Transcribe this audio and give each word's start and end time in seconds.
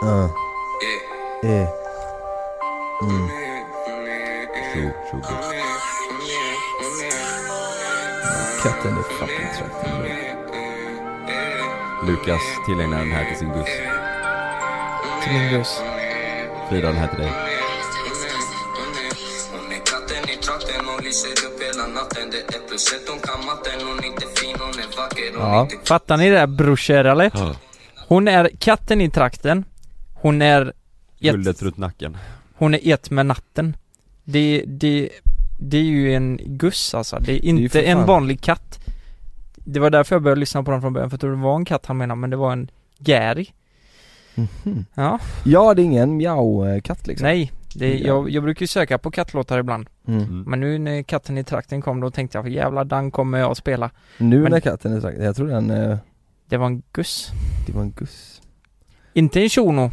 Ja. 0.00 0.30
Eh. 1.42 1.68
Mm. 3.02 3.28
Katten 8.62 8.96
är 8.98 9.02
fucking 9.02 9.48
trött. 9.58 9.86
Lukas 12.06 12.40
tillägnar 12.66 12.98
den 12.98 13.12
här 13.12 13.24
till 13.24 13.38
sin 13.38 13.48
buss. 13.48 13.68
Till 15.22 15.32
min 15.32 15.58
buss. 15.58 15.82
Frida, 16.68 16.86
den 16.88 16.96
här 16.96 17.08
till 17.08 17.18
dig. 17.18 17.32
Ja. 25.34 25.68
Fattar 25.84 26.16
ni 26.16 26.30
det 26.30 26.38
här 26.38 26.46
brorsor 26.46 27.06
eller? 27.06 27.30
Ja. 27.34 27.54
Hon 28.08 28.28
är 28.28 28.50
katten 28.58 29.00
i 29.00 29.10
trakten 29.10 29.64
Hon 30.20 30.42
är 30.42 30.66
ett, 30.66 30.74
Guldet 31.32 31.62
runt 31.62 31.76
nacken. 31.76 32.16
Hon 32.54 32.74
är 32.74 32.92
ett 32.94 33.10
med 33.10 33.26
natten 33.26 33.76
Det, 34.24 34.64
det, 34.66 35.08
det 35.60 35.76
är 35.78 35.82
ju 35.82 36.14
en 36.14 36.40
guss 36.44 36.94
alltså, 36.94 37.18
det 37.20 37.32
är 37.32 37.44
inte 37.44 37.68
för 37.68 37.82
en 37.82 37.98
fan- 37.98 38.06
vanlig 38.06 38.40
katt 38.40 38.78
Det 39.54 39.80
var 39.80 39.90
därför 39.90 40.14
jag 40.14 40.22
började 40.22 40.40
lyssna 40.40 40.62
på 40.62 40.70
den 40.70 40.80
från 40.80 40.92
början, 40.92 41.10
för 41.10 41.14
jag 41.14 41.20
trodde 41.20 41.36
det 41.36 41.42
var 41.42 41.56
en 41.56 41.64
katt 41.64 41.86
han 41.86 41.96
menade, 41.96 42.20
men 42.20 42.30
det 42.30 42.36
var 42.36 42.52
en 42.52 42.70
gäri 42.98 43.52
Mhm. 44.34 44.84
Ja, 44.94 45.18
Ja, 45.44 45.74
det 45.74 45.82
är 45.82 45.84
ingen 45.84 46.16
miau-katt 46.16 47.06
liksom. 47.06 47.26
nej 47.26 47.52
det, 47.74 47.98
Ja. 47.98 48.06
jag, 48.06 48.30
jag 48.30 48.42
brukar 48.42 48.62
ju 48.62 48.66
söka 48.66 48.98
på 48.98 49.10
kattlåtar 49.10 49.58
ibland 49.58 49.88
Mm. 50.08 50.22
Mm. 50.22 50.42
Men 50.46 50.60
nu 50.60 50.78
när 50.78 51.02
katten 51.02 51.38
i 51.38 51.44
trakten 51.44 51.82
kom 51.82 52.00
då 52.00 52.10
tänkte 52.10 52.38
jag, 52.38 52.48
jävlar 52.48 52.84
den 52.84 53.10
kommer 53.10 53.38
jag 53.38 53.50
att 53.50 53.58
spela 53.58 53.90
Nu 54.18 54.42
Men- 54.42 54.50
när 54.52 54.60
katten 54.60 54.92
är 54.96 55.00
sagt, 55.00 55.18
jag 55.18 55.36
tror 55.36 55.48
den, 55.48 55.70
eh, 55.70 55.98
Det 56.48 56.56
var 56.56 56.66
en 56.66 56.82
guss 56.92 57.28
det 57.66 57.72
var 57.72 57.82
en 57.82 57.90
guss. 57.92 58.42
Inte 59.12 59.40
en 59.42 59.48
shuno 59.48 59.90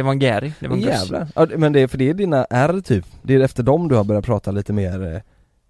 Det 0.00 0.04
var 0.04 0.12
en 0.12 0.18
gäri, 0.18 0.52
det 0.60 0.68
var 0.68 0.76
en 0.76 0.82
Jävlar. 0.82 1.28
Ja, 1.34 1.46
men 1.56 1.72
det 1.72 1.80
är 1.80 1.88
för 1.88 1.98
det 1.98 2.08
är 2.08 2.14
dina 2.14 2.44
R 2.50 2.80
typ. 2.84 3.06
Det 3.22 3.34
är 3.34 3.40
efter 3.40 3.62
dem 3.62 3.88
du 3.88 3.94
har 3.94 4.04
börjat 4.04 4.24
prata 4.24 4.50
lite 4.50 4.72
mer, 4.72 5.22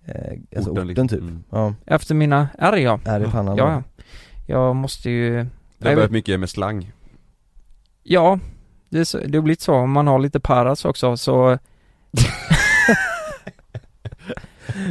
eh, 0.06 0.14
eh, 0.14 0.38
alltså 0.56 0.70
orden, 0.70 0.86
liksom. 0.86 1.08
typ. 1.08 1.20
Mm. 1.20 1.44
Ja, 1.50 1.74
Efter 1.86 2.14
mina 2.14 2.48
R 2.58 2.76
ja 2.76 3.00
R 3.04 3.24
i 3.28 3.30
pannan. 3.30 3.56
Ja, 3.56 3.72
ja. 3.72 4.04
Jag 4.46 4.76
måste 4.76 5.10
ju... 5.10 5.46
Det 5.78 5.88
har 5.88 5.94
börjat 5.94 6.10
mycket 6.10 6.40
med 6.40 6.50
slang. 6.50 6.92
Ja, 8.02 8.38
det, 8.88 8.98
är 8.98 9.04
så, 9.04 9.18
det 9.18 9.38
har 9.38 9.42
blivit 9.42 9.60
så. 9.60 9.74
Om 9.74 9.92
man 9.92 10.06
har 10.06 10.18
lite 10.18 10.40
paras 10.40 10.84
också 10.84 11.16
så... 11.16 11.58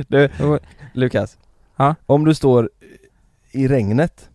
Du. 0.07 0.29
Lukas. 0.93 1.37
Ja? 1.75 1.95
Om 2.05 2.25
du 2.25 2.33
står 2.33 2.69
i 3.51 3.67
regnet 3.67 4.29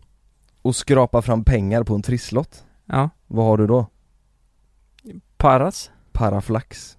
och 0.61 0.75
skrapar 0.75 1.21
fram 1.21 1.43
pengar 1.43 1.83
på 1.83 1.95
en 1.95 2.01
trisslott, 2.01 2.63
Ja, 2.85 3.09
vad 3.27 3.45
har 3.45 3.57
du 3.57 3.67
då? 3.67 3.87
Paras. 5.45 5.91
Paraflax. 6.11 6.97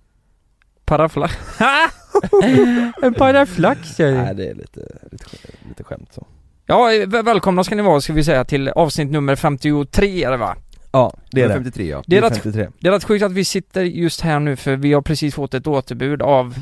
Paraflax. 0.84 1.34
en 3.02 3.14
paraflax 3.14 3.88
säger 3.88 4.22
Nej 4.24 4.34
det 4.34 4.48
är 4.48 4.54
lite, 4.54 4.80
lite, 5.12 5.24
lite 5.68 5.84
skämt 5.84 6.12
så. 6.12 6.26
Ja, 6.66 6.84
väl- 7.06 7.24
välkomna 7.24 7.64
ska 7.64 7.74
ni 7.74 7.82
vara 7.82 8.00
ska 8.00 8.12
vi 8.12 8.24
säga 8.24 8.44
till 8.44 8.68
avsnitt 8.68 9.10
nummer 9.10 9.36
53 9.36 10.24
är 10.24 10.30
det 10.30 10.36
va? 10.36 10.56
Ja, 10.92 11.14
det 11.30 11.42
är 11.42 11.48
det. 11.48 11.54
53 11.54 11.88
ja. 11.88 12.02
Det 12.06 12.16
är, 12.16 12.20
Det 12.20 12.26
är 12.26 12.30
rätt, 12.30 12.42
53. 12.42 12.68
det 12.80 12.88
är 12.88 12.92
rätt 12.92 13.04
sjukt 13.04 13.24
att 13.24 13.32
vi 13.32 13.44
sitter 13.44 13.82
just 13.82 14.20
här 14.20 14.40
nu 14.40 14.56
för 14.56 14.76
vi 14.76 14.92
har 14.92 15.02
precis 15.02 15.34
fått 15.34 15.54
ett 15.54 15.66
återbud 15.66 16.22
av 16.22 16.54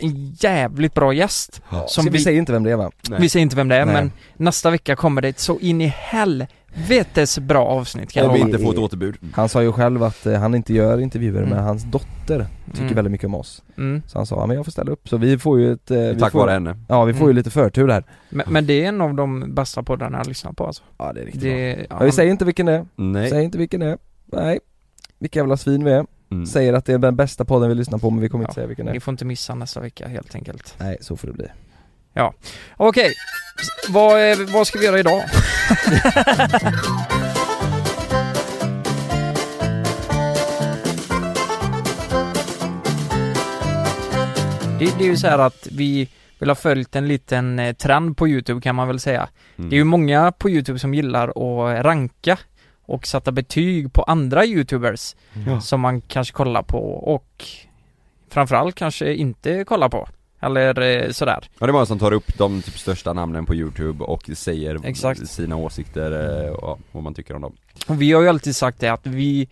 en 0.00 0.36
jävligt 0.40 0.94
bra 0.94 1.12
gäst. 1.12 1.62
Ja. 1.70 1.86
Som 1.88 2.04
vi 2.04 2.10
vi, 2.10 2.18
säger 2.18 2.38
inte 2.38 2.52
vem 2.52 2.62
det 2.62 2.70
är 2.70 2.76
va? 2.76 2.90
Nej. 3.08 3.20
vi 3.20 3.28
säger 3.28 3.42
inte 3.42 3.56
vem 3.56 3.68
det 3.68 3.76
är 3.76 3.84
Nej. 3.84 3.94
men 3.94 4.12
nästa 4.36 4.70
vecka 4.70 4.96
kommer 4.96 5.22
det 5.22 5.28
ett 5.28 5.38
så 5.38 5.58
in 5.58 5.80
i 5.80 5.86
helvetes 6.72 7.38
bra 7.38 7.64
avsnitt 7.66 8.12
kan 8.12 8.22
jag 8.22 8.28
Om 8.30 8.34
vi 8.34 8.40
lova. 8.40 8.50
inte 8.50 8.64
får 8.64 8.72
ett 8.72 8.78
återbud. 8.78 9.16
Han 9.32 9.48
sa 9.48 9.62
ju 9.62 9.72
själv 9.72 10.02
att 10.02 10.26
eh, 10.26 10.34
han 10.34 10.54
inte 10.54 10.74
gör 10.74 11.00
intervjuer 11.00 11.38
Mm. 11.42 11.48
men 11.50 11.64
hans 11.64 11.82
dotter 11.84 12.46
tycker 12.66 12.82
Mm. 12.82 12.94
väldigt 12.94 13.12
mycket 13.12 13.26
om 13.26 13.34
oss. 13.34 13.62
Mm. 13.78 14.02
Så 14.06 14.18
han 14.18 14.26
sa, 14.26 14.36
ja 14.36 14.46
men 14.46 14.56
jag 14.56 14.64
får 14.64 14.72
ställa 14.72 14.92
upp. 14.92 15.08
Så 15.08 15.16
vi 15.16 15.38
får 15.38 15.60
ju 15.60 15.72
ett... 15.72 15.90
eh, 15.90 15.98
vi 15.98 16.16
Tack 16.20 16.32
får, 16.32 16.38
vare 16.38 16.50
henne. 16.50 16.76
Ja 16.88 17.04
vi 17.04 17.12
får 17.14 17.20
ju 17.26 17.30
Mm. 17.30 17.36
lite 17.36 17.50
förtur 17.50 17.86
där. 17.88 18.04
Men, 18.30 18.46
men 18.50 18.66
det 18.66 18.84
är 18.84 18.88
en 18.88 19.00
av 19.00 19.14
de 19.14 19.54
bästa 19.54 19.82
poddarna 19.82 20.18
jag 20.18 20.26
lyssnar 20.26 20.52
på 20.52 20.66
alltså. 20.66 20.82
Ja 20.98 21.12
det 21.12 21.20
är 21.20 21.24
riktigt 21.24 21.42
bra. 21.42 21.50
Det, 21.50 21.86
Ja, 21.90 21.98
vi 22.04 22.12
säger 22.12 22.30
inte 22.30 22.44
vilken 22.44 22.66
det 22.66 22.72
är. 22.72 22.86
Nej. 22.96 23.30
Säg 23.30 23.44
inte 23.44 23.58
vilken 23.58 23.80
det 23.80 23.86
är. 23.86 23.98
Nej. 24.26 24.60
Vilka 25.18 25.38
jävla 25.38 25.56
svin 25.56 25.84
vi 25.84 25.90
är. 25.90 26.06
Mm. 26.30 26.46
Säger 26.46 26.72
att 26.72 26.84
det 26.84 26.92
är 26.92 26.98
den 26.98 27.16
bästa 27.16 27.44
podden 27.44 27.68
vi 27.68 27.74
lyssnar 27.74 27.98
på 27.98 28.10
men 28.10 28.20
vi 28.20 28.28
kommer 28.28 28.44
Ja, 28.44 28.48
inte 28.48 28.54
säga 28.54 28.66
vilken 28.66 28.86
det 28.86 28.92
Ni 28.92 28.96
är. 28.96 29.00
får 29.00 29.12
inte 29.12 29.24
missa 29.24 29.54
nästa 29.54 29.80
vecka 29.80 30.08
helt 30.08 30.34
enkelt. 30.34 30.74
Nej, 30.78 30.96
så 31.00 31.16
får 31.16 31.26
det 31.28 31.32
bli. 31.34 31.46
Okej, 32.76 33.14
S- 33.60 33.88
vad, 33.88 34.30
eh, 34.30 34.36
vad 34.54 34.66
ska 34.66 34.78
vi 34.78 34.84
göra 34.84 34.98
idag? 34.98 35.22
det, 44.78 44.98
det 44.98 45.04
är 45.04 45.08
ju 45.08 45.16
så 45.16 45.26
här 45.28 45.38
att 45.38 45.68
vi 45.70 46.08
vill 46.38 46.48
ha 46.50 46.54
följt 46.54 46.96
en 46.96 47.08
liten 47.08 47.58
eh, 47.58 47.72
trend 47.74 48.16
på 48.16 48.28
Youtube 48.28 48.60
kan 48.60 48.74
man 48.74 48.88
väl 48.88 49.00
säga. 49.00 49.28
Mm. 49.56 49.70
Det 49.70 49.76
är 49.76 49.78
ju 49.78 49.84
många 49.84 50.32
på 50.32 50.50
Youtube 50.50 50.78
som 50.78 50.94
gillar 50.94 51.28
att 51.28 51.84
ranka 51.84 52.38
och 52.86 53.06
sätta 53.06 53.32
betyg 53.32 53.92
på 53.92 54.02
andra 54.02 54.44
Youtubers 54.44 55.16
Ja. 55.46 55.60
som 55.60 55.80
man 55.80 56.00
kanske 56.00 56.32
kollar 56.34 56.62
på 56.62 56.78
och 56.94 57.44
framförallt 58.30 58.74
kanske 58.74 59.14
inte 59.14 59.64
kollar 59.64 59.88
på. 59.88 60.08
Eller 60.40 60.80
eh, 60.80 61.10
sådär. 61.10 61.48
Ja 61.58 61.66
det 61.66 61.70
är 61.70 61.72
många 61.72 61.86
som 61.86 61.98
tar 61.98 62.12
upp 62.12 62.38
de 62.38 62.62
typ 62.62 62.78
största 62.78 63.12
namnen 63.12 63.46
på 63.46 63.54
youtube 63.54 64.04
och 64.04 64.30
säger 64.34 64.86
Exakt. 64.86 65.28
sina 65.28 65.56
åsikter 65.56 66.44
eh, 66.46 66.52
och 66.52 66.80
vad 66.92 67.02
man 67.02 67.14
tycker 67.14 67.34
om 67.34 67.42
dem. 67.42 67.52
Och 67.86 68.02
vi 68.02 68.12
har 68.12 68.22
ju 68.22 68.28
alltid 68.28 68.56
sagt 68.56 68.80
det 68.80 68.88
att 68.88 69.06
vi 69.06 69.48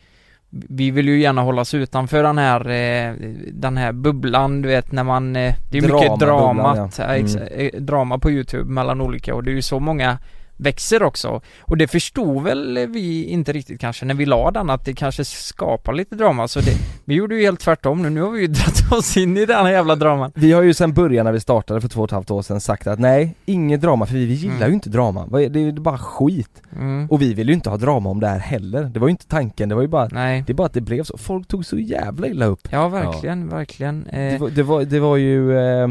vi 0.50 0.90
vill 0.90 1.08
ju 1.08 1.20
gärna 1.20 1.42
hålla 1.42 1.62
oss 1.62 1.74
utanför 1.74 2.22
den 2.22 2.38
här, 2.38 2.68
eh, 2.68 3.14
den 3.52 3.76
här 3.76 3.92
bubblan 3.92 4.62
du 4.62 4.68
vet 4.68 4.92
när 4.92 5.04
man, 5.04 5.36
eh, 5.36 5.54
det 5.70 5.78
är 5.78 5.82
mycket 5.82 6.20
Dramabubblan, 6.20 6.56
dramat, 6.56 6.94
ja. 6.98 7.04
ja. 7.04 7.16
Mm. 7.16 7.48
eh, 7.50 7.80
drama 7.80 8.18
på 8.18 8.30
youtube 8.30 8.70
mellan 8.70 9.00
olika 9.00 9.34
och 9.34 9.44
det 9.44 9.50
är 9.50 9.54
ju 9.54 9.62
så 9.62 9.80
många 9.80 10.18
växer 10.56 11.02
också. 11.02 11.40
Och 11.60 11.76
det 11.76 11.88
förstod 11.88 12.42
väl 12.42 12.86
vi 12.88 13.24
inte 13.24 13.52
riktigt 13.52 13.80
kanske 13.80 14.04
när 14.04 14.14
vi 14.14 14.26
la 14.26 14.50
den 14.50 14.70
att 14.70 14.84
det 14.84 14.92
kanske 14.94 15.24
skapar 15.24 15.92
lite 15.92 16.14
drama 16.14 16.48
så 16.48 16.60
det, 16.60 16.72
vi 17.04 17.14
gjorde 17.14 17.34
ju 17.36 17.42
helt 17.42 17.60
tvärtom 17.60 18.02
nu, 18.02 18.10
nu 18.10 18.22
har 18.22 18.30
vi 18.30 18.40
ju 18.40 18.46
dragit 18.46 18.92
oss 18.92 19.16
in 19.16 19.36
i 19.36 19.46
den 19.46 19.64
här 19.66 19.72
jävla 19.72 19.96
draman. 19.96 20.32
Vi 20.34 20.52
har 20.52 20.62
ju 20.62 20.74
sen 20.74 20.92
början 20.92 21.24
när 21.24 21.32
vi 21.32 21.40
startade 21.40 21.80
för 21.80 21.88
två 21.88 22.00
och 22.00 22.08
ett 22.08 22.12
halvt 22.12 22.30
år 22.30 22.42
sedan 22.42 22.60
sagt 22.60 22.86
att 22.86 22.98
nej, 22.98 23.34
inget 23.44 23.80
drama 23.80 24.06
för 24.06 24.14
vi, 24.14 24.26
vi 24.26 24.34
gillar 24.34 24.56
Mm. 24.56 24.68
ju 24.68 24.74
inte 24.74 24.90
drama. 24.90 25.26
Det 25.26 25.44
är 25.60 25.72
bara 25.80 25.98
skit. 25.98 26.62
Mm. 26.76 27.06
Och 27.10 27.22
vi 27.22 27.34
vill 27.34 27.48
ju 27.48 27.54
inte 27.54 27.70
ha 27.70 27.76
drama 27.76 28.10
om 28.10 28.20
det 28.20 28.26
här 28.28 28.38
heller. 28.38 28.84
Det 28.84 28.98
var 29.00 29.06
ju 29.08 29.10
inte 29.10 29.26
tanken, 29.26 29.68
det 29.68 29.74
var 29.74 29.82
ju 29.82 29.88
bara 29.88 30.08
Nej. 30.12 30.44
Det 30.46 30.52
är 30.52 30.54
bara 30.54 30.66
att 30.66 30.72
det 30.72 30.80
blev 30.80 31.02
så. 31.04 31.18
Folk 31.18 31.48
tog 31.48 31.66
så 31.66 31.78
jävla 31.78 32.26
illa 32.26 32.46
upp. 32.46 32.68
Ja 32.70 32.88
verkligen, 32.88 33.48
verkligen. 33.48 34.04
Det 34.10 34.16
Eh, 34.26 34.40
var, 34.40 34.50
det 34.50 34.62
var, 34.62 34.84
det 34.84 35.00
var 35.00 35.16
ju 35.16 35.58
eh, 35.58 35.88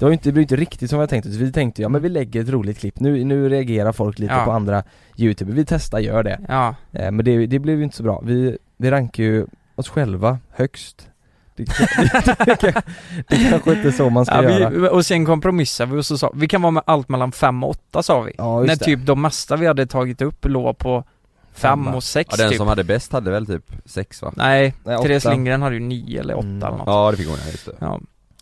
Det 0.00 0.04
var 0.06 0.10
ju 0.10 0.12
inte, 0.12 0.28
det 0.28 0.32
blev 0.32 0.42
inte 0.42 0.56
riktigt 0.56 0.90
som 0.90 1.00
jag 1.00 1.08
tänkte, 1.10 1.28
vi 1.30 1.52
tänkte 1.52 1.82
ja 1.82 1.88
men 1.88 2.02
vi 2.02 2.08
lägger 2.08 2.40
ett 2.40 2.48
roligt 2.48 2.78
klipp, 2.78 3.00
nu, 3.00 3.24
nu 3.24 3.48
reagerar 3.48 3.92
folk 3.92 4.18
lite 4.18 4.34
Ja. 4.34 4.44
på 4.44 4.50
andra 4.50 4.82
youtube, 5.16 5.52
vi 5.52 5.64
testar, 5.64 5.98
gör 5.98 6.22
det 6.22 6.40
ja, 6.48 6.74
eh, 6.92 7.10
Men 7.10 7.24
det, 7.24 7.46
det 7.46 7.58
blev 7.58 7.78
ju 7.78 7.84
inte 7.84 7.96
så 7.96 8.02
bra, 8.02 8.20
vi, 8.24 8.58
vi 8.76 8.90
rankar 8.90 9.22
ju 9.22 9.46
oss 9.76 9.88
själva 9.88 10.38
högst 10.50 11.08
Det 11.56 11.64
Det, 11.64 12.82
det, 13.28 13.50
kanske 13.50 13.72
inte 13.72 13.88
är 13.88 13.92
så 13.92 14.10
man 14.10 14.24
ska 14.26 14.34
Ja, 14.42 14.50
göra 14.50 14.70
vi, 14.70 14.88
och 14.88 15.06
sen 15.06 15.26
kompromissade 15.26 15.92
vi 15.92 15.98
och 16.00 16.06
så 16.06 16.18
sa 16.18 16.30
vi 16.34 16.48
kan 16.48 16.62
vara 16.62 16.70
med 16.70 16.82
allt 16.86 17.08
mellan 17.08 17.32
fem 17.32 17.64
och 17.64 17.70
åtta 17.70 18.02
sa 18.02 18.20
vi. 18.20 18.32
Ja, 18.38 18.60
När 18.60 18.66
det. 18.66 18.76
typ 18.76 19.06
de 19.06 19.22
mesta 19.22 19.56
vi 19.56 19.66
hade 19.66 19.86
tagit 19.86 20.22
upp 20.22 20.44
låg 20.44 20.78
på 20.78 21.04
fem 21.52 21.84
Femma. 21.84 21.96
och 21.96 22.02
sex 22.04 22.28
Ja, 22.30 22.36
den 22.36 22.48
typ. 22.50 22.58
som 22.58 22.66
hade 22.68 22.84
bäst 22.84 23.12
hade 23.12 23.30
väl 23.30 23.46
typ 23.46 23.72
sex 23.84 24.22
va? 24.22 24.32
Nej, 24.36 24.74
Nej, 24.84 24.98
Therese. 25.02 25.24
Lindgren 25.24 25.62
hade 25.62 25.74
ju 25.74 25.80
nio 25.80 26.20
eller 26.20 26.34
åtta 26.34 26.46
Mm. 26.46 26.62
eller 26.62 26.76
något. 26.76 26.86
Ja 26.86 27.10
det 27.10 27.16
fick 27.16 27.28
hon 27.28 27.36
ja, 27.44 27.50
just 27.50 27.66
det. 27.66 27.72
Ja. 27.78 28.00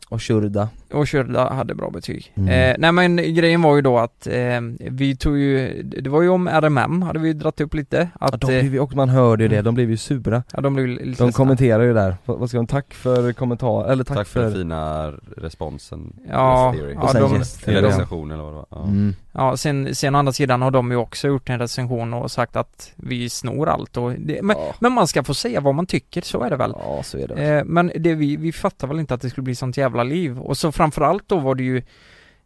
Och 0.09 0.23
Shurda 0.23 0.69
Och 0.93 1.09
Shurda 1.11 1.53
hade 1.55 1.75
bra 1.75 1.91
betyg. 1.91 2.33
Mm. 2.35 2.49
Eh, 2.49 2.77
nej 2.79 2.93
men 2.93 3.17
grejen 3.17 3.63
var 3.63 3.77
ju 3.77 3.83
då 3.83 3.99
att 3.99 4.27
eh, 4.27 4.61
vi 4.79 5.17
tog 5.17 5.39
ju, 5.39 5.83
det 5.83 6.11
var 6.11 6.23
ju 6.23 6.29
om 6.29 6.49
RMM 6.49 7.03
hade 7.03 7.19
vi 7.19 7.33
dragit 7.33 7.61
upp 7.61 7.75
lite. 7.75 8.09
Att, 8.21 8.33
ja, 8.33 8.39
de 8.49 8.55
eh, 8.59 8.69
blev, 8.71 8.83
och 8.83 8.95
man 8.97 9.09
hörde 9.09 9.43
ju 9.45 9.49
det, 9.49 9.57
mm. 9.57 9.65
de 9.65 9.75
blev 9.75 9.91
ju 9.91 9.97
sura 9.97 10.43
ja, 10.53 10.61
de 10.61 10.75
blev 10.75 10.87
lite 10.87 11.03
De 11.03 11.09
ledsna. 11.09 11.33
kommenterar 11.33 11.83
ju 11.83 11.95
där, 11.95 12.17
vad 12.25 12.49
ska 12.49 12.59
de, 12.59 12.67
tack 12.67 12.95
för 12.95 13.33
kommentar, 13.33 13.91
eller 13.93 14.05
tack, 14.05 14.17
Tack, 14.17 14.29
för 14.29 14.43
den 14.43 14.53
fina 14.53 15.13
responsen 15.37 16.13
Ja, 16.31 16.75
Yes 16.75 16.85
ja, 16.95 17.03
Och 17.03 17.11
sen 17.11 17.23
de- 17.23 17.37
Yes 17.37 17.69
Eller 17.69 17.83
recension 17.83 18.31
eller 18.31 18.43
vad 18.43 18.53
det 18.53 18.57
var 18.57 18.67
ja. 18.71 18.83
Mm. 18.83 19.15
Ja, 19.33 19.57
sen, 19.57 19.95
sen 19.95 20.15
å 20.15 20.19
andra 20.19 20.33
sidan 20.33 20.63
har 20.63 20.71
de 20.71 20.91
ju 20.91 20.97
också 20.97 21.29
gjort 21.29 21.51
en 21.51 21.59
recension 21.59 22.15
och 22.15 22.31
sagt 22.31 22.57
att 22.57 22.93
vi 22.97 23.31
snor 23.31 23.69
allt 23.69 23.97
och 23.97 24.13
det, 24.13 24.43
men, 24.43 24.57
Ja. 24.59 24.75
men 24.81 24.93
man 24.93 25.07
ska 25.09 25.23
få 25.25 25.35
säga 25.35 25.61
vad 25.61 25.75
man 25.75 25.87
tycker, 25.87 26.21
så 26.23 26.43
är 26.43 26.51
det 26.51 26.57
väl? 26.57 26.73
Ja 26.79 27.03
så 27.03 27.19
är 27.19 27.29
det 27.29 27.35
Eh, 27.35 27.65
men 27.65 27.93
det 27.97 28.15
vi, 28.15 28.37
vi 28.37 28.53
fattar 28.53 28.89
väl 28.89 28.99
inte 29.01 29.15
att 29.15 29.21
det 29.21 29.31
skulle 29.31 29.43
bli 29.45 29.55
sånt 29.55 29.77
jävla 29.77 30.03
liv 30.03 30.39
och 30.39 30.57
så 30.57 30.73
framförallt 30.79 31.29
då 31.29 31.39
var 31.39 31.55
det 31.55 31.63
ju 31.63 31.77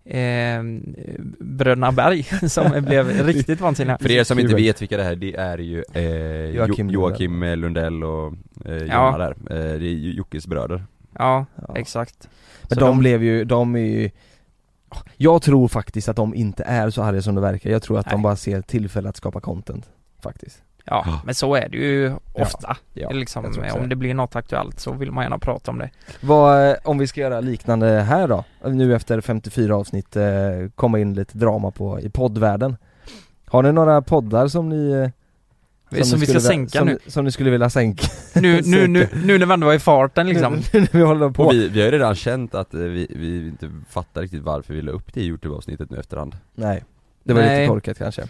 eh, 0.04 0.62
Bröderna 1.40 1.92
Berg 1.92 2.22
som 2.48 2.70
blev 2.84 3.08
riktigt 3.26 3.60
vansinniga. 3.60 3.98
För 3.98 4.10
er 4.10 4.24
som 4.24 4.38
inte 4.38 4.54
vet 4.54 4.82
vilka 4.82 4.96
det 4.96 5.02
här, 5.04 5.16
det 5.16 5.34
är 5.36 5.58
ju 5.58 5.84
eh, 5.94 6.02
Joakim 6.56 6.90
Joakim, 6.90 6.90
Joakim 6.90 7.42
Lundell 7.60 8.04
och 8.04 8.32
eh, 8.64 8.76
Jonna 8.76 8.86
Ja. 8.94 9.18
där, 9.18 9.30
eh, 9.56 9.78
det 9.80 9.86
är 9.86 9.94
Jockes 10.12 10.46
bröder 10.46 10.84
Ja, 11.18 11.46
Ja. 11.68 11.76
exakt. 11.76 12.28
Men 12.68 12.78
Så 12.78 12.80
de, 12.84 12.98
blev 12.98 13.22
ju, 13.24 13.44
de 13.44 13.76
är 13.76 13.80
ju 13.80 14.10
Jag 15.16 15.42
tror 15.42 15.68
faktiskt 15.68 16.08
att 16.08 16.16
de 16.16 16.34
inte 16.34 16.62
är 16.64 16.90
så 16.90 17.02
arga 17.02 17.22
som 17.22 17.34
det 17.34 17.40
verkar, 17.40 17.70
jag 17.70 17.82
tror 17.82 17.98
att 17.98 18.06
de 18.10 18.14
Nej. 18.16 18.22
bara 18.22 18.36
ser 18.36 18.60
tillfälle 18.60 19.08
att 19.08 19.16
skapa 19.16 19.40
content 19.40 19.90
Faktiskt 20.22 20.62
Ja, 20.84 21.02
Ja. 21.06 21.20
men 21.24 21.34
så 21.34 21.54
är 21.54 21.68
det 21.68 21.76
ju 21.76 22.12
ofta. 22.32 22.76
ja 22.92 23.10
liksom, 23.10 23.42
tror 23.52 23.64
också 23.64 23.78
om 23.78 23.88
det. 23.88 23.96
blir 23.96 24.14
något 24.14 24.36
aktuellt 24.36 24.80
så 24.80 24.92
vill 24.92 25.12
man 25.12 25.24
gärna 25.24 25.38
prata 25.38 25.70
om 25.70 25.78
det. 25.78 25.90
Vad, 26.20 26.70
eh, 26.70 26.76
om 26.84 26.98
vi 26.98 27.06
ska 27.06 27.20
göra 27.20 27.40
liknande 27.40 27.86
här 27.86 28.28
då? 28.28 28.44
Nu 28.64 28.94
efter 28.94 29.20
54 29.20 29.76
avsnitt, 29.76 30.16
eh, 30.16 30.24
komma 30.74 30.98
in 30.98 31.14
lite 31.14 31.38
drama 31.38 31.70
på, 31.70 32.00
i 32.00 32.08
poddvärlden 32.10 32.76
Har 33.46 33.62
ni 33.62 33.72
några 33.72 34.02
poddar 34.02 34.48
som 34.48 34.68
ni 34.68 34.90
eh, 34.92 36.02
Som, 36.04 36.18
ni 36.20 36.26
vi 36.26 36.32
ska 36.32 36.40
sänka 36.40 36.78
som, 36.78 36.88
nu. 36.88 36.98
Som 37.06 37.24
ni 37.24 37.32
skulle 37.32 37.50
vilja 37.50 37.70
sänka? 37.70 38.06
Nu, 38.34 38.60
nu, 38.64 38.86
nu, 38.88 39.08
nu 39.24 39.38
när 39.38 39.46
vi 39.46 39.52
ändå 39.52 39.66
var 39.66 39.74
i 39.74 39.78
farten 39.78 40.26
liksom. 40.28 40.54
Nu 40.72 40.80
när 40.80 40.88
vi 40.92 41.02
håller 41.02 41.30
på 41.30 41.44
Och 41.44 41.52
vi, 41.52 41.68
vi 41.68 41.80
har 41.80 41.86
ju 41.86 41.92
redan 41.92 42.14
känt 42.14 42.54
att 42.54 42.74
eh, 42.74 42.80
vi, 42.80 43.06
vi 43.10 43.46
inte 43.48 43.70
fattar 43.90 44.22
riktigt 44.22 44.42
varför 44.42 44.74
vi 44.74 44.82
la 44.82 44.92
upp 44.92 45.14
det 45.14 45.20
i 45.20 45.26
Youtube-avsnittet 45.26 45.90
nu 45.90 45.98
efterhand 45.98 46.36
Nej 46.54 46.84
Det 47.24 47.32
var 47.34 47.40
Nej. 47.42 47.60
lite 47.60 47.68
korkat 47.68 47.98
kanske 47.98 48.22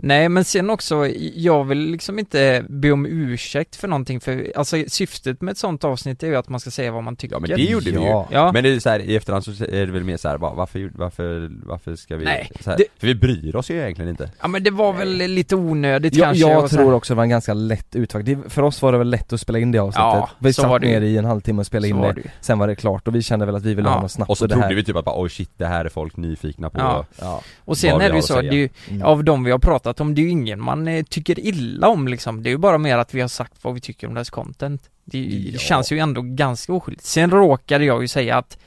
Nej 0.00 0.28
men 0.28 0.44
sen 0.44 0.70
också, 0.70 1.06
jag 1.34 1.64
vill 1.64 1.78
liksom 1.78 2.18
inte 2.18 2.64
be 2.68 2.90
om 2.92 3.06
ursäkt 3.06 3.76
för 3.76 3.88
någonting 3.88 4.20
för, 4.20 4.52
alltså 4.56 4.76
syftet 4.88 5.40
med 5.40 5.52
ett 5.52 5.58
sånt 5.58 5.84
avsnitt 5.84 6.22
är 6.22 6.26
ju 6.26 6.36
att 6.36 6.48
man 6.48 6.60
ska 6.60 6.70
säga 6.70 6.92
vad 6.92 7.02
man 7.04 7.16
tycker. 7.16 7.36
Ja 7.36 7.40
men 7.40 7.50
det 7.50 7.56
gjorde 7.62 7.84
vi 7.90 7.90
ju 7.90 8.04
Ja. 8.06 8.28
Ja. 8.30 8.52
Men 8.52 8.64
det 8.64 8.70
är 8.70 8.78
så 8.80 8.88
här, 8.90 9.00
i 9.00 9.16
efterhand 9.16 9.44
så 9.44 9.50
är 9.64 9.86
det 9.86 9.92
väl 9.92 10.04
mer 10.04 10.16
så 10.16 10.28
här, 10.28 10.38
va- 10.38 10.54
varför, 10.56 10.90
varför, 10.94 11.50
varför 11.66 11.96
ska 11.96 12.16
vi, 12.16 12.24
Nej, 12.24 12.50
så 12.60 12.70
här, 12.70 12.76
det- 12.78 12.84
För 12.98 13.06
vi 13.06 13.14
bryr 13.14 13.56
oss 13.56 13.70
ju 13.70 13.80
egentligen 13.82 14.10
inte 14.10 14.30
Ja 14.40 14.48
men 14.48 14.62
det 14.62 14.70
var 14.70 14.92
väl 14.92 15.08
lite 15.16 15.56
onödigt 15.56 16.14
Jag, 16.14 16.24
kanske 16.26 16.48
jag 16.50 16.70
tror 16.70 16.92
också 16.94 17.14
det 17.14 17.16
var 17.16 17.22
en 17.24 17.30
ganska 17.30 17.54
lätt 17.54 17.96
utfakt, 17.96 18.26
Det- 18.26 18.38
för 18.48 18.62
oss 18.62 18.82
var 18.82 18.92
det 18.92 18.98
väl 18.98 19.10
lätt 19.10 19.32
att 19.32 19.40
spela 19.40 19.58
in 19.58 19.72
det 19.72 19.78
avsnittet 19.78 19.98
Ja, 20.00 20.30
Vi 20.38 20.52
så 20.52 20.62
satt 20.62 20.70
var 20.70 20.78
det 20.78 20.86
ner 20.86 21.00
i 21.00 21.16
en 21.18 21.24
halvtimme 21.24 21.60
och 21.60 21.66
spelade 21.66 21.88
Så 21.88 21.96
in 21.96 22.02
det, 22.02 22.12
det 22.22 22.30
sen 22.40 22.58
var 22.58 22.66
det 22.68 22.74
klart 22.74 23.08
och 23.08 23.14
vi 23.14 23.22
kände 23.22 23.46
väl 23.46 23.54
att 23.56 23.62
vi 23.64 23.74
ville 23.74 23.88
Ja. 23.88 23.94
ha 23.94 24.00
något 24.02 24.10
snabbt 24.12 24.30
Och 24.30 24.38
så 24.38 24.48
trodde 24.48 24.66
här. 24.66 24.74
vi 24.74 24.84
typ 24.84 24.96
att 24.96 25.04
bara, 25.04 25.20
oj 25.22 25.28
shit 25.30 25.50
det 25.56 25.66
här 25.66 25.84
är 25.84 25.88
folk 25.88 26.16
nyfikna 26.16 26.70
på 26.70 26.78
Ja. 26.80 27.04
Ja. 27.20 27.42
Och 27.64 27.78
sen 27.78 28.00
är 28.00 28.10
det 28.10 28.16
ju 28.16 28.22
så, 28.22 28.34
att 28.34 28.40
det 28.44 28.48
säga. 28.50 28.52
är 28.52 28.56
ju, 28.56 28.68
Mm. 28.90 29.02
av 29.02 29.24
de 29.24 29.44
vi 29.44 29.50
har 29.50 29.58
pratat 29.58 29.87
om, 30.00 30.14
det 30.14 30.20
är 30.20 30.22
ju 30.24 30.30
ingen 30.30 30.60
man 30.60 30.88
eh, 30.88 31.04
tycker 31.04 31.40
illa 31.40 31.88
om 31.88 32.08
liksom. 32.08 32.42
Det 32.42 32.48
är 32.48 32.52
ju 32.52 32.58
bara 32.58 32.78
mer 32.78 32.98
att 32.98 33.14
vi 33.14 33.20
har 33.20 33.28
sagt 33.28 33.52
vad 33.64 33.74
vi 33.74 33.80
tycker 33.80 34.06
om 34.06 34.14
deras 34.14 34.30
content. 34.30 34.82
Det, 35.04 35.18
Ja. 35.18 35.52
det 35.52 35.58
känns 35.60 35.92
ju 35.92 35.98
ändå 35.98 36.22
ganska 36.22 36.72
oskyldigt. 36.72 37.04
Sen 37.06 37.30
råkade 37.30 37.84
jag 37.84 38.02
ju 38.02 38.08
säga 38.08 38.36
att 38.36 38.58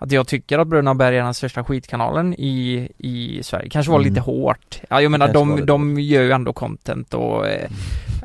att 0.00 0.12
jag 0.12 0.26
tycker 0.26 0.58
att 0.58 0.68
Bröderna 0.68 0.94
Berg 0.94 1.16
är 1.18 1.22
den 1.22 1.34
största 1.34 1.64
skitkanalen 1.64 2.34
i, 2.34 2.88
i 2.98 3.40
Sverige. 3.42 3.68
Kanske 3.70 3.92
var 3.92 3.98
Mm. 4.00 4.08
lite 4.08 4.20
hårt. 4.20 4.80
Ja, 4.90 5.00
jag 5.02 5.10
menar 5.10 5.32
de, 5.32 5.66
de 5.66 6.00
gör 6.00 6.22
ju 6.22 6.32
ändå 6.32 6.52
content 6.52 7.14
och 7.14 7.48
eh, 7.48 7.70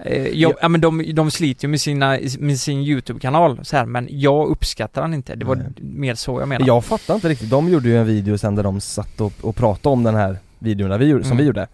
eh, 0.05 0.27
jag, 0.27 0.53
ja. 0.61 0.69
men 0.69 0.81
de, 0.81 1.11
de 1.15 1.31
sliter 1.31 1.63
ju 1.65 1.69
med 1.69 1.81
sina, 1.81 2.17
med 2.39 2.59
sin 2.59 2.79
YouTube-kanal 2.79 3.59
så 3.65 3.77
här, 3.77 3.85
men 3.85 4.07
jag 4.11 4.47
uppskattar 4.47 5.01
den 5.01 5.13
inte. 5.13 5.35
Det 5.35 5.45
var 5.45 5.55
Nej. 5.55 5.65
mer 5.81 6.15
så 6.15 6.39
jag 6.39 6.47
menar. 6.47 6.67
Jag 6.67 6.85
fattar 6.85 7.15
inte 7.15 7.29
riktigt, 7.29 7.49
de 7.49 7.69
gjorde 7.69 7.89
ju 7.89 7.97
en 7.97 8.05
video 8.05 8.37
sen 8.37 8.55
där 8.55 8.63
de 8.63 8.81
satt 8.81 9.21
och, 9.21 9.33
och 9.41 9.55
pratade 9.55 9.93
om 9.93 10.03
den 10.03 10.15
här 10.15 10.37
videon 10.59 10.99
vi 10.99 11.09
som 11.11 11.21
Mm. 11.21 11.37
vi 11.37 11.43
gjorde 11.43 11.67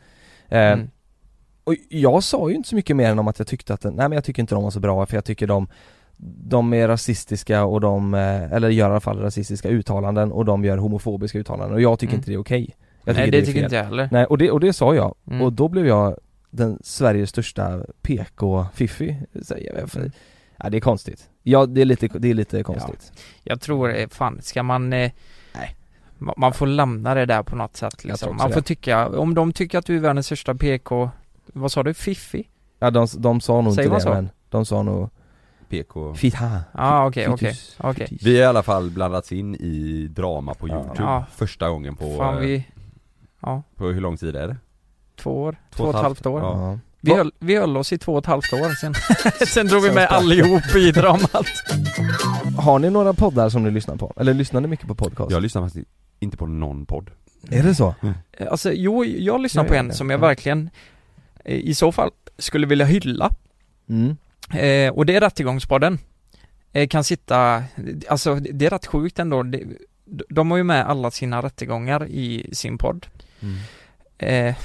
eh, 0.49 0.71
Mm. 0.71 0.89
Och 1.63 1.75
jag 1.89 2.23
sa 2.23 2.49
ju 2.49 2.55
inte 2.55 2.69
så 2.69 2.75
mycket 2.75 2.95
mer 2.95 3.09
än 3.11 3.19
om 3.19 3.27
att 3.27 3.39
jag 3.39 3.47
tyckte 3.47 3.73
att, 3.73 3.83
nej 3.83 3.93
men 3.95 4.11
jag 4.11 4.23
tycker 4.23 4.43
inte 4.43 4.55
de 4.55 4.63
var 4.63 4.71
så 4.71 4.79
bra 4.79 5.05
för 5.05 5.15
jag 5.17 5.25
tycker 5.25 5.47
de 5.47 5.67
De 6.21 6.73
är 6.73 6.87
rasistiska 6.87 7.63
och 7.65 7.81
de, 7.81 8.13
eh, 8.13 8.51
eller 8.53 8.69
gör 8.69 8.87
i 8.89 8.91
alla 8.91 8.99
fall 8.99 9.19
rasistiska 9.19 9.69
uttalanden 9.69 10.31
och 10.31 10.45
de 10.45 10.65
gör 10.65 10.77
homofobiska 10.77 11.39
uttalanden 11.39 11.73
och 11.75 11.81
jag 11.81 11.99
tycker 11.99 12.13
Mm. 12.13 12.19
inte 12.19 12.31
det 12.31 12.35
är 12.35 12.39
okej 12.39 12.75
Jag 13.05 13.15
Nej, 13.15 13.31
det, 13.31 13.37
är 13.37 13.41
tycker 13.41 13.53
fel. 13.53 13.63
inte 13.63 13.75
jag 13.75 13.83
heller. 13.83 14.09
Nej 14.11 14.25
och 14.25 14.37
det, 14.37 14.51
och 14.51 14.59
det 14.59 14.73
sa 14.73 14.95
jag, 14.95 15.15
Mm. 15.27 15.41
och 15.41 15.53
då 15.53 15.67
blev 15.67 15.87
jag 15.87 16.17
den 16.49 16.79
Sveriges 16.83 17.29
största 17.29 17.85
PK-fiffi, 18.01 19.15
säger 19.43 19.79
jag 19.79 19.89
för, 19.89 20.11
Ja 20.57 20.69
det 20.69 20.77
är 20.77 20.81
konstigt, 20.81 21.29
ja 21.43 21.65
det 21.65 21.81
är 21.81 21.85
lite, 21.85 22.07
det 22.07 22.27
är 22.29 22.33
lite 22.33 22.63
konstigt 22.63 23.11
Jag 23.43 23.61
tror, 23.61 23.95
eh, 23.95 24.07
fan, 24.07 24.41
ska 24.41 24.63
man 24.63 24.93
eh, 24.93 25.11
Man 26.37 26.53
får 26.53 26.67
lämna 26.67 27.13
det 27.15 27.25
där 27.25 27.43
på 27.43 27.55
något 27.55 27.77
sätt 27.77 28.03
liksom. 28.03 28.37
Man 28.37 28.49
får 28.49 28.55
det. 28.61 28.67
tycka, 28.67 29.07
om 29.09 29.35
de 29.35 29.53
tycker 29.53 29.77
att 29.79 29.85
du 29.85 29.95
är 29.95 29.99
världens 29.99 30.25
största 30.25 30.55
PK 30.55 31.09
Vad 31.53 31.71
sa 31.71 31.83
du? 31.83 31.93
Fiffi? 31.93 32.47
Ja 32.79 32.91
de, 32.91 33.07
de 33.17 33.41
sa 33.41 33.61
nog 33.61 33.73
Säger 33.73 33.87
inte 33.89 33.97
det 33.97 34.01
så? 34.01 34.09
men, 34.09 34.29
de 34.49 34.65
sa 34.65 34.83
nog 34.83 35.09
PK 35.69 36.13
Fitta 36.13 36.45
Ja 36.45 36.61
ah, 36.73 37.07
okej 37.07 37.27
okej, 37.27 37.55
okej. 37.77 38.17
Vi 38.23 38.35
har 38.35 38.43
i 38.43 38.45
alla 38.45 38.63
fall 38.63 38.89
blandats 38.89 39.31
in 39.31 39.55
i 39.55 40.07
drama 40.15 40.53
på 40.53 40.67
youtube 40.67 40.93
Ja. 40.97 41.25
första 41.35 41.69
gången 41.69 41.95
på, 41.95 42.17
Fan 42.17 42.41
vi, 42.41 42.65
ja, 43.41 43.63
på 43.75 43.85
hur 43.87 44.01
lång 44.01 44.17
tid 44.17 44.35
är 44.35 44.47
det? 44.47 44.57
två 45.15 45.41
år, 45.43 45.55
två 45.75 45.83
och 45.83 45.95
ett 45.95 46.01
halvt 46.01 46.25
år 46.25 46.39
Ja. 46.41 46.61
Ja. 46.71 46.79
vi, 47.01 47.13
höll, 47.15 47.31
vi 47.39 47.55
höll 47.55 47.77
oss 47.77 47.93
i 47.93 47.97
två 47.97 48.13
och 48.13 48.19
ett 48.19 48.25
halvt 48.25 48.53
år 48.53 48.75
sen 48.81 48.93
Sen 49.47 49.67
drog 49.67 49.83
vi 49.83 49.91
med 49.91 50.07
allihop 50.07 50.75
i 50.75 50.91
dramat 50.91 51.45
Har 52.57 52.79
ni 52.79 52.89
några 52.89 53.13
poddar 53.13 53.49
som 53.49 53.63
ni 53.63 53.71
lyssnar 53.71 53.95
på? 53.95 54.13
Eller 54.15 54.33
lyssnar 54.33 54.61
ni 54.61 54.67
mycket 54.67 54.87
på 54.87 54.95
podcast? 54.95 55.31
Jag 55.31 55.41
lyssnar 55.41 55.61
faktiskt 55.61 55.87
inte 56.19 56.37
på 56.37 56.45
någon 56.47 56.85
podd 56.85 57.11
Är 57.49 57.63
det 57.63 57.75
så? 57.75 57.95
Alltså 58.51 58.71
jo, 58.73 59.05
jag 59.05 59.41
lyssnar 59.41 59.63
Jag 59.63 59.67
på 59.69 59.75
en 59.75 59.87
det. 59.87 59.93
som 59.93 60.09
jag 60.09 60.17
Ja. 60.17 60.21
verkligen 60.27 60.69
eh, 61.45 61.55
I 61.55 61.73
så 61.73 61.91
fall 61.91 62.11
skulle 62.37 62.67
vilja 62.67 62.85
hylla 62.85 63.29
Mm. 63.89 64.17
Eh, 64.53 64.93
och 64.93 65.05
det 65.05 65.15
är 65.15 65.21
Rättegångspodden. 65.21 65.99
Eh, 66.71 66.87
kan 66.87 67.03
sitta, 67.03 67.63
alltså 68.07 68.35
det 68.35 68.65
är 68.65 68.69
rätt 68.69 68.85
sjukt 68.85 69.19
ändå. 69.19 69.43
Det, 69.43 69.63
de 70.29 70.51
har 70.51 70.57
ju 70.57 70.63
med 70.63 70.85
alla 70.89 71.11
sina 71.11 71.41
rättegångar 71.41 72.07
i 72.07 72.49
sin 72.53 72.77
podd. 72.77 73.07
Mm. 73.39 73.57
Eh, 74.17 74.55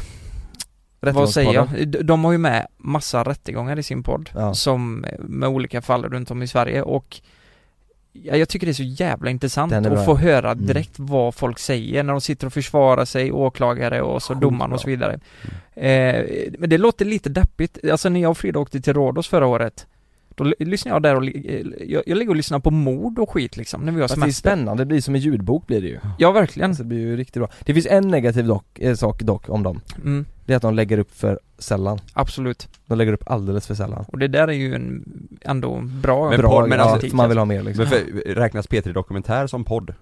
vad 1.00 1.30
säger 1.30 1.54
jag? 1.54 1.88
De, 1.88 2.02
de 2.02 2.24
har 2.24 2.32
ju 2.32 2.38
med 2.38 2.66
massa 2.76 3.24
rättegångar 3.24 3.78
i 3.78 3.82
sin 3.82 4.02
podd. 4.02 4.30
Ja. 4.34 4.54
Som, 4.54 5.04
eh, 5.04 5.18
med 5.18 5.48
olika 5.48 5.82
fall 5.82 6.04
runt 6.04 6.30
om 6.30 6.42
i 6.42 6.46
Sverige 6.46 6.82
och 6.82 7.20
ja, 8.22 8.36
jag 8.36 8.48
tycker 8.48 8.66
det 8.66 8.70
är 8.70 8.74
så 8.74 8.82
jävla 8.82 9.30
intressant 9.30 9.72
att 9.72 10.04
få 10.04 10.16
höra 10.16 10.50
Mm. 10.50 10.66
direkt 10.66 10.94
vad 10.96 11.34
folk 11.34 11.58
säger 11.58 12.02
när 12.02 12.12
de 12.12 12.20
sitter 12.20 12.46
och 12.46 12.52
försvarar 12.52 13.04
sig, 13.04 13.32
åklagare 13.32 14.02
och 14.02 14.22
så 14.22 14.34
domaren 14.34 14.72
och 14.72 14.80
så 14.80 14.88
vidare. 14.88 15.20
Eh, 15.74 16.24
men 16.58 16.70
det 16.70 16.78
låter 16.78 17.04
lite 17.04 17.28
deppigt, 17.28 17.78
alltså 17.90 18.08
när 18.08 18.20
jag 18.20 18.30
och 18.30 18.38
Frida 18.38 18.58
åkte 18.58 18.80
till 18.80 18.94
Rhodos 18.94 19.28
förra 19.28 19.46
året 19.46 19.86
Då 20.36 20.44
lyssnar 20.58 20.92
jag 20.92 21.02
där 21.02 21.16
och, 21.16 21.24
eh, 21.24 21.66
jag, 21.88 22.02
jag 22.06 22.18
ligger 22.18 22.30
och 22.30 22.36
lyssnar 22.36 22.58
på 22.58 22.70
mord 22.70 23.18
och 23.18 23.30
skit 23.30 23.56
liksom 23.56 23.82
när 23.84 23.92
vi 23.92 24.00
har 24.00 24.08
Fast 24.08 24.14
det 24.14 24.18
är 24.20 24.22
semester. 24.22 24.40
spännande, 24.50 24.82
det 24.82 24.86
blir 24.86 25.00
som 25.00 25.14
en 25.14 25.20
ljudbok 25.20 25.66
blir 25.66 25.80
det 25.80 25.88
ju. 25.88 25.98
Ja 26.18 26.32
verkligen. 26.32 26.70
Alltså 26.70 26.82
det 26.82 26.88
blir 26.88 26.98
ju 26.98 27.16
riktigt 27.16 27.34
bra. 27.40 27.48
Det 27.64 27.74
finns 27.74 27.86
en 27.86 28.08
negativ 28.08 28.46
dock, 28.46 28.78
eh, 28.78 28.94
sak 28.94 29.22
dock 29.22 29.48
om 29.48 29.62
dem. 29.62 29.80
Mm, 30.04 30.24
Det 30.46 30.52
är 30.52 30.56
att 30.56 30.62
de 30.62 30.74
lägger 30.74 30.98
upp 30.98 31.18
för 31.18 31.40
sällan. 31.58 31.98
Absolut. 32.12 32.68
De 32.86 32.98
lägger 32.98 33.12
upp 33.12 33.22
alldeles 33.30 33.66
för 33.66 33.74
sällan. 33.74 34.04
Och 34.08 34.18
det 34.18 34.28
där 34.28 34.48
är 34.48 34.52
ju 34.52 34.74
en 34.74 35.04
ändå 35.40 35.80
bra 36.02 36.30
Men 36.30 36.38
Bra, 36.38 36.50
podd, 36.50 36.68
men 36.68 36.78
ja, 36.78 36.84
alltså- 36.84 37.16
man 37.16 37.28
vill 37.28 37.38
ha 37.38 37.44
mer 37.44 37.62
liksom. 37.62 37.84
Men 37.84 37.92
för, 37.92 38.34
räknas 38.34 38.68
P3 38.68 38.92
Dokumentär 38.92 39.46
som 39.46 39.64
podd? 39.64 39.94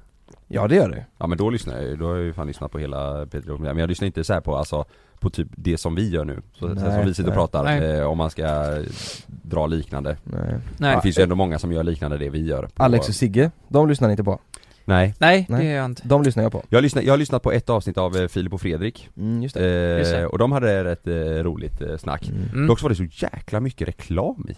Ja 0.55 0.69
det 0.69 0.75
gör 0.75 0.89
det. 0.89 1.05
Ja 1.19 1.27
men 1.27 1.39
då 1.39 1.51
lyssnar 1.51 1.75
jag 1.75 1.85
ju, 1.85 1.97
då 1.97 2.07
har 2.07 2.17
jag 2.17 2.25
ju 2.25 2.33
fan 2.33 2.47
lyssnat 2.47 2.73
på 2.73 2.79
hela 2.79 3.25
P3 3.25 3.47
Dokumentär, 3.47 3.75
men 3.75 3.79
jag 3.79 3.89
lyssnar 3.89 4.07
inte 4.07 4.25
så 4.25 4.33
här 4.33 4.41
på 4.41 4.57
alltså 4.57 4.85
På 5.21 5.31
typ 5.31 5.49
det 5.51 5.79
som 5.79 5.95
vi 5.95 6.11
gör 6.11 6.25
nu, 6.25 6.43
så, 6.53 6.69
så 6.69 6.75
Nej, 6.75 6.93
som 6.93 7.07
vi 7.07 7.15
sitter 7.15 7.31
och 7.31 7.37
pratar, 7.37 7.83
eh, 7.83 8.07
om 8.07 8.19
man 8.19 8.31
ska 8.31 8.43
eh, 8.43 8.85
dra 9.27 9.67
liknande. 9.67 10.17
Nej. 10.25 10.59
Nej, 10.79 10.97
Det 10.97 11.03
finns 11.03 11.19
ju 11.19 11.23
ändå 11.23 11.35
många 11.35 11.59
som 11.59 11.73
gör 11.73 11.83
liknande 11.83 12.19
det 12.19 12.31
vi 12.31 12.47
gör 12.47 12.63
på, 12.75 12.83
Alex 12.83 13.09
och 13.09 13.15
Sigge, 13.15 13.51
de 13.69 13.89
lyssnar 13.89 14.09
ni 14.09 14.13
inte 14.13 14.25
på? 14.25 14.41
Nej. 14.85 15.15
Nej, 15.19 15.47
Nej. 15.49 15.61
det 15.61 15.69
gör 15.69 15.77
jag 15.77 15.85
inte. 15.85 16.03
De 16.05 16.23
lyssnar 16.23 16.43
jag 16.43 16.53
på. 16.53 16.63
Jag 16.69 16.77
har, 16.77 16.83
lyssnat, 16.83 17.05
jag 17.05 17.13
har 17.13 17.19
lyssnat 17.19 17.43
på 17.43 17.53
ett 17.53 17.71
avsnitt 17.71 17.99
av 17.99 18.17
eh, 18.17 18.29
Filip 18.29 18.53
och 18.53 18.61
Fredrik. 18.61 19.09
Mm, 19.17 19.43
just 19.43 19.57
eh, 19.57 19.63
det 19.63 19.99
Just 19.99 20.13
det. 20.13 20.27
Och 20.27 20.39
de 20.39 20.53
hade 20.53 20.85
rätt 20.85 21.09
eh, 21.09 21.15
roligt 21.15 21.81
eh, 21.81 21.97
snack. 21.97 22.29
Mm. 22.29 22.49
mm. 22.53 22.67
Dock 22.67 22.79
så 22.79 22.85
var 22.85 22.91
det 22.91 22.97
så 22.97 23.27
jäkla 23.27 23.61
mycket 23.61 23.89
reklam 23.89 24.47
i. 24.49 24.57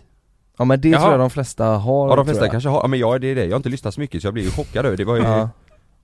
Ja 0.58 0.64
men 0.64 0.80
det 0.80 0.88
Jaha. 0.88 1.00
tror 1.00 1.12
jag 1.12 1.20
de 1.20 1.30
flesta 1.30 1.64
har 1.64 2.08
Ja 2.08 2.16
de 2.16 2.24
flesta 2.24 2.48
kanske 2.48 2.68
har, 2.68 2.80
ja 2.80 2.86
men 2.86 2.98
jag 2.98 3.20
det 3.20 3.26
är 3.26 3.34
det, 3.34 3.44
jag 3.44 3.50
har 3.50 3.56
inte 3.56 3.68
lyssnat 3.68 3.94
så 3.94 4.00
mycket 4.00 4.22
så 4.22 4.26
jag 4.26 4.34
blir 4.34 4.44
ju 4.44 4.50
chockad 4.50 4.86
över 4.86 4.96
det, 4.96 5.04
det 5.04 5.06
var 5.06 5.16
ju 5.16 5.22
Ja. 5.22 5.48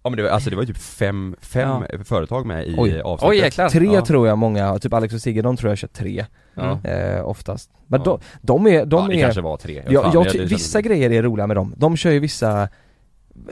Ja 0.03 0.11
men 0.11 0.17
det 0.17 0.23
var, 0.23 0.31
alltså 0.31 0.51
det 0.51 0.57
var 0.57 0.63
ju 0.63 0.67
typ 0.67 0.79
fem, 0.83 1.37
fem 1.41 1.83
företag 2.05 2.47
med 2.47 2.67
i 2.69 2.75
Oj. 2.79 3.01
avsnittet 3.01 3.31
Oj 3.31 3.37
jäklar! 3.39 3.69
Tre 3.69 3.87
Ja. 3.95 4.05
tror 4.07 4.29
jag 4.29 4.39
många, 4.39 4.79
typ 4.79 4.93
Alex 4.95 5.15
och 5.15 5.21
Sigge 5.21 5.43
de 5.43 5.57
tror 5.57 5.71
jag 5.71 5.79
kör 5.79 5.89
tre 5.89 6.27
Ja. 6.55 6.81
eh, 6.85 7.29
oftast 7.29 7.71
Men 7.87 8.01
Ja. 8.05 8.05
de, 8.05 8.21
de 8.65 8.67
är, 8.67 8.87
de 8.87 8.97
ja, 9.03 9.09
det 9.09 9.17
är 9.17 9.23
kanske 9.25 9.41
var 9.41 9.57
tre 9.57 9.83
Ja, 9.89 10.11
jag 10.15 10.25
det- 10.25 10.31
ty- 10.33 10.39
det 10.39 10.45
vissa 10.45 10.81
grejer 10.81 11.11
är 11.11 11.23
roliga 11.23 11.47
med 11.47 11.57
dem. 11.57 11.75
De 11.77 11.97
kör 11.97 12.11
ju 12.11 12.19
vissa 12.19 12.69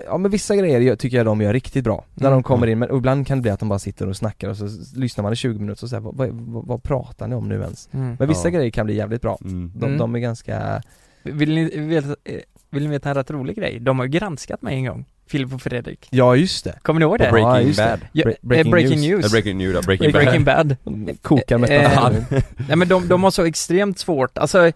Ja 0.07 0.19
men 0.19 0.31
vissa 0.31 0.57
grejer 0.57 0.97
tycker 0.97 1.17
jag 1.17 1.27
de 1.27 1.41
gör 1.41 1.53
riktigt 1.53 1.85
bra. 1.85 2.05
När 2.15 2.27
Mm. 2.27 2.37
de 2.37 2.43
kommer 2.43 2.67
in, 2.67 2.79
men 2.79 2.97
ibland 2.97 3.27
kan 3.27 3.39
det 3.39 3.43
bli 3.43 3.51
att 3.51 3.61
de 3.61 3.69
bara 3.69 3.79
sitter 3.79 4.09
och 4.09 4.17
snackar 4.17 4.49
och 4.49 4.57
så 4.57 4.69
lyssnar 4.97 5.23
man 5.23 5.33
i 5.33 5.37
20 5.37 5.59
minuter 5.61 5.85
och 5.85 5.91
säger 5.91 6.01
vad, 6.01 6.17
vad, 6.17 6.67
vad, 6.67 6.83
pratar 6.83 7.29
ni 7.29 7.35
om 7.35 7.49
nu 7.49 7.55
ens? 7.55 7.89
Mm. 7.93 8.17
Men 8.19 8.29
vissa 8.29 8.49
Ja. 8.49 8.53
grejer 8.55 8.71
kan 8.71 8.87
bli 8.87 8.95
jävligt 8.97 9.23
bra. 9.23 9.39
mm. 9.45 9.73
De, 9.75 9.87
Mm. 9.87 9.99
de 9.99 10.15
är 10.15 10.19
ganska, 10.19 10.83
Vill 11.23 11.55
ni 11.55 11.79
veta, 11.81 12.09
eh, 12.25 12.41
vill 12.71 12.83
ni 12.83 12.89
veta 12.89 13.09
en 13.09 13.15
rätt 13.15 13.31
rolig 13.31 13.57
grej? 13.57 13.79
De 13.81 13.99
har 13.99 14.07
ju 14.07 14.11
granskat 14.11 14.63
mig 14.63 14.75
en 14.75 14.85
gång, 14.85 15.05
Filip 15.31 15.53
och 15.55 15.63
Fredrik. 15.63 16.09
ja 16.11 16.37
just 16.37 16.65
det. 16.65 16.79
Kommer 16.83 17.01
ni 17.01 17.05
ihåg 17.05 17.19
det? 17.19 17.31
Breaking 17.31 17.49
ja, 17.51 17.61
just 17.61 17.79
Bad. 17.79 18.01
Ja, 18.13 18.31
eh, 18.31 18.35
breaking, 18.43 18.71
breaking 18.71 19.01
news. 19.01 19.11
news. 19.11 19.25
Eh, 19.25 19.31
breaking 19.31 19.59
news, 19.59 19.87
breaking, 19.87 20.13
Breaking 20.13 20.45
bad. 20.45 20.67
Bad. 20.69 20.77
De 20.85 21.15
Kokar 21.23 21.59
med 21.59 21.71
Eh, 21.71 22.41
Nej 22.69 22.77
men 22.77 22.89
de, 22.89 23.09
de 23.09 23.23
har 23.23 23.31
så 23.31 23.45
extremt 23.45 23.99
svårt, 23.99 24.39
alltså 24.39 24.59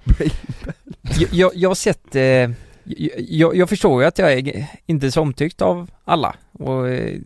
jag, 1.19 1.29
jag, 1.31 1.51
jag 1.55 1.71
har 1.71 1.75
sett, 1.75 2.17
eh, 2.17 2.51
jag, 3.19 3.57
jag 3.57 3.69
förstår 3.69 4.03
ju 4.03 4.09
att 4.09 4.19
jag 4.19 4.33
är 4.33 4.67
inte 4.87 5.11
så 5.11 5.21
omtyckt 5.21 5.63
av 5.63 5.91
alla 6.05 6.35
och 6.53 6.89
eh, 6.89 7.19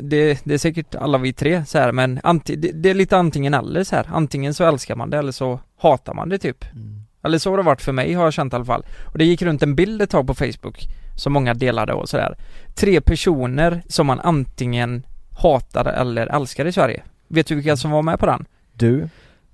det, 0.00 0.40
det 0.44 0.54
är 0.54 0.58
säkert 0.58 0.94
alla 0.94 1.18
vi 1.18 1.32
tre 1.32 1.64
så 1.66 1.78
här 1.78 1.92
men 1.92 2.20
anti, 2.22 2.56
det, 2.56 2.72
det 2.72 2.90
är 2.90 2.94
lite 2.94 3.16
antingen 3.16 3.54
eller 3.54 3.84
så 3.84 3.96
här. 3.96 4.06
antingen 4.12 4.54
så 4.54 4.64
älskar 4.64 4.96
man 4.96 5.10
det 5.10 5.18
eller 5.18 5.32
så 5.32 5.60
hatar 5.80 6.14
man 6.14 6.28
det 6.28 6.38
typ 6.38 6.64
Mm. 6.72 7.02
Eller 7.24 7.38
så 7.38 7.50
har 7.50 7.56
det 7.56 7.62
varit 7.62 7.82
för 7.82 7.92
mig 7.92 8.12
har 8.12 8.24
jag 8.24 8.32
känt 8.32 8.52
i 8.52 8.56
alla 8.56 8.64
fall 8.64 8.84
Och 9.04 9.18
det 9.18 9.24
gick 9.24 9.42
runt 9.42 9.62
en 9.62 9.74
bild 9.74 10.02
ett 10.02 10.10
tag 10.10 10.26
på 10.26 10.34
Facebook 10.34 10.88
Som 11.16 11.32
många 11.32 11.54
delade 11.54 11.92
och 11.92 12.08
sådär 12.08 12.36
Tre 12.74 13.00
personer 13.00 13.82
som 13.88 14.06
man 14.06 14.20
antingen 14.20 15.02
hatar 15.42 15.84
eller 15.84 16.26
älskar 16.26 16.64
i 16.66 16.72
Sverige 16.72 17.02
Vet 17.28 17.46
du 17.46 17.54
vilka 17.54 17.76
som 17.76 17.90
var 17.90 18.02
med 18.02 18.18
på 18.18 18.26
den? 18.26 18.44
Du, 18.72 19.08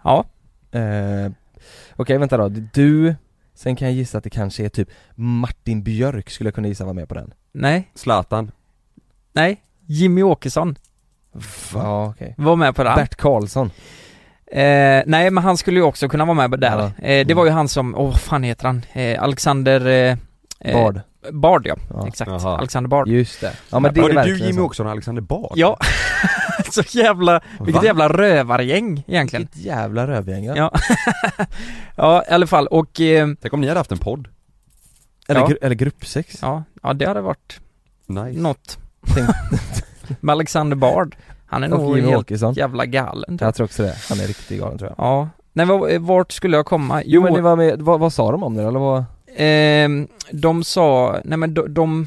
Ja, 0.04 0.24
eh, 0.72 1.32
okej 1.96 2.18
vänta 2.18 2.36
då, 2.36 2.48
du, 2.48 3.14
sen 3.54 3.76
kan 3.76 3.88
jag 3.88 3.94
gissa 3.94 4.18
att 4.18 4.24
det 4.24 4.30
kanske 4.30 4.64
är 4.64 4.68
typ 4.68 4.88
Martin 5.14 5.82
Björk 5.82 6.30
skulle 6.30 6.46
jag 6.48 6.54
kunna 6.54 6.68
gissa 6.68 6.84
var 6.84 6.92
med 6.94 7.08
på 7.08 7.14
den. 7.14 7.34
nej, 7.52 7.90
Zlatan 7.94 8.50
nej 9.32 9.62
Jimmy 9.86 10.22
Åkesson 10.22 10.76
Ja 11.74 12.06
okej. 12.10 12.34
var 12.38 12.56
med 12.56 12.76
på 12.76 12.84
den 12.84 12.96
Bert 12.96 13.14
Karlsson. 13.14 13.70
eh, 14.46 15.02
Nej 15.06 15.30
men 15.30 15.38
han 15.44 15.56
skulle 15.56 15.80
ju 15.80 15.84
också 15.86 16.08
kunna 16.08 16.24
vara 16.24 16.34
med 16.34 16.50
på 16.50 16.56
där 16.56 16.78
Ja. 16.98 17.04
eh, 17.06 17.26
Det 17.26 17.34
var 17.34 17.44
ju 17.44 17.50
han 17.50 17.68
som, 17.68 17.94
åh 17.94 18.06
vad 18.10 18.20
fan 18.20 18.42
heter 18.42 18.66
han? 18.66 18.82
Eh, 18.92 19.22
Alexander 19.22 19.86
eh, 19.86 20.16
eh, 20.60 20.74
Bard. 20.82 21.00
Bard 21.30 21.66
ja, 21.66 21.76
Ja. 21.90 22.08
exakt, 22.08 22.30
Jaha. 22.30 22.58
Alexander 22.58 22.88
Bard 22.88 23.08
Just 23.08 23.40
det. 23.40 23.52
Ja 23.70 23.80
men 23.80 23.94
det 23.94 24.00
Var 24.00 24.08
det 24.08 24.22
du 24.24 24.38
Jimmy 24.38 24.52
så. 24.52 24.62
Åkesson 24.64 24.86
och 24.86 24.92
Alexander 24.92 25.22
Bard? 25.22 25.52
Ja, 25.54 25.76
så 26.70 26.82
jävla, 26.98 27.40
vilket 27.60 27.74
Va? 27.82 27.84
jävla 27.84 28.08
rövargäng 28.08 29.04
egentligen 29.06 29.42
Vilket 29.52 29.66
jävla 29.66 30.06
rövgäng 30.06 30.44
ja. 30.44 30.54
Ja, 30.56 30.70
ja 31.96 32.22
i 32.30 32.32
alla 32.34 32.46
fall 32.46 32.66
och 32.66 33.00
eh, 33.00 33.28
Tänk 33.40 33.54
om 33.54 33.60
ni 33.60 33.68
hade 33.68 33.80
haft 33.80 33.92
en 33.92 33.98
podd? 33.98 34.28
Eller, 35.28 35.40
Ja. 35.40 35.46
gru- 35.46 35.58
eller 35.62 35.74
gruppsex. 35.74 36.38
ja, 36.42 36.62
ja 36.82 36.92
det 36.92 37.06
hade 37.06 37.20
varit 37.20 37.60
Nice 38.06 38.40
något 38.40 38.78
Med 40.20 40.32
Alexander 40.32 40.76
Bard 40.76 41.16
Han 41.46 41.64
är 41.64 41.72
Och 41.72 41.78
nog 41.80 41.96
Jimmy 41.96 42.08
helt 42.10 42.20
Åkesson. 42.22 42.54
jävla 42.54 42.86
galen 42.86 43.38
tror 43.38 43.40
jag. 43.40 43.46
Jag 43.46 43.54
tror 43.54 43.64
också 43.64 43.82
det. 43.82 43.94
Han 44.08 44.20
är 44.20 44.26
riktigt 44.26 44.60
galen 44.60 44.78
tror 44.78 44.90
jag. 44.96 45.06
Ja, 45.06 45.28
nej 45.52 45.98
vart 45.98 46.32
skulle 46.32 46.56
jag 46.56 46.66
komma? 46.66 47.02
Jo 47.04 47.22
men 47.22 47.34
det 47.34 47.40
var 47.40 47.56
med, 47.56 47.82
vad, 47.82 48.00
vad 48.00 48.12
sa 48.12 48.30
de 48.32 48.42
om 48.42 48.54
det 48.54 48.62
eller 48.62 48.78
vad? 48.78 49.04
Ehm, 49.36 50.08
de 50.30 50.64
sa, 50.64 51.20
nej 51.24 51.38
men 51.38 51.54
de, 51.54 51.74
de 51.74 52.06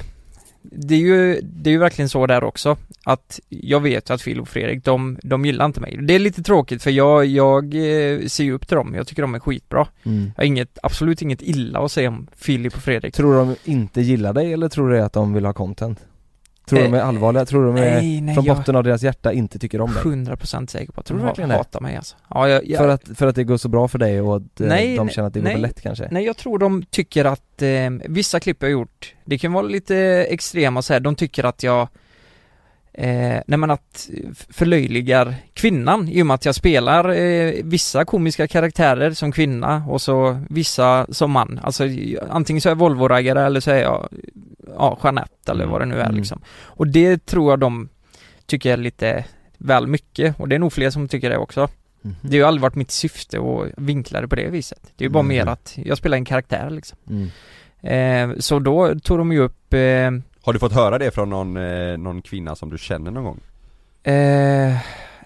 det 0.72 0.96
är, 0.96 1.00
ju, 1.00 1.42
det 1.42 1.70
är 1.70 1.72
ju 1.72 1.78
verkligen 1.78 2.10
så 2.10 2.28
där 2.28 2.44
också 2.44 2.78
att 3.04 3.40
jag 3.50 3.80
vet 3.80 4.10
ju 4.10 4.14
att 4.14 4.24
Phil 4.24 4.40
och 4.40 4.48
Fredrik, 4.48 4.84
de, 4.84 5.18
de 5.24 5.46
gillar 5.46 5.66
inte 5.66 5.82
mig. 5.82 6.00
Det 6.02 6.16
är 6.16 6.20
lite 6.20 6.44
tråkigt 6.44 6.84
för 6.84 6.92
jag, 6.92 7.26
jag 7.26 7.64
eh, 7.66 8.28
ser 8.28 8.44
ju 8.44 8.54
upp 8.54 8.68
till 8.68 8.78
dem, 8.78 8.94
jag 8.96 9.08
tycker 9.08 9.22
de 9.22 9.36
är 9.36 9.40
skitbra. 9.40 9.88
Jag 10.36 10.44
har 10.44 10.44
inget, 10.44 10.78
absolut 10.84 11.22
inget 11.22 11.42
illa 11.42 11.80
att 11.80 11.92
säga 11.92 12.10
om 12.10 12.28
Filip 12.36 12.76
och 12.76 12.82
Fredrik. 12.82 13.14
Tror 13.14 13.36
de 13.36 13.56
inte 13.64 14.02
gillar 14.02 14.34
dig 14.34 14.54
eller 14.54 14.70
tror 14.70 14.90
du 14.90 15.02
att 15.02 15.14
de 15.14 15.34
vill 15.34 15.46
ha 15.46 15.54
content? 15.54 16.00
Tror 16.68 16.80
de 16.80 16.94
är 16.94 16.98
Eh, 16.98 17.08
allvarliga? 17.08 17.46
Tror 17.46 17.66
de 17.66 17.76
är, 17.78 17.82
Nej, 18.02 18.22
nej, 18.22 18.36
från 18.36 18.46
botten 18.46 18.76
av 18.76 18.84
deras 18.84 19.04
hjärta 19.04 19.34
inte 19.34 19.60
tycker 19.60 19.82
om 19.82 19.94
dig? 19.94 20.04
100% 20.04 20.68
säker 20.68 20.92
på 20.94 21.00
att 21.00 21.06
Tror 21.06 21.18
de 21.18 21.22
du 21.22 21.28
verkligen 21.28 21.50
det? 21.50 21.56
hatar 21.56 21.82
mig 21.82 21.96
alltså. 21.96 22.16
Ja, 22.30 22.50
jag, 22.50 22.68
jag, 22.68 22.78
För 22.78 22.88
att, 22.88 23.10
för 23.18 23.28
att 23.28 23.36
det 23.36 23.44
går 23.44 23.58
så 23.58 23.70
bra 23.70 23.88
för 23.88 24.00
dig 24.00 24.22
och 24.22 24.36
att 24.36 24.62
eh, 24.62 24.68
Nej, 24.68 24.96
de 24.98 25.10
känner 25.10 25.28
att 25.28 25.34
det 25.34 25.40
går 25.40 25.50
för 25.50 25.58
lätt 25.58 25.82
kanske? 25.82 26.08
Nej 26.12 26.26
jag 26.26 26.38
tror 26.38 26.60
de 26.60 26.84
tycker 26.90 27.26
att 27.26 27.62
eh, 27.62 27.90
vissa 28.06 28.40
klipp 28.40 28.58
jag 28.62 28.72
gjort, 28.72 29.14
det 29.26 29.38
kan 29.38 29.54
vara 29.54 29.66
lite 29.66 29.98
extrema 30.30 30.82
så 30.82 30.94
här. 30.94 31.00
de 31.00 31.16
tycker 31.16 31.44
att 31.44 31.64
jag 31.64 31.88
Eh, 32.98 33.42
nej 33.48 33.58
men 33.60 33.72
att 33.72 34.10
f- 34.32 34.46
förlöjligar 34.50 35.36
kvinnan 35.54 36.10
i 36.10 36.22
och 36.22 36.28
med 36.28 36.34
att 36.36 36.46
jag 36.46 36.56
spelar 36.56 37.10
eh, 37.10 37.54
vissa 37.64 38.06
komiska 38.06 38.48
karaktärer 38.48 39.12
som 39.12 39.32
kvinna 39.32 39.84
och 39.90 40.02
så 40.02 40.40
vissa 40.50 41.06
som 41.10 41.32
man. 41.32 41.60
Alltså 41.64 41.84
antingen 42.30 42.62
så 42.62 42.70
är 42.70 42.72
jag 42.72 42.78
Volvo-raggare 42.78 43.46
eller 43.46 43.60
så 43.60 43.72
är 43.72 43.82
jag 43.82 44.08
ja, 44.78 45.00
Jeanette 45.04 45.52
eller 45.52 45.66
vad 45.66 45.82
det 45.82 45.86
nu 45.86 45.96
är 45.96 46.04
Mm. 46.06 46.16
liksom. 46.16 46.42
Och 46.64 46.88
det 46.88 47.26
tror 47.26 47.52
jag 47.52 47.60
de 47.60 47.90
tycker 48.46 48.74
är 48.74 48.78
lite 48.78 49.26
väl 49.58 49.88
mycket 49.88 50.40
och 50.40 50.48
det 50.50 50.56
är 50.56 50.60
nog 50.60 50.74
fler 50.74 50.90
som 50.90 51.08
tycker 51.08 51.30
det 51.30 51.38
också. 51.38 51.68
Mhm. 52.02 52.16
Det 52.22 52.30
har 52.30 52.36
ju 52.36 52.44
aldrig 52.44 52.62
varit 52.62 52.76
mitt 52.76 52.92
syfte 52.92 53.38
att 53.38 53.72
vinkla 53.78 54.22
det 54.22 54.28
på 54.28 54.36
det 54.36 54.48
viset. 54.50 54.80
Det 54.96 55.04
är 55.04 55.08
ju 55.08 55.14
bara 55.14 55.20
Mm. 55.24 55.38
mer 55.38 55.46
att 55.48 55.74
jag 55.86 55.98
spelar 55.98 56.18
en 56.18 56.26
karaktär 56.26 56.70
liksom. 56.70 56.98
Mm. 57.10 57.30
Eh, 57.82 58.38
så 58.40 58.60
då 58.60 59.00
tog 59.00 59.18
de 59.18 59.32
ju 59.32 59.40
upp 59.40 59.74
eh, 59.74 60.12
Har 60.46 60.54
du 60.54 60.60
fått 60.60 60.74
höra 60.74 60.98
det 60.98 61.12
från 61.12 61.30
någon, 61.30 61.58
eh, 61.58 61.98
någon 61.98 62.22
kvinna 62.22 62.56
som 62.56 62.70
du 62.70 62.78
känner 62.78 63.12
någon 63.12 63.24
gång? 63.24 63.40
eh, 64.04 64.78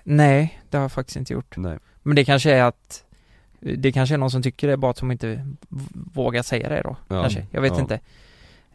Nej, 0.04 0.60
det 0.70 0.78
har 0.78 0.84
jag 0.84 0.92
faktiskt 0.92 1.18
inte 1.18 1.34
gjort. 1.34 1.58
Nej 1.58 1.78
Men 2.04 2.16
det 2.16 2.26
kanske 2.26 2.52
är 2.52 2.64
att 2.64 3.04
Det 3.60 3.92
kanske 3.92 4.16
är 4.16 4.18
någon 4.18 4.32
som 4.32 4.42
tycker 4.44 4.68
det, 4.68 4.78
bara 4.78 4.92
att 4.92 4.98
de 5.00 5.12
inte 5.12 5.46
vågar 6.14 6.42
säga 6.44 6.70
det 6.70 6.82
då, 6.82 6.96
Ja. 7.08 7.22
kanske. 7.22 7.46
Jag 7.52 7.62
vet 7.62 7.74
Ja. 7.74 7.80
inte. 7.80 7.94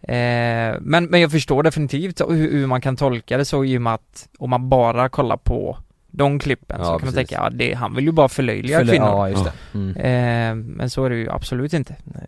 Eh, 0.02 0.80
men, 0.80 1.04
men 1.04 1.20
jag 1.20 1.30
förstår 1.30 1.62
definitivt 1.62 2.20
hur, 2.20 2.50
hur 2.52 2.66
man 2.66 2.80
kan 2.80 2.96
tolka 2.96 3.36
det 3.38 3.44
så 3.44 3.64
i 3.64 3.78
och 3.78 3.82
med 3.82 3.94
att 3.94 4.28
om 4.38 4.50
man 4.50 4.68
bara 4.68 5.08
kollar 5.08 5.36
på 5.36 5.78
de 6.10 6.38
klippen 6.38 6.76
Ja, 6.80 6.84
så 6.84 6.90
kan 6.90 6.98
precis. 7.00 7.14
man 7.14 7.24
tänka, 7.24 7.34
ja 7.34 7.50
det, 7.50 7.74
han 7.74 7.94
vill 7.94 8.04
ju 8.04 8.12
bara 8.12 8.28
förlöjliga 8.28 8.78
Förlö- 8.80 8.90
kvinnor. 8.90 9.06
Ja 9.06 9.28
just 9.28 9.44
det. 9.44 9.52
Mm. 9.74 9.96
Eh, 9.96 10.54
men 10.76 10.90
så 10.90 11.04
är 11.04 11.10
det 11.10 11.16
ju 11.16 11.30
absolut 11.30 11.72
inte. 11.72 11.96
Nej. 12.04 12.26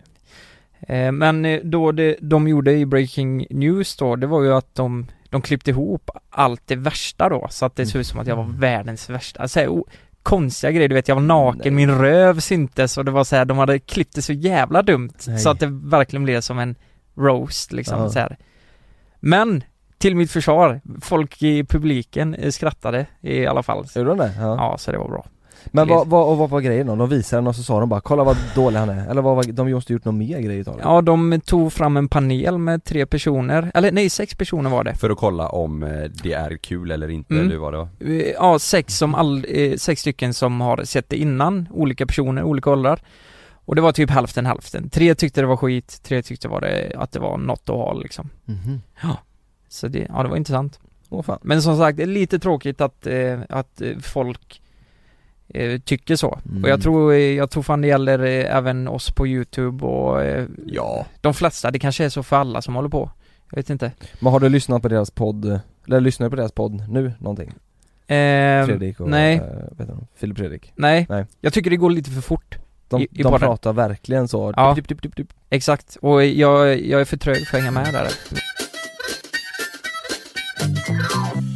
Eh, 0.87 1.13
men 1.13 1.45
eh, 1.45 1.61
då 1.65 1.93
det 1.93 2.17
de 2.21 2.49
gjorde 2.49 2.73
i 2.73 2.87
Breaking 2.87 3.47
News 3.51 3.97
då, 3.97 4.17
det 4.17 4.27
var 4.27 4.43
ju 4.43 4.55
att 4.55 4.75
de, 4.75 5.07
de 5.31 5.43
klippte 5.43 5.71
ihop 5.71 6.11
allt 6.31 6.63
det 6.67 6.77
värsta 6.77 7.29
då, 7.29 7.47
så 7.51 7.67
att 7.67 7.77
det 7.77 7.87
såg 7.87 8.01
ut 8.01 8.07
som 8.07 8.21
att 8.21 8.27
jag 8.27 8.37
var 8.37 8.45
Mm. 8.45 8.61
världens 8.61 9.11
värsta. 9.11 9.43
Alltså, 9.43 9.67
o- 9.67 9.87
konstiga 10.23 10.71
grejer, 10.71 10.89
du 10.89 10.95
vet 10.95 11.09
jag 11.09 11.15
var 11.15 11.23
naken, 11.23 11.61
Nej. 11.65 11.87
min 11.87 11.99
röv 11.99 12.41
syntes 12.41 12.99
och 12.99 13.05
det 13.05 13.11
var 13.11 13.25
så 13.25 13.37
här, 13.37 13.45
de 13.45 13.59
hade 13.59 13.79
klippt 13.79 14.15
det 14.15 14.23
så 14.23 14.33
jävla 14.33 14.83
dumt. 14.83 15.13
Nej. 15.27 15.39
Så 15.39 15.51
att 15.51 15.61
det 15.61 15.67
verkligen 15.67 16.25
blev 16.25 16.41
som 16.41 16.59
en 16.59 16.75
roast 17.19 17.73
liksom 17.73 18.01
Ja. 18.01 18.09
så 18.09 18.19
här. 18.19 18.37
Men, 19.21 19.65
till 19.99 20.17
mitt 20.17 20.31
försvar, 20.31 20.81
folk 21.01 21.43
i 21.43 21.65
publiken 21.65 22.35
eh, 22.35 22.51
skrattade 22.51 23.07
i 23.21 23.47
alla 23.47 23.63
fall. 23.63 23.87
Gjorde 23.95 24.09
de 24.11 24.19
det? 24.19 24.33
Ja. 24.39 24.57
Ja, 24.57 24.79
så 24.79 24.93
det 24.93 24.99
var 24.99 25.09
bra. 25.09 25.27
Men 25.73 25.89
vad, 25.89 26.07
vad, 26.09 26.29
och 26.29 26.37
vad 26.39 26.51
var 26.51 26.61
grejen 26.61 26.87
då? 26.87 26.97
De 26.97 27.09
visade 27.09 27.41
den 27.41 27.47
och 27.47 27.57
så 27.57 27.63
sa 27.63 27.81
de 27.81 27.89
bara 27.89 28.01
'Kolla 28.01 28.25
vad 28.25 28.37
dålig 28.55 28.79
han 28.79 28.89
är' 28.89 29.11
Eller 29.11 29.23
vad 29.23 29.37
var, 29.37 29.45
de 29.45 29.73
måste 29.73 29.93
gjort 29.93 30.05
något 30.05 30.15
mer 30.15 30.39
grejer 30.41 30.61
utav 30.61 30.77
det? 30.77 30.83
Ja, 30.83 31.01
de 31.01 31.41
tog 31.45 31.73
fram 31.73 31.97
en 31.97 32.09
panel 32.09 32.59
med 32.59 32.85
tre 32.85 33.07
personer, 33.07 33.71
eller 33.75 33.93
nej, 33.93 34.11
sex 34.11 34.35
personer 34.35 34.71
var 34.71 34.85
det. 34.85 34.95
För 34.95 35.11
att 35.11 35.19
kolla 35.19 35.49
om 35.49 35.83
eh, 35.83 35.89
det 36.23 36.33
är 36.33 36.57
kul 36.57 36.91
eller 36.91 37.09
inte, 37.11 37.35
Mm. 37.35 37.47
eller 37.47 37.57
vad 37.57 37.73
det 37.73 37.77
var? 37.79 37.89
Eh, 38.01 38.33
Ja, 38.35 38.59
sex 38.59 38.99
som 38.99 39.15
all, 39.15 39.47
eh, 39.49 39.77
sex 39.77 40.01
stycken 40.01 40.35
som 40.35 40.61
har 40.61 40.85
sett 40.85 41.09
det 41.09 41.17
innan, 41.17 41.69
olika 41.71 42.07
personer, 42.07 42.43
olika 42.43 42.71
åldrar. 42.71 43.01
Och 43.69 43.75
det 43.75 43.81
var 43.83 43.93
typ 43.93 44.11
hälften 44.11 44.47
hälften. 44.47 44.91
Tre 44.91 45.15
tyckte 45.15 45.41
det 45.41 45.47
var 45.47 45.57
skit, 45.57 46.01
tre 46.03 46.23
tyckte 46.23 46.49
var 46.49 46.61
det, 46.61 46.93
att 46.97 47.13
det 47.13 47.21
var 47.21 47.39
något 47.39 47.63
att 47.69 47.77
ha 47.77 47.93
liksom. 47.93 48.31
Mhm. 48.45 48.81
Så 49.69 49.89
det, 49.89 50.07
ja 50.09 50.23
det 50.23 50.29
var 50.29 50.37
intressant. 50.37 50.81
Åh 51.09 51.23
fan. 51.23 51.39
Men 51.43 51.63
som 51.63 51.77
sagt, 51.79 51.97
det 51.97 52.03
är 52.03 52.07
lite 52.07 52.39
tråkigt 52.39 52.81
att, 52.81 53.07
eh, 53.07 53.39
att 53.49 53.83
folk 54.03 54.61
eh, 54.61 54.66
tycker 55.85 56.17
så. 56.17 56.39
Mm. 56.51 56.63
Och 56.65 56.71
jag 56.71 56.83
tror, 56.83 57.13
eh, 57.13 57.19
jag 57.19 57.51
tror 57.51 57.63
fan 57.63 57.81
det 57.81 57.89
gäller 57.89 58.19
eh, 58.19 58.57
även 58.57 58.89
oss 58.89 59.11
på 59.11 59.27
youtube 59.27 59.85
och 59.87 60.23
eh, 60.25 60.47
Ja 60.67 61.07
de 61.21 61.35
flesta, 61.35 61.71
det 61.71 61.79
kanske 61.79 62.05
är 62.05 62.09
så 62.09 62.23
för 62.23 62.37
alla 62.37 62.63
som 62.63 62.75
håller 62.75 62.89
på. 62.89 63.11
Jag 63.51 63.57
vet 63.57 63.71
inte. 63.71 63.93
Men 64.21 64.33
har 64.33 64.41
du 64.41 64.49
lyssnat 64.49 64.83
på 64.83 64.89
deras 64.89 65.11
podd, 65.11 65.61
eller 65.87 66.01
lyssnar 66.01 66.27
du 66.27 66.31
på 66.31 66.37
deras 66.37 66.53
podd 66.53 66.89
nu 66.89 67.13
någonting? 67.19 67.49
Eh, 68.07 68.67
Fredrik 68.67 69.01
och, 69.01 69.09
nej. 69.09 69.35
eh, 69.37 69.43
vet 69.79 69.89
du, 69.89 69.95
Filip 70.17 70.39
Fredrik 70.39 70.73
nej. 70.77 71.07
Nej. 71.09 71.25
Jag 71.41 71.53
tycker 71.53 71.71
det 71.71 71.77
går 71.77 71.91
lite 71.91 72.11
för 72.11 72.21
fort. 72.21 72.59
De, 72.89 73.01
I- 73.01 73.05
i 73.05 73.09
de 73.11 73.23
podden. 73.23 73.41
pratar 73.41 73.73
verkligen 73.73 74.29
så, 74.29 74.53
Ja. 74.57 74.75
Dip, 74.75 74.89
dip, 75.03 75.17
dip. 75.17 75.33
Exakt, 75.51 75.97
och 76.03 76.25
jag, 76.25 76.81
jag 76.81 77.01
är 77.01 77.05
för 77.05 77.17
trög 77.17 77.47
för 77.47 77.57
att 77.59 77.63
hänga 77.65 77.71
med 77.83 77.93
där. 77.95 78.09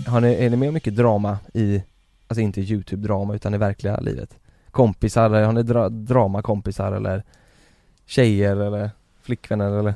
Har 0.06 0.20
ni, 0.20 0.34
är 0.34 0.50
ni 0.50 0.56
med 0.56 0.68
om 0.68 0.74
mycket 0.74 0.96
drama 0.96 1.38
i, 1.54 1.82
alltså 2.30 2.40
inte 2.40 2.60
youtube-drama 2.60 3.34
utan 3.34 3.54
i 3.54 3.58
verkliga 3.58 4.00
livet? 4.00 4.38
Kompisar, 4.70 5.30
har 5.30 5.52
ni 5.52 5.62
dra, 5.62 5.88
dramakompisar 5.88 6.92
eller 6.92 7.22
tjejer 8.06 8.56
eller 8.56 8.90
flickvänner 9.22 9.78
eller? 9.78 9.94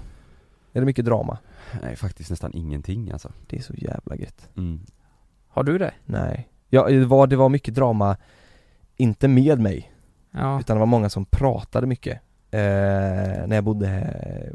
Är 0.72 0.80
det 0.80 0.86
mycket 0.86 1.04
drama? 1.04 1.38
Nej 1.82 1.96
faktiskt 1.96 2.30
nästan 2.30 2.52
ingenting 2.54 3.10
alltså 3.10 3.32
Det 3.46 3.56
är 3.56 3.62
så 3.62 3.74
jävla 3.76 4.16
gött 4.16 4.48
mm. 4.56 4.80
Har 5.48 5.62
du 5.62 5.78
det? 5.78 5.94
Nej 6.04 6.48
Ja, 6.68 6.88
det 6.88 7.04
var, 7.04 7.26
det 7.26 7.36
var 7.36 7.48
mycket 7.48 7.74
drama 7.74 8.16
Inte 8.96 9.28
med 9.28 9.60
mig 9.60 9.92
Ja. 10.30 10.60
Utan 10.60 10.76
det 10.76 10.80
var 10.80 10.86
många 10.86 11.10
som 11.10 11.24
pratade 11.24 11.86
mycket 11.86 12.20
eh, 12.50 12.60
När 13.46 13.54
jag 13.54 13.64
bodde 13.64 14.14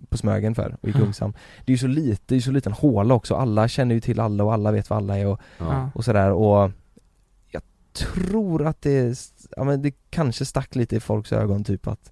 på 0.10 0.18
Smögen 0.18 0.56
för 0.56 0.78
och 0.82 0.90
i. 0.90 0.94
Kungshamn 0.94 1.34
Det 1.66 1.72
är 1.72 1.74
ju 1.74 1.78
så 1.78 1.88
lite, 1.88 2.24
det 2.26 2.34
är 2.34 2.38
ju 2.38 2.42
så 2.42 2.52
liten 2.52 2.74
håla 2.74 3.14
också, 3.14 3.36
alla 3.36 3.68
känner 3.68 3.96
ju 3.96 4.02
till 4.02 4.20
alla 4.20 4.44
och 4.44 4.54
alla 4.54 4.72
vet 4.72 4.90
vad 4.90 4.98
alla 4.98 5.18
är 5.18 5.28
och, 5.28 5.40
Ja. 5.58 5.90
och 5.96 6.06
sådär 6.06 6.32
och 6.32 6.72
tror 8.00 8.66
att 8.66 8.82
det, 8.82 9.18
ja 9.58 9.64
men 9.64 9.82
det 9.82 9.92
kanske 10.10 10.46
stack 10.46 10.76
lite 10.76 10.96
i 10.96 11.00
folks 11.00 11.34
ögon 11.34 11.64
typ 11.64 11.88
att 11.88 12.12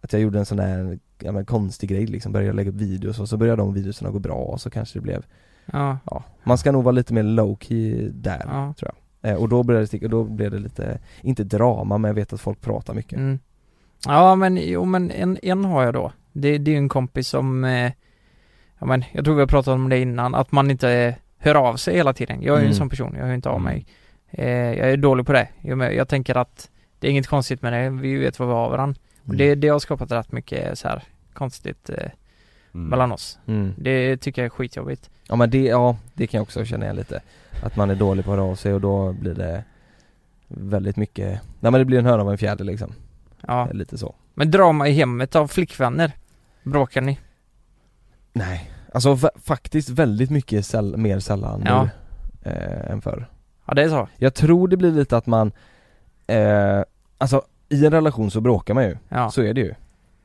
Att 0.00 0.12
jag 0.12 0.22
gjorde 0.22 0.38
en 0.38 0.46
sån 0.46 0.56
där, 0.56 0.98
ja 1.18 1.32
men 1.32 1.44
konstig 1.46 1.88
grej 1.90 2.06
liksom, 2.06 2.32
började 2.32 2.52
lägga 2.56 2.70
upp 2.70 2.76
videos 2.76 3.18
och 3.20 3.28
så 3.28 3.36
började 3.36 3.62
de 3.62 3.74
videorna 3.74 4.10
gå 4.10 4.18
bra 4.18 4.34
och 4.34 4.60
så 4.60 4.70
kanske 4.70 4.98
det 4.98 5.02
blev 5.02 5.24
Ja. 5.72 5.98
Ja, 6.10 6.24
man 6.44 6.58
ska 6.58 6.72
nog 6.72 6.84
vara 6.84 6.92
lite 6.92 7.14
mer 7.14 7.22
low 7.22 7.56
key 7.60 8.08
där 8.12 8.42
Ja. 8.46 8.74
tror 8.78 8.90
jag 9.22 9.30
eh, 9.32 9.36
Och 9.38 9.48
då 9.48 9.62
blev 9.62 9.80
det, 9.80 9.86
stick- 9.86 10.04
och 10.04 10.10
då 10.10 10.24
blev 10.24 10.50
det 10.50 10.58
lite, 10.58 10.98
inte 11.22 11.44
drama 11.44 11.98
men 11.98 12.08
jag 12.08 12.14
vet 12.14 12.32
att 12.32 12.40
folk 12.40 12.60
pratar 12.60 12.94
mycket 12.94 13.18
Mm. 13.18 13.38
Ja 14.06 14.34
men, 14.34 14.56
jo 14.62 14.84
men 14.84 15.10
en, 15.10 15.38
en 15.42 15.64
har 15.64 15.84
jag 15.84 15.94
då. 15.94 16.12
Det, 16.32 16.58
det 16.58 16.70
är 16.70 16.72
ju 16.72 16.78
en 16.78 16.88
kompis 16.88 17.28
som, 17.28 17.64
eh, 17.64 17.92
ja 18.78 18.86
men 18.86 19.04
jag 19.12 19.24
tror 19.24 19.34
vi 19.34 19.40
har 19.40 19.46
pratat 19.46 19.74
om 19.74 19.88
det 19.88 19.98
innan, 19.98 20.34
att 20.34 20.52
man 20.52 20.70
inte 20.70 21.16
hör 21.38 21.54
av 21.54 21.76
sig 21.76 21.94
hela 21.96 22.12
tiden. 22.12 22.42
Jag 22.42 22.54
är 22.56 22.60
ju 22.60 22.64
en 22.66 22.70
Mm. 22.72 22.78
sån 22.78 22.88
person, 22.88 23.14
jag 23.18 23.26
hör 23.26 23.34
inte 23.34 23.48
av 23.48 23.54
Mm. 23.60 23.64
mig. 23.64 23.86
Eh, 24.32 24.48
jag 24.48 24.90
är 24.92 24.96
dålig 24.96 25.26
på 25.26 25.32
det. 25.32 25.48
Jag, 25.60 25.94
jag 25.94 26.08
tänker 26.08 26.36
att 26.36 26.70
det 26.98 27.06
är 27.06 27.10
inget 27.10 27.26
konstigt 27.26 27.62
med 27.62 27.72
det, 27.72 27.90
vi 27.90 28.14
vet 28.16 28.38
vad 28.38 28.48
vi 28.48 28.54
har 28.54 28.70
varandra. 28.70 29.00
Mm. 29.24 29.36
det, 29.36 29.54
det 29.54 29.68
har 29.68 29.78
skapat 29.78 30.12
rätt 30.12 30.32
mycket 30.32 30.78
så 30.78 30.88
här 30.88 31.02
konstigt 31.32 31.90
eh, 31.90 32.10
Mm. 32.74 32.88
mellan 32.88 33.12
oss. 33.12 33.38
mm. 33.46 33.74
Det 33.78 34.16
tycker 34.16 34.42
jag 34.42 34.46
är 34.46 34.50
skitjobbigt. 34.50 35.10
Ja 35.28 35.36
men 35.36 35.50
det, 35.50 35.62
ja 35.64 35.96
det 36.14 36.26
kan 36.26 36.38
jag 36.38 36.42
också 36.42 36.64
känna 36.64 36.84
igen 36.84 36.96
lite 36.96 37.20
Att 37.62 37.76
man 37.76 37.90
är 37.90 37.94
dålig 37.94 38.24
på 38.24 38.32
att 38.32 38.38
höra 38.38 38.48
av 38.50 38.54
sig 38.54 38.74
och 38.74 38.80
då 38.80 39.12
blir 39.12 39.34
det 39.34 39.64
Väldigt 40.48 40.96
mycket, 40.96 41.26
nej 41.60 41.72
men 41.72 41.72
det 41.72 41.84
blir 41.84 41.98
en 41.98 42.06
höna 42.06 42.22
av 42.22 42.30
en 42.30 42.38
fjäder 42.38 42.64
liksom 42.64 42.92
Ja. 43.46 43.68
Lite 43.72 43.98
så 43.98 44.14
Men 44.34 44.50
drama 44.50 44.88
i 44.88 44.92
hemmet 44.92 45.36
av 45.36 45.46
flickvänner? 45.48 46.12
Bråkar 46.62 47.00
ni? 47.00 47.18
Nej, 48.32 48.70
alltså 48.94 49.14
fa- 49.14 49.38
faktiskt 49.44 49.88
väldigt 49.88 50.30
mycket 50.30 50.66
säll- 50.66 50.96
mer 50.96 51.18
sällan 51.18 51.62
Ja. 51.66 51.82
nu 52.44 52.50
eh, 52.50 52.90
än 52.90 53.00
förr 53.02 53.26
Ja 53.72 53.74
det 53.74 53.82
är 53.82 53.88
så? 53.88 54.08
Jag 54.16 54.34
tror 54.34 54.68
det 54.68 54.76
blir 54.76 54.90
lite 54.92 55.16
att 55.16 55.26
man 55.26 55.52
eh, 56.26 56.82
Alltså 57.18 57.42
i 57.68 57.86
en 57.86 57.92
relation 57.92 58.30
så 58.30 58.40
bråkar 58.40 58.74
man 58.74 58.84
ju, 58.84 58.96
Ja. 59.08 59.30
så 59.30 59.42
är 59.42 59.54
det 59.54 59.60
ju 59.60 59.74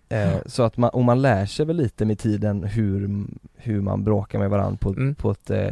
eh, 0.09 0.31
Ja. 0.33 0.39
Så 0.45 0.63
att 0.63 0.77
man, 0.77 0.89
och 0.89 1.03
man 1.03 1.21
lär 1.21 1.45
sig 1.45 1.65
väl 1.65 1.75
lite 1.75 2.05
med 2.05 2.19
tiden 2.19 2.63
hur, 2.63 3.25
hur 3.55 3.81
man 3.81 4.03
bråkar 4.03 4.39
med 4.39 4.49
varandra 4.49 4.77
på, 4.81 4.89
Mm. 4.89 5.15
på 5.15 5.31
ett 5.31 5.49
eh, 5.49 5.67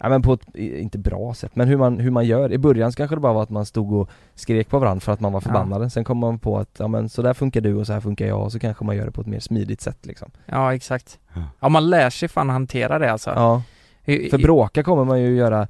Ja 0.00 0.08
men 0.08 0.22
på 0.22 0.32
ett, 0.32 0.56
inte 0.56 0.98
bra 0.98 1.34
sätt, 1.34 1.56
men 1.56 1.68
hur 1.68 1.76
man, 1.76 1.98
hur 2.00 2.10
man 2.10 2.26
gör. 2.26 2.52
I 2.52 2.58
början 2.58 2.92
kanske 2.92 3.16
det 3.16 3.20
bara 3.20 3.32
var 3.32 3.42
att 3.42 3.50
man 3.50 3.66
stod 3.66 3.92
och 3.92 4.10
skrek 4.34 4.68
på 4.68 4.78
varandra 4.78 5.00
för 5.00 5.12
att 5.12 5.20
man 5.20 5.32
var 5.32 5.40
förbannade. 5.40 5.90
Sen 5.90 6.04
kom 6.04 6.18
man 6.18 6.38
på 6.38 6.58
att, 6.58 6.70
ja 6.78 6.88
men 6.88 7.08
så 7.08 7.22
där 7.22 7.34
funkar 7.34 7.60
du 7.60 7.74
och 7.74 7.86
så 7.86 7.92
här 7.92 8.00
funkar 8.00 8.26
jag 8.26 8.42
och 8.42 8.52
så 8.52 8.58
kanske 8.58 8.84
man 8.84 8.96
gör 8.96 9.04
det 9.06 9.12
på 9.12 9.20
ett 9.20 9.26
mer 9.26 9.40
smidigt 9.40 9.80
sätt 9.80 10.06
liksom. 10.06 10.30
Ja 10.46 10.74
exakt. 10.74 11.18
Ja 11.60 11.68
man 11.68 11.90
lär 11.90 12.10
sig 12.10 12.28
fan 12.28 12.50
hantera 12.50 12.98
det 12.98 13.12
alltså. 13.12 13.30
Ja, 13.30 13.62
för 14.04 14.38
bråka 14.38 14.82
kommer 14.82 15.04
man 15.04 15.20
ju 15.20 15.36
göra 15.36 15.68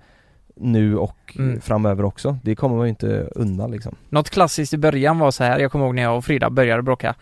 nu 0.60 0.96
och 0.96 1.14
Mm. 1.38 1.60
framöver 1.60 2.04
också. 2.04 2.38
Det 2.42 2.54
kommer 2.56 2.76
man 2.76 2.86
ju 2.86 2.90
inte 2.90 3.28
undan 3.34 3.70
liksom. 3.70 3.96
Något 4.08 4.30
klassiskt 4.30 4.74
i 4.74 4.78
början 4.78 5.18
var 5.18 5.30
så 5.30 5.44
här, 5.44 5.58
jag 5.58 5.72
kommer 5.72 5.84
ihåg 5.84 5.94
när 5.94 6.02
jag 6.02 6.16
och 6.16 6.24
Frida 6.24 6.50
började 6.50 6.82
bråka 6.82 7.14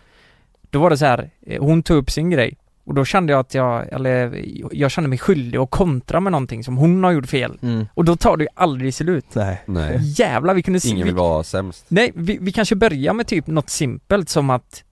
Då 0.69 0.79
var 0.79 0.89
det 0.89 0.97
så 0.97 1.05
här, 1.05 1.29
eh, 1.45 1.61
hon 1.63 1.83
tog 1.83 1.97
upp 1.97 2.11
sin 2.11 2.29
grej 2.29 2.57
och 2.85 2.93
då 2.93 3.05
kände 3.05 3.33
jag 3.33 3.39
att 3.39 3.53
jag, 3.53 3.87
eller 3.93 4.41
jag 4.71 4.91
kände 4.91 5.07
mig 5.07 5.17
skyldig 5.17 5.57
att 5.59 5.69
kontra 5.71 6.19
med 6.19 6.31
någonting 6.31 6.63
som 6.63 6.77
hon 6.77 7.03
har 7.03 7.11
gjort 7.11 7.27
fel 7.27 7.59
Och 7.93 8.05
då 8.05 8.15
tar 8.15 8.37
det 8.37 8.43
ju 8.43 8.49
aldrig 8.53 8.93
slut 8.93 9.25
Nej. 9.33 9.61
Nej 9.65 9.97
Jävlar 10.01 10.53
vi 10.53 10.63
kunde 10.63 10.79
Ingen 10.85 10.97
vi, 10.97 11.03
vill 11.03 11.15
vara 11.15 11.43
sämst 11.43 11.85
Nej, 11.87 12.11
vi, 12.15 12.37
vi 12.41 12.51
kanske 12.51 12.75
börjar 12.75 13.13
med 13.13 13.27
typ 13.27 13.47
något 13.47 13.69
simpelt 13.69 14.29
som 14.29 14.49
att 14.49 14.83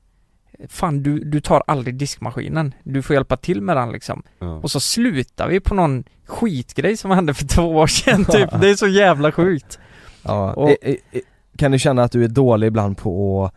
Fan 0.70 1.04
du, 1.04 1.20
du 1.20 1.42
tar 1.42 1.64
aldrig 1.68 1.96
diskmaskinen, 1.96 2.74
du 2.84 3.02
får 3.02 3.14
hjälpa 3.14 3.38
till 3.38 3.62
med 3.62 3.78
den 3.78 3.92
liksom 3.92 4.24
ja. 4.40 4.56
Och 4.60 4.72
så 4.72 4.80
slutar 4.80 5.48
vi 5.48 5.60
på 5.60 5.74
någon 5.74 6.04
skitgrej 6.26 6.98
som 6.98 7.12
hände 7.12 7.34
för 7.34 7.46
två 7.48 7.62
år 7.76 7.88
sedan 7.88 8.26
typ, 8.32 8.62
det 8.62 8.70
är 8.70 8.76
så 8.76 8.88
jävla 8.88 9.32
sjukt 9.32 9.80
Ja, 10.24 10.54
Och- 10.54 10.70
eh, 10.70 10.76
eh, 11.12 11.22
kan 11.58 11.72
du 11.72 11.80
känna 11.80 12.04
att 12.04 12.12
du 12.12 12.24
är 12.24 12.28
dålig 12.28 12.68
ibland 12.68 12.98
på 12.98 13.46
att 13.46 13.54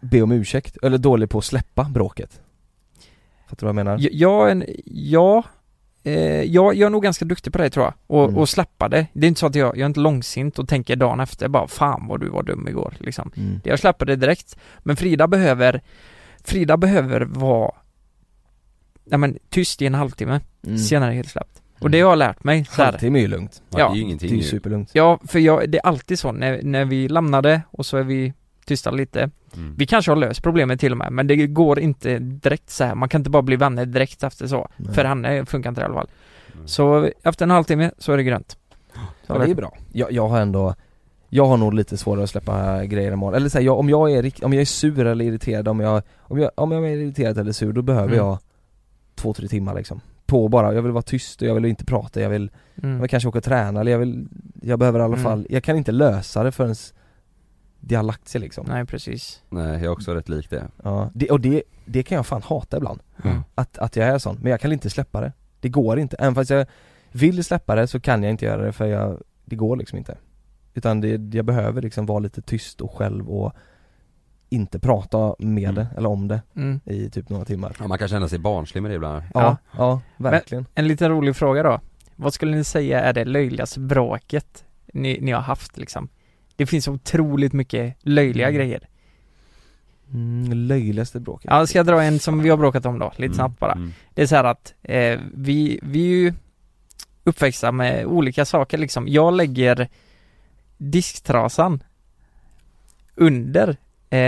be 0.00 0.22
om 0.22 0.32
ursäkt? 0.32 0.76
Eller 0.82 0.98
dålig 0.98 1.30
på 1.30 1.38
att 1.38 1.44
släppa 1.44 1.84
bråket? 1.84 2.40
Fattar 3.48 3.56
du 3.60 3.66
vad 3.66 3.68
jag 3.68 3.74
menar? 3.84 3.98
Är 4.46 4.50
en- 4.50 4.64
ja, 4.84 5.42
eh, 6.06 6.42
jag, 6.42 6.74
jag 6.74 6.86
är 6.86 6.90
nog 6.90 7.02
ganska 7.02 7.24
duktig 7.24 7.52
på 7.52 7.58
det 7.58 7.70
tror 7.70 7.84
jag, 7.84 7.94
och, 8.06 8.24
Mm. 8.24 8.36
och 8.38 8.48
släppa 8.48 8.88
det. 8.88 9.06
Det 9.12 9.26
är 9.26 9.28
inte 9.28 9.40
så 9.40 9.46
att 9.46 9.54
jag, 9.54 9.68
jag 9.76 9.80
är 9.82 9.86
inte 9.86 10.00
långsint 10.00 10.58
och 10.58 10.68
tänker 10.68 10.96
dagen 10.96 11.20
efter 11.20 11.48
bara 11.48 11.68
fan 11.68 12.06
vad 12.08 12.20
du 12.20 12.28
var 12.28 12.42
dum 12.42 12.68
igår 12.68 12.94
liksom. 12.98 13.30
Mm. 13.36 13.60
Jag 13.64 13.78
släpper 13.78 14.06
det 14.06 14.16
direkt. 14.16 14.56
Men 14.78 14.96
Frida 14.96 15.26
behöver, 15.28 15.80
Frida 16.44 16.76
behöver 16.76 17.20
vara, 17.20 17.72
ja 19.04 19.16
men 19.16 19.38
tyst 19.50 19.82
i 19.82 19.86
en 19.86 19.94
halvtimme, 19.94 20.40
Mm. 20.66 20.78
senare 20.78 21.12
helt 21.12 21.28
släppt. 21.30 21.62
Och 21.80 21.90
det 21.90 22.00
har 22.00 22.10
jag 22.10 22.18
lärt 22.18 22.44
mig. 22.44 22.64
Så 22.64 22.82
här. 22.82 22.84
Halvtimme 22.84 23.18
är 23.18 23.20
ju 23.20 23.28
lugnt. 23.28 23.62
Ja, 23.70 23.78
Ja, 23.78 23.88
det 23.88 23.92
är 23.92 23.94
ju 23.96 24.00
Det 24.00 24.04
ingenting 24.06 24.28
är 24.30 24.34
ju 24.34 24.40
ju. 24.42 24.48
superlugnt. 24.48 24.90
Ja, 24.92 25.18
för 25.26 25.38
jag, 25.38 25.70
det 25.70 25.78
är 25.78 25.86
alltid 25.86 26.18
så 26.18 26.32
när, 26.32 26.62
när 26.62 26.84
vi 26.84 27.08
lämnade 27.08 27.62
och 27.70 27.86
så 27.86 27.96
är 27.96 28.02
vi 28.02 28.32
tysta 28.66 28.90
lite. 28.90 29.30
Mm. 29.56 29.74
Vi 29.78 29.86
kanske 29.86 30.10
har 30.10 30.16
löst 30.16 30.42
problemet 30.42 30.80
till 30.80 30.92
och 30.92 30.98
med, 30.98 31.12
men 31.12 31.26
det 31.26 31.46
går 31.46 31.78
inte 31.78 32.18
direkt 32.18 32.70
så 32.70 32.84
här. 32.84 32.94
Man 32.94 33.08
kan 33.08 33.20
inte 33.20 33.30
bara 33.30 33.42
bli 33.42 33.56
vänner 33.56 33.86
direkt 33.86 34.22
efter 34.22 34.46
så. 34.46 34.68
Nej. 34.76 34.94
För 34.94 35.04
henne 35.04 35.46
funkar 35.46 35.70
inte 35.70 35.80
i 35.80 35.84
alla 35.84 35.94
fall. 35.94 36.08
Mm. 36.54 36.68
Så 36.68 37.10
efter 37.22 37.44
en 37.44 37.50
halvtimme 37.50 37.90
så 37.98 38.12
är 38.12 38.16
det 38.16 38.22
grönt. 38.22 38.56
Så 39.26 39.32
Ja, 39.32 39.38
det 39.38 39.50
är 39.50 39.54
bra. 39.54 39.72
Jag, 39.92 40.12
jag 40.12 40.28
har 40.28 40.40
ändå 40.40 40.74
jag 41.28 41.46
har 41.46 41.56
nog 41.56 41.74
lite 41.74 41.96
svårare 41.96 42.24
att 42.24 42.30
släppa 42.30 42.84
grejer 42.84 43.12
imorgon, 43.12 43.34
eller 43.34 43.48
så 43.48 43.58
här, 43.58 43.64
jag, 43.64 43.78
om 43.78 43.88
jag 43.88 44.10
är 44.12 44.32
om 44.44 44.52
jag 44.52 44.60
är 44.60 44.64
sur 44.64 45.06
eller 45.06 45.24
irriterad, 45.24 45.68
om 45.68 45.80
jag, 45.80 46.02
om 46.18 46.38
jag, 46.38 46.50
om 46.54 46.72
jag 46.72 46.84
är 46.86 46.96
irriterad 46.96 47.38
eller 47.38 47.52
sur, 47.52 47.72
då 47.72 47.82
behöver 47.82 48.06
Mm. 48.06 48.16
jag 48.18 48.38
två, 49.14 49.32
tre 49.32 49.48
timmar 49.48 49.74
liksom 49.74 50.00
På 50.26 50.48
bara, 50.48 50.74
jag 50.74 50.82
vill 50.82 50.92
vara 50.92 51.02
tyst 51.02 51.42
och 51.42 51.48
jag 51.48 51.54
vill 51.54 51.64
inte 51.64 51.84
prata, 51.84 52.20
jag 52.20 52.28
vill, 52.30 52.50
jag 52.74 52.84
Mm. 52.84 53.00
vill 53.00 53.10
kanske 53.10 53.28
åka 53.28 53.38
och 53.38 53.44
träna 53.44 53.80
eller 53.80 53.92
jag 53.92 53.98
vill, 53.98 54.26
jag 54.62 54.78
behöver 54.78 54.98
i 54.98 55.02
alla 55.02 55.14
Mm. 55.14 55.24
fall, 55.24 55.46
jag 55.50 55.64
kan 55.64 55.76
inte 55.76 55.92
lösa 55.92 56.42
det 56.42 56.52
förrän 56.52 56.74
det 57.88 57.94
har 57.94 58.02
lagt 58.02 58.28
sig 58.28 58.40
liksom 58.40 58.66
Nej 58.68 58.84
precis. 58.86 59.42
Nej, 59.48 59.66
jag 59.72 59.82
är 59.82 59.88
också 59.88 60.14
rätt 60.14 60.28
lik 60.28 60.50
det 60.50 60.68
Ja, 60.84 61.10
det, 61.14 61.30
och 61.30 61.40
det, 61.40 61.62
det 61.84 62.02
kan 62.02 62.16
jag 62.16 62.26
fan 62.26 62.42
hata 62.42 62.76
ibland 62.76 63.00
Mm. 63.24 63.42
att, 63.54 63.78
att 63.78 63.96
jag 63.96 64.08
är 64.08 64.18
sån, 64.18 64.38
men 64.42 64.50
jag 64.50 64.60
kan 64.60 64.72
inte 64.72 64.90
släppa 64.90 65.20
det 65.20 65.32
Det 65.60 65.68
går 65.68 65.98
inte, 65.98 66.16
även 66.16 66.34
fast 66.34 66.50
jag 66.50 66.66
vill 67.12 67.44
släppa 67.44 67.74
det 67.74 67.86
så 67.86 68.00
kan 68.00 68.22
jag 68.22 68.30
inte 68.30 68.44
göra 68.44 68.62
det 68.62 68.72
för 68.72 68.86
jag, 68.86 69.22
det 69.44 69.56
går 69.56 69.76
liksom 69.76 69.98
inte 69.98 70.16
Utan 70.74 71.00
det, 71.00 71.36
jag 71.36 71.44
behöver 71.44 71.82
liksom 71.82 72.06
vara 72.06 72.18
lite 72.18 72.42
tyst 72.42 72.80
och 72.80 72.92
själv 72.92 73.30
och 73.30 73.52
inte 74.48 74.78
prata 74.78 75.34
med 75.38 75.62
Mm. 75.62 75.74
det, 75.74 75.86
eller 75.96 76.08
om 76.08 76.28
det, 76.28 76.42
Mm. 76.56 76.80
i 76.84 77.10
typ 77.10 77.28
några 77.28 77.44
timmar 77.44 77.76
Ja, 77.80 77.86
man 77.88 77.98
kan 77.98 78.08
känna 78.08 78.28
sig 78.28 78.38
barnslig 78.38 78.82
med 78.82 78.90
det 78.90 78.94
ibland 78.94 79.22
Ja, 79.34 79.40
Ja. 79.40 79.56
ja, 79.78 80.00
verkligen 80.16 80.66
En 80.74 80.88
liten 80.88 81.10
rolig 81.10 81.36
fråga 81.36 81.62
då. 81.62 81.80
Vad 82.16 82.34
skulle 82.34 82.56
ni 82.56 82.64
säga 82.64 83.00
är 83.00 83.12
det 83.12 83.24
löjligaste 83.24 83.80
bråket 83.80 84.64
ni, 84.92 85.18
ni 85.20 85.32
har 85.32 85.40
haft 85.42 85.76
liksom? 85.78 86.08
Det 86.56 86.66
finns 86.66 86.88
otroligt 86.88 87.52
mycket 87.52 87.96
löjliga 88.00 88.48
Mm. 88.48 88.56
grejer. 88.58 88.88
mm, 90.12 90.52
Löjligaste 90.52 91.20
bråket 91.20 91.50
Ja, 91.50 91.66
ska 91.66 91.78
jag 91.78 91.86
dra 91.86 92.02
en 92.02 92.18
som 92.18 92.42
vi 92.42 92.48
har 92.48 92.56
bråkat 92.56 92.86
om 92.86 92.98
då, 92.98 93.06
lite 93.10 93.24
Mm, 93.24 93.34
snabbt 93.34 93.58
bara. 93.60 93.72
mm. 93.72 93.92
Det 94.14 94.22
är 94.22 94.26
så 94.26 94.36
här 94.36 94.44
att 94.44 94.74
eh, 94.82 95.20
vi, 95.34 95.80
vi 95.82 96.04
är 96.04 96.16
ju 96.16 96.32
uppväxta 97.24 97.72
med 97.72 98.06
olika 98.06 98.44
saker 98.44 98.78
liksom. 98.78 99.08
Jag 99.08 99.34
lägger 99.34 99.88
disktrasan 100.76 101.82
under 103.14 103.76
eh, 104.10 104.18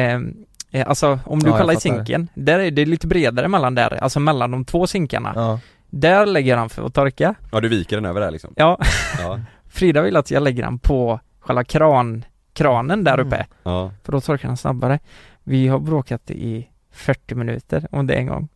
eh, 0.71 0.89
Alltså 0.89 1.19
om 1.25 1.39
du 1.41 1.51
Ja, 1.51 1.59
kollar 1.59 1.75
i 1.75 1.77
sinken, 1.81 2.29
där 2.35 2.59
är 2.59 2.71
det 2.71 2.87
lite 2.87 3.07
bredare 3.07 3.49
mellan 3.49 3.75
där, 3.75 3.95
alltså 4.03 4.21
mellan 4.21 4.51
de 4.51 4.65
två 4.65 4.87
sinkarna. 4.87 5.33
Ja, 5.37 5.61
Där 5.91 6.27
lägger 6.27 6.57
han 6.57 6.69
för 6.69 6.87
att 6.87 6.95
torka. 6.95 7.35
Ja, 7.53 7.61
du 7.61 7.69
viker 7.69 7.97
den 7.97 8.05
över 8.05 8.21
där 8.21 8.31
liksom? 8.31 8.53
Ja, 8.57 8.81
Ja, 9.19 9.41
Frida 9.69 10.03
vill 10.03 10.17
att 10.17 10.31
jag 10.31 10.43
lägger 10.43 10.63
den 10.63 10.79
på 10.79 11.21
själva 11.49 11.65
kran, 11.65 12.25
kranen 12.53 13.05
där 13.05 13.21
uppe, 13.21 13.37
Mm. 13.37 13.47
ja 13.63 13.91
för 14.05 14.13
då 14.13 14.21
torkar 14.21 14.49
den 14.49 14.57
snabbare. 14.57 14.99
Vi 15.45 15.69
har 15.69 15.79
bråkat 15.79 16.31
i 16.31 16.69
40 16.93 17.35
minuter 17.35 17.87
om 17.91 18.07
det 18.07 18.15
en 18.15 18.27
gång. 18.27 18.49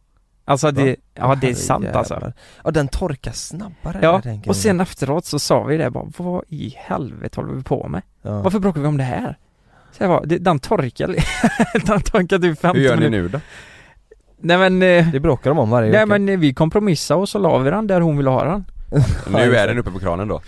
Alltså 0.44 0.70
det, 0.70 0.90
Va? 0.90 0.96
ja 1.14 1.34
det 1.40 1.50
är 1.50 1.54
sant 1.54 1.86
alltså. 1.86 2.14
jävlar. 2.14 2.32
Ja 2.64 2.70
den 2.70 2.88
torkar 2.88 3.32
snabbare 3.32 3.98
Ja, 4.02 4.22
och 4.46 4.56
sen 4.56 4.80
efteråt 4.80 5.24
så 5.24 5.38
sa 5.38 5.62
vi 5.62 5.76
det 5.76 5.90
bara, 5.90 6.06
vad 6.16 6.44
i 6.48 6.74
helvete 6.78 7.40
håller 7.40 7.54
vi 7.54 7.62
på 7.62 7.88
med? 7.88 8.02
ja. 8.22 8.42
Varför 8.42 8.58
bråkar 8.58 8.80
vi 8.80 8.86
om 8.86 8.96
det 8.96 9.04
här? 9.04 9.38
Så 9.92 10.02
jag 10.02 10.10
bara, 10.10 10.24
den 10.38 10.58
torkar, 10.58 11.06
den 11.86 12.00
torkar 12.02 12.38
typ 12.38 12.60
50 12.60 12.78
Hur 12.80 12.86
gör 12.86 12.96
ni 12.96 13.10
nu 13.10 13.28
då? 13.28 13.40
Nej 14.40 14.58
men, 14.58 14.82
eh, 14.82 15.08
Det 15.12 15.20
bråkar 15.20 15.50
de 15.50 15.58
om 15.58 15.70
varje 15.70 15.90
nej 15.90 15.98
vecka 16.00 16.06
men 16.06 16.28
eh, 16.28 16.38
vi 16.38 16.54
kompromissade 16.54 17.20
och 17.20 17.28
så 17.28 17.38
la 17.38 17.58
vi 17.58 17.70
den 17.70 17.86
där 17.86 18.00
hon 18.00 18.16
ville 18.16 18.30
ha 18.30 18.44
den. 18.44 18.64
Nu 19.32 19.56
är 19.56 19.68
den 19.68 19.78
uppe 19.78 19.90
på 19.90 19.98
kranen 19.98 20.28
då? 20.28 20.40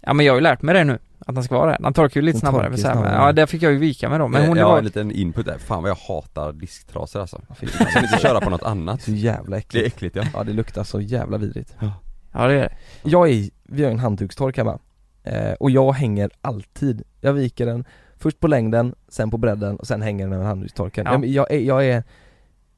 Ja 0.00 0.12
men 0.12 0.26
jag 0.26 0.32
har 0.32 0.36
ju 0.36 0.42
lärt 0.42 0.62
mig 0.62 0.74
det 0.74 0.84
nu. 0.84 0.98
Att 1.26 1.34
den 1.34 1.44
ska 1.44 1.58
vara 1.58 1.70
det. 1.70 1.76
Den 1.80 1.92
torkar 1.94 2.20
ju 2.20 2.24
lite 2.26 2.38
snabbare, 2.38 2.60
torkar 2.62 2.70
men 2.70 2.78
så 2.78 2.86
här, 2.86 2.94
snabbare. 2.94 3.14
ja 3.14 3.32
där 3.32 3.46
fick 3.46 3.62
jag 3.62 3.72
ju 3.72 3.78
vika 3.78 4.08
mig 4.08 4.18
då, 4.18 4.28
men 4.28 4.46
hon 4.48 4.56
jag 4.58 4.64
har 4.64 4.72
var 4.72 4.78
en 4.78 4.84
liten 4.84 5.10
input 5.12 5.46
där, 5.46 5.58
fan 5.58 5.82
vad 5.82 5.90
jag 5.90 5.96
hatar 6.08 6.52
disktrasor 6.52 7.20
alltså. 7.20 7.40
Jag 7.60 7.70
kan 7.70 8.04
inte 8.04 8.18
köra 8.18 8.40
på 8.40 8.50
något 8.50 8.62
annat. 8.62 9.02
Så 9.02 9.10
jävla 9.10 9.56
Det 9.56 9.56
är 9.56 9.58
äckligt 9.58 9.86
äckligt 9.86 10.16
ja. 10.16 10.24
Ja 10.34 10.44
det 10.44 10.52
luktar 10.52 10.84
så 10.84 11.00
jävla 11.00 11.38
vidrigt. 11.38 11.74
Ja. 11.80 11.92
Det 12.32 12.38
är 12.38 12.48
det. 12.48 12.72
Jag 13.02 13.28
är, 13.30 13.50
vi 13.62 13.84
har 13.84 13.90
en 13.90 13.98
handdukstork 13.98 14.56
hemma. 14.56 14.78
Eh, 15.24 15.52
Och 15.52 15.70
jag 15.70 15.92
hänger 15.92 16.30
alltid, 16.40 17.02
jag 17.20 17.32
viker 17.32 17.66
den 17.66 17.84
Först 18.18 18.40
på 18.40 18.48
längden, 18.48 18.94
sen 19.08 19.30
på 19.30 19.36
bredden 19.38 19.76
och 19.76 19.86
sen 19.86 20.02
hänger 20.02 20.24
den 20.24 20.32
över 20.32 20.44
handdukstorken 20.44 21.06
Ja. 21.06 21.12
jag, 21.12 21.26
jag, 21.26 21.50
är, 21.52 21.58
jag 21.60 21.86
är 21.86 22.02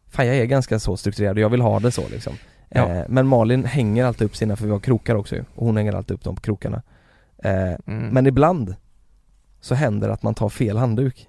Fan 0.08 0.26
jag 0.26 0.36
är 0.36 0.44
ganska 0.44 0.78
så 0.78 0.96
strukturerad 0.96 1.36
och 1.36 1.42
jag 1.42 1.48
vill 1.48 1.60
ha 1.60 1.80
det 1.80 1.90
så 1.90 2.02
liksom. 2.10 2.32
Ja. 2.68 2.88
eh, 2.88 3.04
Men 3.08 3.26
Malin 3.26 3.64
hänger 3.64 4.04
alltid 4.04 4.24
upp 4.24 4.36
sina, 4.36 4.56
för 4.56 4.64
vi 4.66 4.72
har 4.72 4.78
krokar 4.80 5.14
också 5.14 5.34
ju, 5.34 5.44
och 5.54 5.66
hon 5.66 5.76
hänger 5.76 5.92
alltid 5.92 6.14
upp 6.14 6.24
dem 6.24 6.34
på 6.36 6.42
krokarna 6.42 6.82
eh, 7.46 7.76
Mm. 7.86 8.08
Men 8.08 8.26
ibland 8.26 8.74
Så 9.60 9.74
händer 9.74 10.08
det 10.08 10.14
att 10.14 10.22
man 10.22 10.34
tar 10.34 10.48
fel 10.48 10.76
handduk 10.76 11.28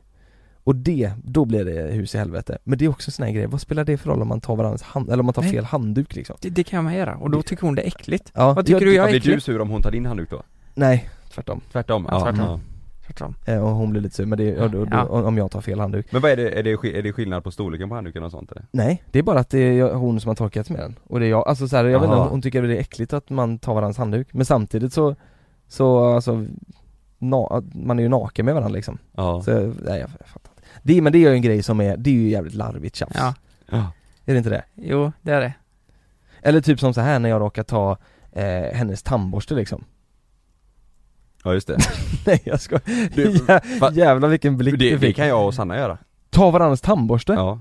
Och 0.63 0.75
det, 0.75 1.11
då 1.23 1.45
blir 1.45 1.65
det 1.65 1.93
hus 1.93 2.15
i 2.15 2.17
helvete 2.17 2.57
Men 2.63 2.77
det 2.77 2.85
är 2.85 2.89
också 2.89 3.07
en 3.09 3.13
sån 3.13 3.25
här 3.25 3.33
grej, 3.33 3.45
vad 3.47 3.61
spelar 3.61 3.83
det 3.85 3.97
för 3.97 4.09
roll 4.09 4.21
om 4.21 4.27
man 4.27 4.41
tar 4.41 4.55
varandras 4.55 4.81
hand, 4.81 5.09
eller 5.09 5.19
om 5.19 5.25
man 5.25 5.33
tar 5.33 5.41
Nej. 5.41 5.51
fel 5.51 5.65
handduk 5.65 6.15
liksom? 6.15 6.35
det, 6.41 6.49
det 6.49 6.63
kan 6.63 6.83
man 6.83 6.95
göra, 6.95 7.15
och 7.17 7.29
då 7.31 7.41
tycker 7.41 7.63
hon 7.63 7.75
det 7.75 7.81
är 7.81 7.87
äckligt. 7.87 8.31
Ja, 8.35 8.53
Vad 8.53 8.65
tycker 8.65 8.81
jag, 8.81 8.87
du 8.89 8.95
jag 8.95 9.05
är 9.05 9.09
Blir 9.11 9.19
du 9.19 9.29
äcklig? 9.29 9.41
sur 9.43 9.61
om 9.61 9.69
hon 9.69 9.81
tar 9.81 9.91
din 9.91 10.05
handduk 10.05 10.29
då? 10.29 10.43
Nej, 10.73 11.09
tvärtom 11.33 11.61
Tvärtom? 11.71 12.07
Ja, 12.11 12.19
tvärtom. 12.19 12.59
Tvärtom. 13.07 13.35
Eh, 13.45 13.63
Och 13.63 13.69
hon 13.69 13.89
blir 13.91 14.01
lite 14.01 14.15
sur, 14.15 14.25
men 14.25 14.37
det 14.37 14.43
ja. 14.43 14.67
då, 14.67 14.85
då, 14.85 14.87
Ja. 14.91 15.03
om 15.05 15.37
jag 15.37 15.51
tar 15.51 15.61
fel 15.61 15.79
handduk 15.79 16.07
Men 16.11 16.21
vad 16.21 16.31
är 16.31 16.35
det, 16.35 16.49
är 16.59 16.63
det, 16.63 16.71
är 16.71 17.03
det 17.03 17.13
skillnad 17.13 17.43
på 17.43 17.51
storleken 17.51 17.89
på 17.89 17.95
handduken 17.95 18.23
och 18.23 18.31
sånt 18.31 18.51
eller? 18.51 18.65
Nej, 18.71 19.03
det 19.11 19.19
är 19.19 19.23
bara 19.23 19.39
att 19.39 19.49
det 19.49 19.59
är 19.59 19.93
hon 19.93 20.19
som 20.19 20.27
har 20.29 20.35
torkat 20.35 20.69
med 20.69 20.79
den 20.79 20.95
Och 21.03 21.19
det 21.19 21.25
är 21.25 21.29
jag, 21.29 21.47
alltså 21.47 21.67
så 21.67 21.77
här, 21.77 21.85
jag 21.85 21.99
vet 21.99 22.05
inte, 22.07 22.17
Aha. 22.17 22.29
hon 22.29 22.41
tycker 22.41 22.61
det 22.61 22.75
är 22.77 22.79
äckligt 22.81 23.13
att 23.13 23.29
man 23.29 23.59
tar 23.59 23.73
varandras 23.73 23.97
handduk 23.97 24.27
Men 24.33 24.45
samtidigt 24.45 24.93
så, 24.93 25.15
så 25.67 26.13
alltså 26.13 26.45
na, 27.19 27.61
Man 27.73 27.99
är 27.99 28.03
ju 28.03 28.09
naken 28.09 28.45
med 28.45 28.53
varandra 28.55 28.73
liksom 28.75 28.97
Ja 29.15 29.41
Så, 29.41 29.51
nej 29.83 29.99
jag, 29.99 30.09
fattar 30.09 30.51
inte 30.51 30.61
det, 30.83 31.01
Men 31.01 31.11
det 31.13 31.17
är 31.17 31.19
ju 31.19 31.33
en 31.33 31.41
grej 31.41 31.63
som 31.63 31.81
är, 31.81 31.97
det 31.97 32.09
är 32.09 32.13
ju 32.13 32.29
jävligt 32.29 32.53
larvigt 32.53 32.95
tjafs 32.95 33.15
Ja, 33.15 33.33
Ja. 33.71 33.91
Är 34.25 34.33
det 34.33 34.37
inte 34.37 34.49
det? 34.49 34.63
jo 34.75 35.11
det 35.21 35.31
är 35.31 35.41
det. 35.41 35.53
Eller 36.41 36.61
typ 36.61 36.79
som 36.79 36.93
så 36.93 37.01
här 37.01 37.19
när 37.19 37.29
jag 37.29 37.41
råkar 37.41 37.63
ta 37.63 37.97
eh, 38.31 38.73
hennes 38.73 39.03
tandborste 39.03 39.53
liksom 39.55 39.83
Ja 41.43 41.53
just 41.53 41.67
det, 41.67 41.77
Nej 42.25 42.41
jag 42.43 42.61
ska 42.61 42.79
Du, 43.15 43.23
Jä, 43.47 43.61
va- 43.79 43.91
Jävlar 43.93 44.29
vilken 44.29 44.57
blick 44.57 44.79
det, 44.79 44.85
du 44.85 44.91
det 44.91 44.99
fick 44.99 45.15
kan 45.15 45.27
jag 45.27 45.45
och 45.47 45.53
Sanna 45.53 45.77
göra 45.77 45.97
Ta 46.29 46.51
varandras 46.51 46.81
tandborste? 46.81 47.33
Ja, 47.33 47.59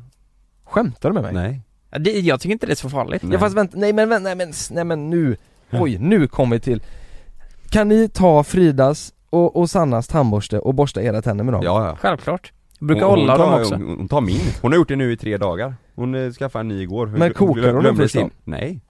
Skämtar 0.65 1.09
du 1.11 1.15
med 1.15 1.23
mig? 1.23 1.33
nej 1.35 1.61
Ja, 1.91 1.99
det, 1.99 2.11
jag 2.21 2.41
tycker 2.41 2.53
inte 2.53 2.67
det 2.67 2.73
är 2.73 2.75
så 2.75 2.91
farligt. 2.91 3.23
Nej. 3.23 3.33
Ja 3.33 3.39
fast 3.39 3.57
vänta, 3.57 3.79
nej 3.79 3.93
men 3.93 4.09
vänta, 4.09 4.25
nej 4.25 4.35
men, 4.37 4.53
nej 4.71 4.85
men 4.85 5.11
nu, 5.11 5.37
oj 5.73 5.99
nu 5.99 6.29
kommer 6.29 6.57
vi 6.57 6.61
till 6.61 6.83
Kan 7.71 7.89
ni 7.89 8.09
ta 8.09 8.43
Fridas 8.45 9.13
och, 9.31 9.57
och 9.57 9.71
Sannas 9.71 10.09
tandborste 10.09 10.59
och 10.59 10.75
borsta 10.75 11.03
era 11.03 11.23
tänder 11.23 11.45
med 11.45 11.55
dem? 11.55 11.63
Ja 11.65 11.87
ja 11.87 11.97
Självklart. 12.01 12.53
Jag 12.79 12.87
brukar 12.87 13.07
Hon- 13.07 13.27
tar, 13.27 13.39
dem 13.39 13.55
också. 13.55 13.75
Hon, 13.75 13.97
hon 13.99 14.09
tar 14.09 14.21
min, 14.21 14.41
hon 14.63 14.73
har 14.73 14.77
gjort 14.79 14.89
det 14.89 14.97
nu 14.97 15.13
i 15.13 15.17
tre 15.17 15.37
dagar 15.37 15.75
Hon 15.95 16.15
eh, 16.15 16.31
skaffade 16.33 16.61
en 16.61 16.69
ny 16.69 16.83
igår 16.83 17.07
Men 17.07 17.33
kokar 17.35 17.63
hon 17.63 17.73
dem 17.73 17.81
glömde 17.81 18.03
först 18.03 18.15
då? 18.15 18.21
sin- 18.21 18.31
Nej 18.45 18.81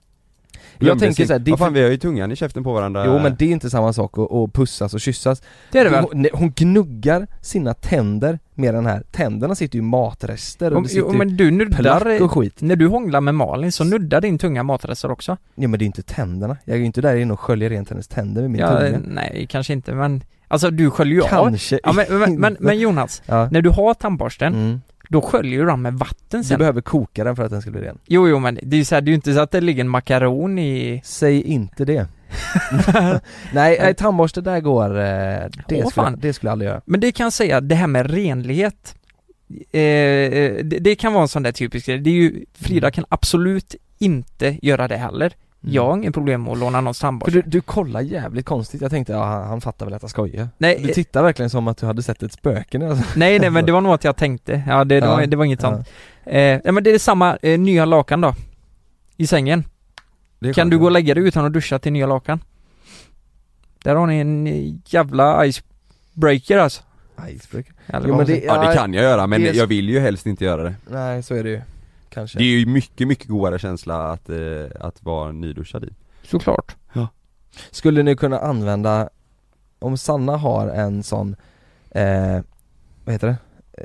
Jag 0.79 0.99
tänker 0.99 1.15
sin- 1.15 1.27
så 1.27 1.33
här, 1.33 1.39
det 1.39 1.49
är 1.49 1.51
Vad 1.51 1.59
fan 1.59 1.73
vi 1.73 1.83
har 1.83 1.89
ju 1.89 1.97
tungan 1.97 2.31
i 2.31 2.35
käften 2.35 2.63
på 2.63 2.73
varandra 2.73 3.05
Jo 3.05 3.19
men 3.19 3.35
det 3.39 3.45
är 3.45 3.49
inte 3.49 3.69
samma 3.69 3.93
sak 3.93 4.17
att, 4.17 4.31
att 4.31 4.53
pussas 4.53 4.93
och 4.93 5.01
kyssas 5.01 5.41
Det 5.71 5.79
är 5.79 5.83
det 5.83 5.89
väl? 5.89 6.05
hon, 6.11 6.27
hon 6.33 6.51
gnuggar 6.55 7.27
sina 7.41 7.73
tänder 7.73 8.39
med 8.53 8.73
den 8.73 8.85
här, 8.85 9.03
tänderna 9.11 9.55
sitter 9.55 9.75
ju 9.75 9.81
i 9.81 9.85
matrester 9.85 10.71
och 10.71 10.77
Om, 10.77 10.83
det 10.83 10.89
sitter 10.89 11.01
jo, 11.01 11.13
men 11.13 11.37
du 11.37 11.51
nuddar, 11.51 12.21
och 12.21 12.31
skit 12.31 12.61
när 12.61 12.75
du 12.75 12.87
hånglar 12.87 13.21
med 13.21 13.35
Malin 13.35 13.71
så 13.71 13.83
nuddar 13.83 14.21
din 14.21 14.37
tunga 14.37 14.63
matrester 14.63 15.11
också. 15.11 15.37
Ja 15.55 15.67
men 15.67 15.79
det 15.79 15.83
är 15.83 15.87
inte 15.87 16.03
tänderna, 16.03 16.57
jag 16.65 16.75
är 16.75 16.79
ju 16.79 16.85
inte 16.85 17.01
där 17.01 17.15
inne 17.15 17.33
och 17.33 17.39
sköljer 17.39 17.69
rent 17.69 17.89
hennes 17.89 18.07
tänder 18.07 18.41
med 18.41 18.51
min 18.51 18.61
Ja, 18.61 18.79
tunga 18.79 18.99
nej 19.07 19.47
kanske 19.49 19.73
inte 19.73 19.93
men 19.93 20.23
Alltså 20.49 20.71
du 20.71 20.89
sköljer 20.89 21.15
ju 21.15 21.21
av. 21.21 21.27
Kanske 21.27 21.79
Ja 21.83 21.93
men, 21.93 22.19
men, 22.19 22.39
men, 22.39 22.57
men 22.59 22.79
Jonas, 22.79 23.21
Ja, 23.25 23.49
när 23.51 23.61
du 23.61 23.69
har 23.69 23.93
tandborsten, 23.93 24.53
mm. 24.53 24.81
Då 25.09 25.21
sköljer 25.21 25.59
du 25.59 25.65
den 25.65 25.81
med 25.81 25.93
vatten 25.93 26.41
Du 26.41 26.43
sen. 26.43 26.59
behöver 26.59 26.81
koka 26.81 27.23
den 27.23 27.35
för 27.35 27.43
att 27.43 27.51
den 27.51 27.61
ska 27.61 27.71
bli 27.71 27.81
ren 27.81 27.97
Jo 28.05 28.27
jo 28.27 28.39
men 28.39 28.59
det 28.63 28.75
är 28.75 28.77
ju 28.77 28.85
så 28.85 28.95
här, 28.95 29.01
det 29.01 29.09
är 29.09 29.11
ju 29.11 29.15
inte 29.15 29.33
så 29.33 29.39
att 29.39 29.51
det 29.51 29.61
ligger 29.61 29.81
en 29.83 29.89
makaron 29.89 30.59
i... 30.59 31.01
Säg 31.05 31.41
inte 31.41 31.85
det 31.85 32.07
Nej, 33.53 33.77
nej 33.81 33.93
tandborste 33.93 34.41
där 34.41 34.59
går, 34.59 34.89
eh, 34.89 34.95
det, 34.97 35.49
Åh, 35.59 35.67
skulle, 35.67 35.91
fan. 35.91 36.19
det 36.19 36.33
skulle 36.33 36.47
jag 36.47 36.51
aldrig 36.51 36.69
göra 36.69 36.81
Men 36.85 36.99
det 36.99 37.11
kan 37.11 37.23
jag 37.23 37.33
säga, 37.33 37.61
det 37.61 37.75
här 37.75 37.87
med 37.87 38.11
renlighet 38.11 38.95
eh, 39.71 39.81
eh, 39.81 40.55
det, 40.65 40.79
det 40.79 40.95
kan 40.95 41.13
vara 41.13 41.21
en 41.21 41.27
sån 41.27 41.43
där 41.43 41.51
typisk 41.51 41.85
grej. 41.85 41.99
Det 41.99 42.09
är 42.09 42.13
ju, 42.13 42.45
Frida 42.53 42.91
kan 42.91 43.05
absolut 43.09 43.75
inte 43.99 44.57
göra 44.61 44.87
det 44.87 44.97
heller. 44.97 45.33
Jag 45.69 45.85
har 45.85 45.97
ingen 45.97 46.13
problem 46.13 46.43
med 46.43 46.51
att 46.53 46.57
låna 46.59 46.81
någons 46.81 47.03
Mm. 47.03 47.19
För 47.19 47.25
tandborste. 47.31 47.49
du, 47.49 47.57
du 47.57 47.61
kollar 47.61 48.01
jävligt 48.01 48.45
konstigt, 48.45 48.81
jag 48.81 48.91
tänkte 48.91 49.13
ja, 49.13 49.23
han, 49.23 49.47
han 49.47 49.61
fattar 49.61 49.85
väl 49.85 49.93
att 49.95 50.01
jag 50.01 50.11
skojar 50.11 50.49
Nej, 50.57 50.79
Du 50.83 50.89
eh, 50.89 50.93
tittar 50.93 51.23
verkligen 51.23 51.49
som 51.49 51.67
att 51.67 51.77
du 51.77 51.85
hade 51.85 52.03
sett 52.03 52.23
ett 52.23 52.33
spöke 52.33 52.77
när 52.77 52.85
jag 52.87 52.97
nej 53.15 53.39
nej 53.39 53.49
men 53.49 53.65
det 53.65 53.71
var 53.71 53.81
nog 53.81 53.93
att 53.93 54.03
jag 54.03 54.15
tänkte, 54.15 54.63
ja 54.67 54.83
det, 54.83 54.99
det, 54.99 55.05
Ja, 55.05 55.15
var, 55.15 55.25
det 55.25 55.37
var 55.37 55.45
inget 55.45 55.63
ja. 55.63 55.71
sånt. 55.71 55.89
Eh, 56.25 56.41
ja 56.41 56.71
men 56.71 56.83
det 56.83 56.91
är 56.91 56.99
samma, 56.99 57.37
eh, 57.41 57.59
nya 57.59 57.85
lakan 57.85 58.21
då. 58.21 58.33
I 59.17 59.27
sängen. 59.27 59.63
Kan 60.55 60.69
du 60.69 60.77
gå 60.79 60.85
och 60.85 60.91
lägga 60.91 61.13
dig 61.13 61.23
utan 61.23 61.45
att 61.45 61.53
duscha 61.53 61.79
till 61.79 61.93
nya 61.93 62.05
lakan? 62.07 62.39
Där 63.83 63.95
har 63.95 64.07
ni 64.07 64.19
en 64.19 64.47
eh, 64.47 64.73
jävla 64.85 65.45
icebreaker 65.45 66.57
alltså. 66.57 66.81
Icebreaker 67.29 67.73
Jo, 68.07 68.23
det-. 68.23 68.43
Ja 68.45 68.67
det 68.69 68.75
kan 68.75 68.93
jag 68.93 69.03
göra 69.03 69.27
men 69.27 69.41
det 69.41 69.49
är- 69.49 69.53
jag 69.53 69.67
vill 69.67 69.89
ju 69.89 69.99
helst 69.99 70.25
inte 70.25 70.45
göra 70.45 70.63
det 70.63 70.75
Nej 70.89 71.23
så 71.23 71.35
är 71.35 71.43
det 71.43 71.49
ju, 71.49 71.61
kanske 72.09 72.37
Det 72.37 72.43
är 72.43 72.59
ju 72.59 72.65
mycket, 72.65 73.07
mycket 73.07 73.27
godare 73.27 73.59
känsla 73.59 74.11
att, 74.11 74.29
eh, 74.29 74.37
att 74.79 75.03
vara 75.03 75.31
nyduschad 75.31 75.83
i 75.83 75.89
Såklart. 76.23 76.75
Skulle 77.71 78.03
ni 78.03 78.15
kunna 78.15 78.39
använda, 78.39 79.09
om 79.79 79.97
Sanna 79.97 80.37
har 80.37 80.67
en 80.67 81.03
sån, 81.03 81.35
eh, 81.91 82.39
vad 83.05 83.13
heter 83.13 83.27
det? 83.27 83.37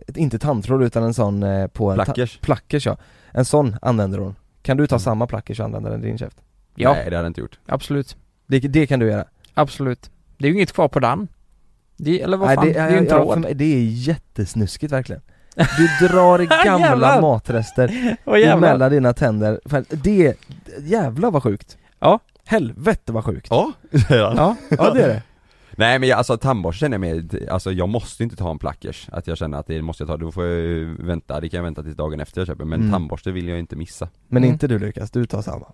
Ett, 0.08 0.16
inte 0.16 0.38
tandtråd 0.38 0.82
utan 0.82 1.02
en 1.02 1.14
sån 1.14 1.42
eh, 1.42 1.66
på 1.66 1.90
en 1.90 1.98
ta- 1.98 2.04
Plackers? 2.04 2.38
plackers 2.38 2.86
ja, 2.86 2.96
en 3.32 3.44
sån 3.44 3.76
använder 3.82 4.18
hon 4.18 4.34
Kan 4.62 4.76
du 4.76 4.86
ta 4.86 4.94
Mm. 4.94 5.00
samma 5.00 5.26
plackers 5.26 5.60
och 5.60 5.66
använda 5.66 5.90
den 5.90 6.04
i 6.04 6.06
din 6.06 6.18
käft? 6.18 6.36
Ja, 6.74 6.92
Nej 6.92 6.98
det 7.10 7.16
hade 7.16 7.16
jag 7.16 7.26
inte 7.26 7.40
gjort 7.40 7.58
absolut. 7.66 8.16
Det, 8.46 8.58
det 8.60 8.86
kan 8.86 9.00
du 9.00 9.06
göra 9.06 9.24
Absolut. 9.54 10.10
Det 10.38 10.46
är 10.46 10.48
ju 10.48 10.54
inget 10.56 10.72
kvar 10.72 10.88
på 10.88 11.00
den. 11.00 11.28
Det, 11.96 12.22
eller 12.22 12.36
vad 12.36 12.46
Nej, 12.48 12.56
fan, 12.56 12.66
det, 12.66 12.72
det, 12.72 12.78
är 12.78 12.90
ju 12.90 12.96
en 12.98 13.04
ja, 13.04 13.10
tråd. 13.24 13.38
mig, 13.40 13.54
det 13.54 13.64
är 13.64 13.84
jättesnuskigt 13.84 14.92
verkligen 14.92 15.22
Du 15.56 16.06
drar 16.08 16.42
i 16.42 16.46
gamla 16.64 17.20
matrester 17.20 18.16
emellan 18.36 18.90
dina 18.90 19.12
tänder, 19.12 19.60
det, 19.90 20.36
jävlar 20.80 21.30
vad 21.30 21.42
sjukt. 21.42 21.76
Ja. 21.98 22.18
Helvete 22.44 23.12
vad 23.12 23.24
sjukt. 23.24 23.46
Ja, 23.50 23.72
Ja. 24.10 24.56
Ja 24.70 24.90
det 24.90 25.02
är 25.02 25.08
det. 25.08 25.22
Nej 25.76 25.98
men 25.98 26.08
jag, 26.08 26.18
alltså 26.18 26.36
tandborste 26.36 26.78
känner 26.80 26.94
jag 26.94 27.00
med, 27.00 27.48
alltså 27.50 27.72
jag 27.72 27.88
måste 27.88 28.22
inte 28.22 28.36
ta 28.36 28.50
en 28.50 28.58
plackers 28.58 29.08
Att 29.12 29.26
jag 29.26 29.38
känner 29.38 29.58
att 29.58 29.66
det 29.66 29.82
måste 29.82 30.02
jag 30.02 30.08
ta, 30.08 30.16
då 30.16 30.32
får 30.32 30.44
jag 30.46 30.86
vänta, 30.98 31.40
det 31.40 31.48
kan 31.48 31.58
jag 31.58 31.64
vänta 31.64 31.82
tills 31.82 31.96
dagen 31.96 32.20
efter 32.20 32.40
jag 32.40 32.46
köper 32.48 32.64
Men 32.64 32.80
Mm. 32.80 32.92
tandborste 32.92 33.32
vill 33.32 33.48
jag 33.48 33.58
inte 33.58 33.76
missa. 33.76 34.08
Men 34.28 34.42
Mm. 34.42 34.52
inte 34.52 34.66
du 34.68 34.78
Lukas, 34.78 35.10
du 35.10 35.26
tar 35.26 35.42
samma 35.42 35.66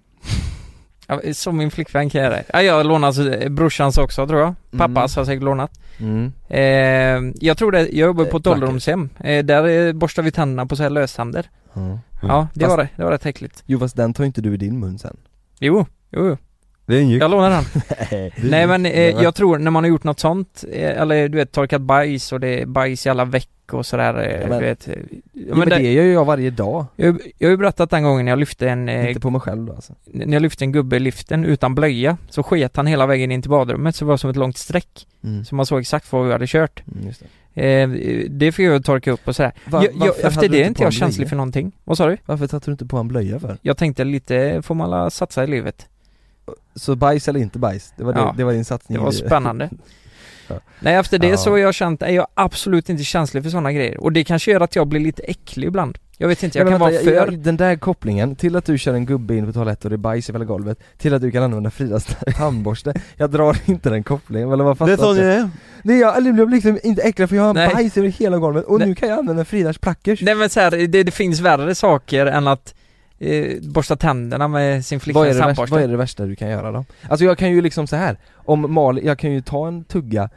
Ja, 1.11 1.21
som 1.35 1.57
min 1.57 1.71
flickvän 1.71 2.11
kan 2.11 2.21
jag 2.23 2.33
göra. 2.33 2.42
Ja, 2.53 2.62
jag 2.62 2.87
lånar 2.87 3.07
alltså, 3.09 3.35
eh, 3.35 3.49
brorsans 3.51 3.99
också 3.99 4.27
tror 4.27 4.40
jag. 4.40 4.55
Pappas 4.79 5.16
har 5.16 5.25
säkert 5.25 5.42
lånat. 5.42 5.81
mm. 5.99 6.33
Eh, 6.49 7.33
jag 7.40 7.57
tror 7.59 7.73
det, 7.73 7.81
jag 7.81 7.92
jobbar 8.07 8.25
på 8.25 8.37
Eh, 8.37 8.40
ett 8.40 8.47
ålderdomshem. 8.47 9.09
Eh, 9.21 9.44
där 9.44 9.64
eh, 9.87 9.92
borstar 9.92 10.23
vi 10.23 10.31
tänderna 10.31 10.66
på 10.66 10.77
så 10.77 10.83
här 10.83 10.90
löständer. 10.90 11.51
ja. 11.75 11.99
Ja, 12.23 12.49
det 12.55 12.61
Fast- 12.64 12.71
var 12.71 12.77
det. 12.83 12.88
Det 12.97 13.05
var 13.05 13.11
rätt 13.11 13.27
äckligt. 13.27 13.62
Jo 13.66 13.79
fast 13.79 13.97
den 13.97 14.14
tar 14.14 14.25
inte 14.25 14.40
du 14.40 14.55
i 14.55 14.57
din 14.57 14.81
mun 14.81 14.99
sen 14.99 15.16
Jo, 15.61 15.87
jo, 16.11 16.27
jo. 16.29 16.37
Det 16.88 16.96
är 16.96 17.01
en 17.01 17.11
Jag 17.11 17.31
lånar 17.31 17.51
den. 17.51 17.64
Nej, 18.11 18.33
Nej 18.42 18.66
men 18.66 18.87
eh, 18.87 19.22
jag 19.22 19.35
tror 19.35 19.59
när 19.59 19.70
man 19.70 19.85
har 19.85 19.88
gjort 19.88 20.05
något 20.05 20.20
sånt, 20.20 20.64
eh, 20.72 21.01
eller 21.01 21.29
du 21.29 21.37
vet 21.38 21.53
torkat 21.53 21.81
bajs 21.81 22.33
och 22.33 22.40
det 22.40 22.61
är 22.62 22.66
bajs 22.66 23.07
i 23.07 23.09
alla 23.09 23.24
veck 23.24 23.48
och 23.72 23.87
sådär, 23.87 24.14
eh, 24.29 24.40
Ja, 24.40 24.46
men- 24.48 24.59
du 24.59 24.64
vet. 24.64 24.87
Ja, 24.87 24.94
Jo, 25.33 25.55
men 25.57 25.68
det 25.68 25.81
gör 25.92 26.05
ju 26.05 26.12
jag 26.12 26.24
varje 26.24 26.51
dag, 26.51 26.87
jag, 26.96 27.20
jag 27.38 27.48
har 27.48 27.51
ju 27.51 27.57
berättat 27.57 27.90
den 27.90 28.03
gången 28.03 28.27
jag 28.27 28.38
lyfte 28.38 28.68
en, 28.70 28.88
eh, 28.88 29.09
inte 29.09 29.20
på 29.20 29.31
mig 29.31 29.40
själv 29.40 29.64
då 29.66 29.72
alltså 29.72 29.92
när 30.05 30.33
jag 30.33 30.42
lyfte 30.42 30.64
en 30.64 30.72
gubbe 30.72 30.96
i 30.96 31.01
liften 31.01 31.44
utan 31.44 31.74
blöja, 31.74 32.16
så 32.29 32.42
sket 32.42 32.77
han 32.77 32.87
hela 32.87 33.07
vägen 33.07 33.33
in 33.33 33.42
till 33.42 33.51
badrummet 33.51 33.96
så 33.96 34.05
det 34.05 34.09
var 34.09 34.16
som 34.16 34.31
ett 34.31 34.37
långt 34.37 34.57
streck. 34.59 35.07
mm. 35.24 35.44
Så 35.44 35.55
man 35.55 35.66
såg 35.66 35.81
exakt 35.81 36.12
vad 36.12 36.27
vi 36.27 36.33
hade 36.33 36.46
kört. 36.46 36.83
Mm, 36.92 37.07
just 37.07 37.20
det. 37.20 37.27
Eh, 37.83 37.88
det 38.31 38.53
fick 38.53 38.66
jag 38.66 38.85
torka 38.85 39.11
upp 39.11 39.29
och 39.29 39.37
sådär. 39.37 39.53
Va- 39.64 39.83
jag, 39.85 39.92
jag, 39.94 40.07
varför 40.07 40.29
efter 40.29 40.48
det 40.48 40.57
är 40.57 40.59
inte 40.59 40.68
inte 40.68 40.79
på 40.79 40.83
jag 40.85 40.87
en 40.87 40.92
känslig 40.92 41.16
blöja? 41.18 41.29
för 41.29 41.37
någonting. 41.37 41.72
Vad 41.85 41.96
sa 41.96 42.07
du? 42.09 42.16
Varför 42.27 42.46
satte 42.46 42.66
du 42.70 42.72
inte 42.72 42.87
på 42.87 42.96
en 42.96 43.09
blöja 43.09 43.40
för? 43.40 43.59
Jag 43.62 43.77
tänkte 43.77 44.05
lite 44.05 44.62
får 44.62 44.74
man 44.74 44.90
la 44.90 45.11
satsa 45.11 45.44
i 45.44 45.46
livet. 45.46 45.87
Så 46.75 46.97
bajs 46.97 47.29
eller 47.29 47.41
inte 47.41 47.59
bajs? 47.59 47.93
Det 47.97 48.05
var, 48.05 48.13
det, 48.13 48.21
Ja. 48.21 48.35
det 48.37 48.45
var 48.45 48.53
din 48.53 48.65
satsning 48.65 48.99
Det 48.99 49.05
var 49.05 49.11
spännande. 49.13 49.71
Ja. 50.51 50.61
Nej 50.81 50.95
efter 50.95 51.19
det 51.19 51.29
Ja. 51.29 51.37
så 51.37 51.51
har 51.51 51.59
jag 51.59 51.75
känt, 51.75 52.03
är 52.03 52.09
jag 52.11 52.27
absolut 52.35 52.89
inte 52.89 53.05
känslig 53.05 53.43
för 53.43 53.51
sådana 53.51 53.73
grejer. 53.73 54.01
Och 54.01 54.13
det 54.13 54.25
kanske 54.25 54.51
gör 54.51 54.61
att 54.61 54.77
jag 54.77 54.87
blir 54.87 55.01
lite 55.01 55.23
äcklig 55.23 55.67
ibland. 55.69 55.99
Jag 56.19 56.29
vet 56.29 56.43
inte, 56.43 56.59
jag 56.59 56.65
Men 56.65 56.73
kan 56.73 56.81
vänta, 56.81 56.95
vara 56.95 57.05
för... 57.05 57.13
jag- 57.13 57.33
jag- 57.35 57.39
Den 57.39 57.57
där 57.57 57.77
kopplingen, 57.77 58.37
till 58.37 58.57
att 58.57 58.65
du 58.65 58.79
kör 58.79 58.95
en 58.95 59.07
gubbe 59.07 59.35
in 59.37 59.47
på 59.47 59.53
toaletten 59.53 59.87
och 59.87 59.91
det 59.91 59.95
är 59.95 59.99
bajs 59.99 60.29
i 60.29 60.33
hela 60.33 60.45
golvet 60.45 60.79
Till 60.99 61.15
att 61.15 61.23
du 61.23 61.31
kan 61.31 61.43
använda 61.43 61.71
Fridas 61.71 62.07
tandborste 62.37 62.95
Jag 63.17 63.31
drar 63.31 63.57
inte 63.65 63.91
den 63.91 64.03
kopplingen, 64.03 64.53
eller 64.53 64.65
vad 64.65 64.79
fattar 64.79 65.11
inte? 65.11 65.25
är 65.25 65.51
Nej 65.83 65.99
jag, 65.99 66.17
eller 66.17 66.27
jag 66.39 66.47
blir 66.49 66.57
liksom 66.57 66.79
inte 66.83 67.03
äcklad 67.03 67.29
för 67.29 67.37
jag 67.37 67.43
har 67.43 67.55
Nej. 67.55 67.75
bajs 67.75 67.97
över 67.97 68.09
hela 68.09 68.39
golvet 68.39 68.65
och 68.65 68.79
Nej. 68.79 68.89
nu 68.89 68.95
kan 68.95 69.09
jag 69.09 69.19
använda 69.19 69.45
Fridas 69.45 69.79
plackers 69.79 70.23
Nej 70.23 70.35
men 70.35 70.51
så 70.51 70.61
här, 70.61 70.71
det, 70.71 71.03
det 71.03 71.11
finns 71.11 71.41
värre 71.41 71.75
saker 71.75 72.27
än 72.27 72.47
att 72.49 72.75
eh, 73.19 73.63
borsta 73.63 73.97
tänderna 73.97 74.49
med 74.49 74.85
sin 74.85 75.01
flickväns 75.01 75.37
det 75.37 75.43
tandborste. 75.43 75.75
vad 75.75 75.83
är 75.83 75.89
det 75.89 75.97
värsta 75.97 76.27
du 76.27 76.37
kan 76.37 76.51
göra 76.51 76.73
då? 76.73 76.85
Alltså 77.09 77.25
jag 77.25 77.39
kan 77.39 77.51
ju 77.51 77.63
liksom 77.63 77.87
så 77.87 77.97
här 77.97 78.19
om 78.35 78.73
Malin, 78.73 79.07
jag 79.07 79.19
kan 79.19 79.33
ju 79.33 79.41
ta 79.41 79.69
en 79.69 79.85
tugga 79.85 80.31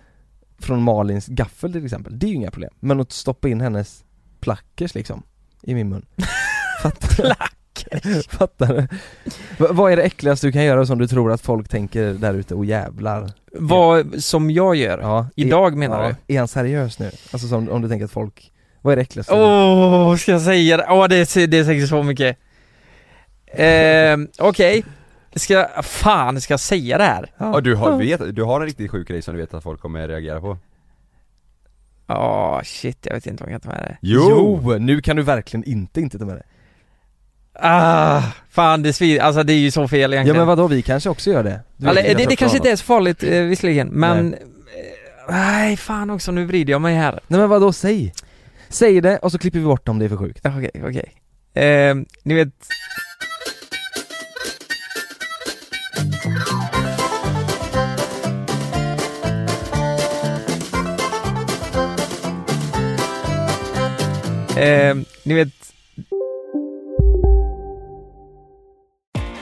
från 0.59 0.81
Malins 0.81 1.27
gaffel 1.27 1.73
till 1.73 1.85
exempel, 1.85 2.19
det 2.19 2.25
är 2.25 2.29
ju 2.29 2.35
inga 2.35 2.51
problem. 2.51 2.71
Men 2.79 2.99
att 2.99 3.11
stoppa 3.11 3.49
in 3.49 3.61
hennes 3.61 4.03
plackers 4.39 4.95
liksom, 4.95 5.23
i 5.63 5.73
min 5.73 5.89
mun. 5.89 6.05
Fattar 6.83 7.23
du? 7.23 7.33
Fattar 8.29 8.67
du? 8.67 8.81
V- 9.57 9.67
vad 9.69 9.91
är 9.91 9.97
det 9.97 10.03
äckligaste 10.03 10.47
du 10.47 10.51
kan 10.51 10.63
göra 10.63 10.85
som 10.85 10.97
du 10.97 11.07
tror 11.07 11.31
att 11.31 11.41
folk 11.41 11.69
tänker 11.69 12.13
där 12.13 12.33
ute, 12.33 12.55
och 12.55 12.65
jävlar? 12.65 13.31
Vad 13.53 14.23
som 14.23 14.51
jag 14.51 14.75
gör? 14.75 14.99
Ja, 14.99 15.27
Idag 15.35 15.73
är, 15.73 15.77
menar 15.77 16.03
ja, 16.03 16.15
du? 16.27 16.35
Är 16.35 16.39
han 16.39 16.47
seriös 16.47 16.99
nu? 16.99 17.11
Alltså 17.31 17.47
som, 17.47 17.69
om 17.69 17.81
du 17.81 17.89
tänker 17.89 18.05
att 18.05 18.11
folk, 18.11 18.51
vad 18.81 18.91
är 18.91 18.95
det 18.95 19.01
äckligaste? 19.01 19.33
Åh, 19.33 20.15
ska 20.15 20.31
jag 20.31 20.41
säga 20.41 20.77
det? 20.77 20.85
Åh, 20.89 21.07
det 21.07 21.15
är, 21.15 21.47
det 21.47 21.57
är 21.57 21.63
säkert 21.63 21.89
så 21.89 22.03
mycket. 22.03 22.37
Eh, 23.53 24.17
Okej. 24.39 24.83
Ska 25.35 25.53
jag, 25.53 25.85
fan, 25.85 26.41
ska 26.41 26.53
jag 26.53 26.59
säga 26.59 26.97
det 26.97 27.03
här? 27.03 27.31
Ja 27.37 27.61
du 27.61 27.75
har, 27.75 27.97
vet, 27.97 28.35
du 28.35 28.43
har 28.43 28.61
en 28.61 28.65
riktigt 28.67 28.91
sjuk 28.91 29.07
grej 29.07 29.21
som 29.21 29.33
du 29.35 29.41
vet 29.41 29.53
att 29.53 29.63
folk 29.63 29.81
kommer 29.81 30.07
reagera 30.07 30.41
på 30.41 30.57
Åh, 32.07 32.61
shit, 32.63 32.97
jag 33.01 33.13
vet 33.13 33.25
inte 33.25 33.43
om 33.43 33.51
jag 33.51 33.61
kan 33.61 33.71
ta 33.71 33.77
med 33.77 33.87
det. 33.89 33.97
Jo! 34.01 34.77
Nu 34.79 35.01
kan 35.01 35.15
du 35.15 35.21
verkligen 35.21 35.63
inte 35.63 36.01
inte 36.01 36.19
ta 36.19 36.25
med 36.25 36.35
det. 36.35 36.43
Ah, 37.53 38.21
fan 38.49 38.83
det 38.83 38.93
svider, 38.93 39.21
alltså 39.21 39.43
det 39.43 39.53
är 39.53 39.57
ju 39.57 39.71
så 39.71 39.87
fel 39.87 40.11
Ja 40.11 40.15
egentligen. 40.15 40.37
men 40.37 40.47
vadå, 40.47 40.67
vi 40.67 40.81
kanske 40.81 41.09
också 41.09 41.31
gör 41.31 41.43
det? 41.43 41.59
Du 41.77 41.87
Eller, 41.89 42.03
vet, 42.03 42.17
det, 42.17 42.25
det 42.25 42.35
kanske 42.35 42.57
inte 42.57 42.71
är 42.71 42.75
så 42.75 42.83
farligt 42.85 43.23
eh, 43.23 43.41
visserligen, 43.41 43.87
men... 43.87 44.29
Nej. 44.29 44.39
eh, 45.29 45.35
Nej, 45.35 45.77
fan 45.77 46.09
också, 46.09 46.31
nu 46.31 46.45
vrider 46.45 46.71
jag 46.71 46.81
mig 46.81 46.95
här. 46.95 47.19
Nej 47.27 47.39
men 47.39 47.49
vadå, 47.49 47.73
säg! 47.73 48.13
Säg 48.69 49.01
det 49.01 49.17
och 49.17 49.31
så 49.31 49.37
klipper 49.39 49.59
vi 49.59 49.65
bort 49.65 49.87
om 49.89 49.99
det 49.99 50.05
är 50.05 50.09
för 50.09 50.17
sjukt. 50.17 50.45
Okej, 50.45 50.71
okej. 50.83 51.13
Eh, 51.65 51.95
ni 52.23 52.33
vet... 52.33 52.49
Eh, 64.61 64.95
ni 65.23 65.33
vet... 65.33 65.49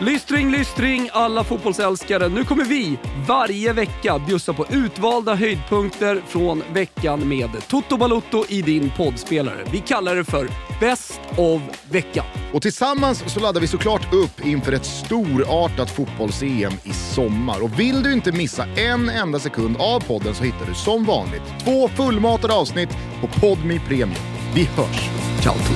Lystring, 0.02 0.52
lystring 0.52 1.10
alla 1.14 1.44
fotbollsälskare. 1.44 2.30
Nu 2.30 2.44
kommer 2.44 2.66
vi 2.66 2.98
varje 3.28 3.74
vecka 3.74 4.20
bjussa 4.28 4.54
på 4.54 4.66
utvalda 4.70 5.36
höjdpunkter 5.36 6.22
från 6.28 6.64
veckan 6.74 7.30
med 7.30 7.50
Toto 7.68 7.98
Balotto 7.98 8.44
i 8.50 8.62
din 8.62 8.92
poddspelare. 8.98 9.66
Vi 9.72 9.80
kallar 9.80 10.16
det 10.16 10.24
för 10.24 10.48
Best 10.80 11.20
of 11.38 11.62
veckan. 11.92 12.26
Och 12.54 12.62
tillsammans 12.62 13.34
så 13.34 13.40
laddar 13.40 13.62
vi 13.62 13.68
såklart 13.68 14.14
upp 14.14 14.46
inför 14.46 14.72
ett 14.72 14.86
storartat 14.86 15.90
fotbolls-EM 15.90 16.74
i 16.84 16.94
sommar. 16.94 17.64
Och 17.64 17.80
vill 17.80 18.04
du 18.04 18.14
inte 18.14 18.32
missa 18.32 18.66
en 18.66 19.10
enda 19.10 19.40
sekund 19.40 19.78
av 19.80 20.00
podden 20.00 20.36
så 20.36 20.44
hittar 20.44 20.66
du 20.66 20.74
som 20.74 21.06
vanligt 21.06 21.44
två 21.64 21.88
fullmatade 21.88 22.54
avsnitt 22.54 22.90
på 23.22 23.28
Podmi 23.28 23.80
Premium. 23.80 24.39
Vi 24.56 24.64
hörs! 24.64 25.10
Ciao 25.42 25.54
Toto! 25.54 25.74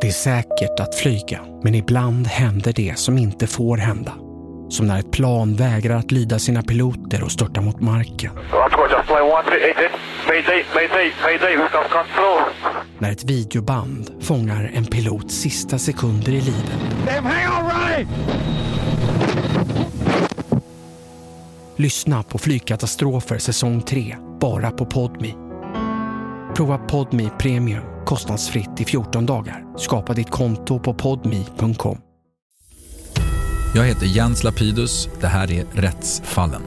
Det 0.00 0.08
är 0.08 0.12
säkert 0.12 0.80
att 0.80 0.94
flyga, 0.94 1.40
men 1.62 1.74
ibland 1.74 2.26
händer 2.26 2.72
det 2.72 2.98
som 2.98 3.18
inte 3.18 3.46
får 3.46 3.76
hända. 3.76 4.12
Som 4.68 4.86
när 4.86 4.98
ett 4.98 5.10
plan 5.10 5.56
vägrar 5.56 5.96
att 5.96 6.12
lyda 6.12 6.38
sina 6.38 6.62
piloter 6.62 7.24
och 7.24 7.32
störtar 7.32 7.62
mot 7.62 7.80
marken. 7.80 8.30
När 12.98 13.12
ett 13.12 13.24
videoband 13.24 14.10
fångar 14.20 14.70
en 14.74 14.84
pilots 14.84 15.34
sista 15.34 15.78
sekunder 15.78 16.32
i 16.32 16.40
livet. 16.40 16.78
Lyssna 21.82 22.22
på 22.22 22.38
Flygkatastrofer 22.38 23.38
säsong 23.38 23.82
3, 23.82 24.16
bara 24.40 24.70
på 24.70 24.86
Podmi. 24.86 25.34
Prova 26.56 26.78
Podmi 26.78 27.30
Premium 27.38 27.82
kostnadsfritt 28.06 28.80
i 28.80 28.84
14 28.84 29.26
dagar. 29.26 29.64
Skapa 29.78 30.14
ditt 30.14 30.30
konto 30.30 30.78
på 30.78 30.94
podmi.com. 30.94 31.98
Jag 33.74 33.84
heter 33.84 34.06
Jens 34.06 34.44
Lapidus. 34.44 35.08
Det 35.20 35.26
här 35.26 35.52
är 35.52 35.64
Rättsfallen. 35.72 36.62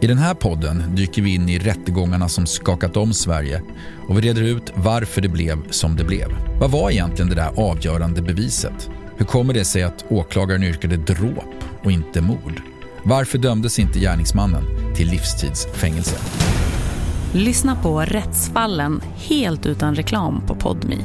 I 0.00 0.06
den 0.06 0.18
här 0.18 0.34
podden 0.34 0.96
dyker 0.96 1.22
vi 1.22 1.34
in 1.34 1.48
i 1.48 1.58
rättegångarna 1.58 2.28
som 2.28 2.46
skakat 2.46 2.96
om 2.96 3.14
Sverige 3.14 3.62
och 4.08 4.18
vi 4.18 4.20
reder 4.20 4.42
ut 4.42 4.72
varför 4.74 5.20
det 5.20 5.28
blev 5.28 5.70
som 5.70 5.96
det 5.96 6.04
blev. 6.04 6.28
Vad 6.60 6.70
var 6.70 6.90
egentligen 6.90 7.28
det 7.28 7.34
där 7.34 7.52
avgörande 7.56 8.22
beviset? 8.22 8.90
Hur 9.16 9.26
kommer 9.26 9.54
det 9.54 9.64
sig 9.64 9.82
att 9.82 10.04
åklagaren 10.08 10.62
yrkade 10.62 10.96
dråp 10.96 11.64
och 11.84 11.92
inte 11.92 12.20
mord? 12.20 12.62
Varför 13.04 13.38
dömdes 13.38 13.78
inte 13.78 13.98
gärningsmannen 13.98 14.94
till 14.94 15.08
livstidsfängelse? 15.08 16.16
Lyssna 17.34 17.76
på 17.82 18.00
Rättsfallen 18.00 19.00
helt 19.16 19.66
utan 19.66 19.94
reklam 19.94 20.42
på 20.46 20.54
Podmi. 20.54 20.98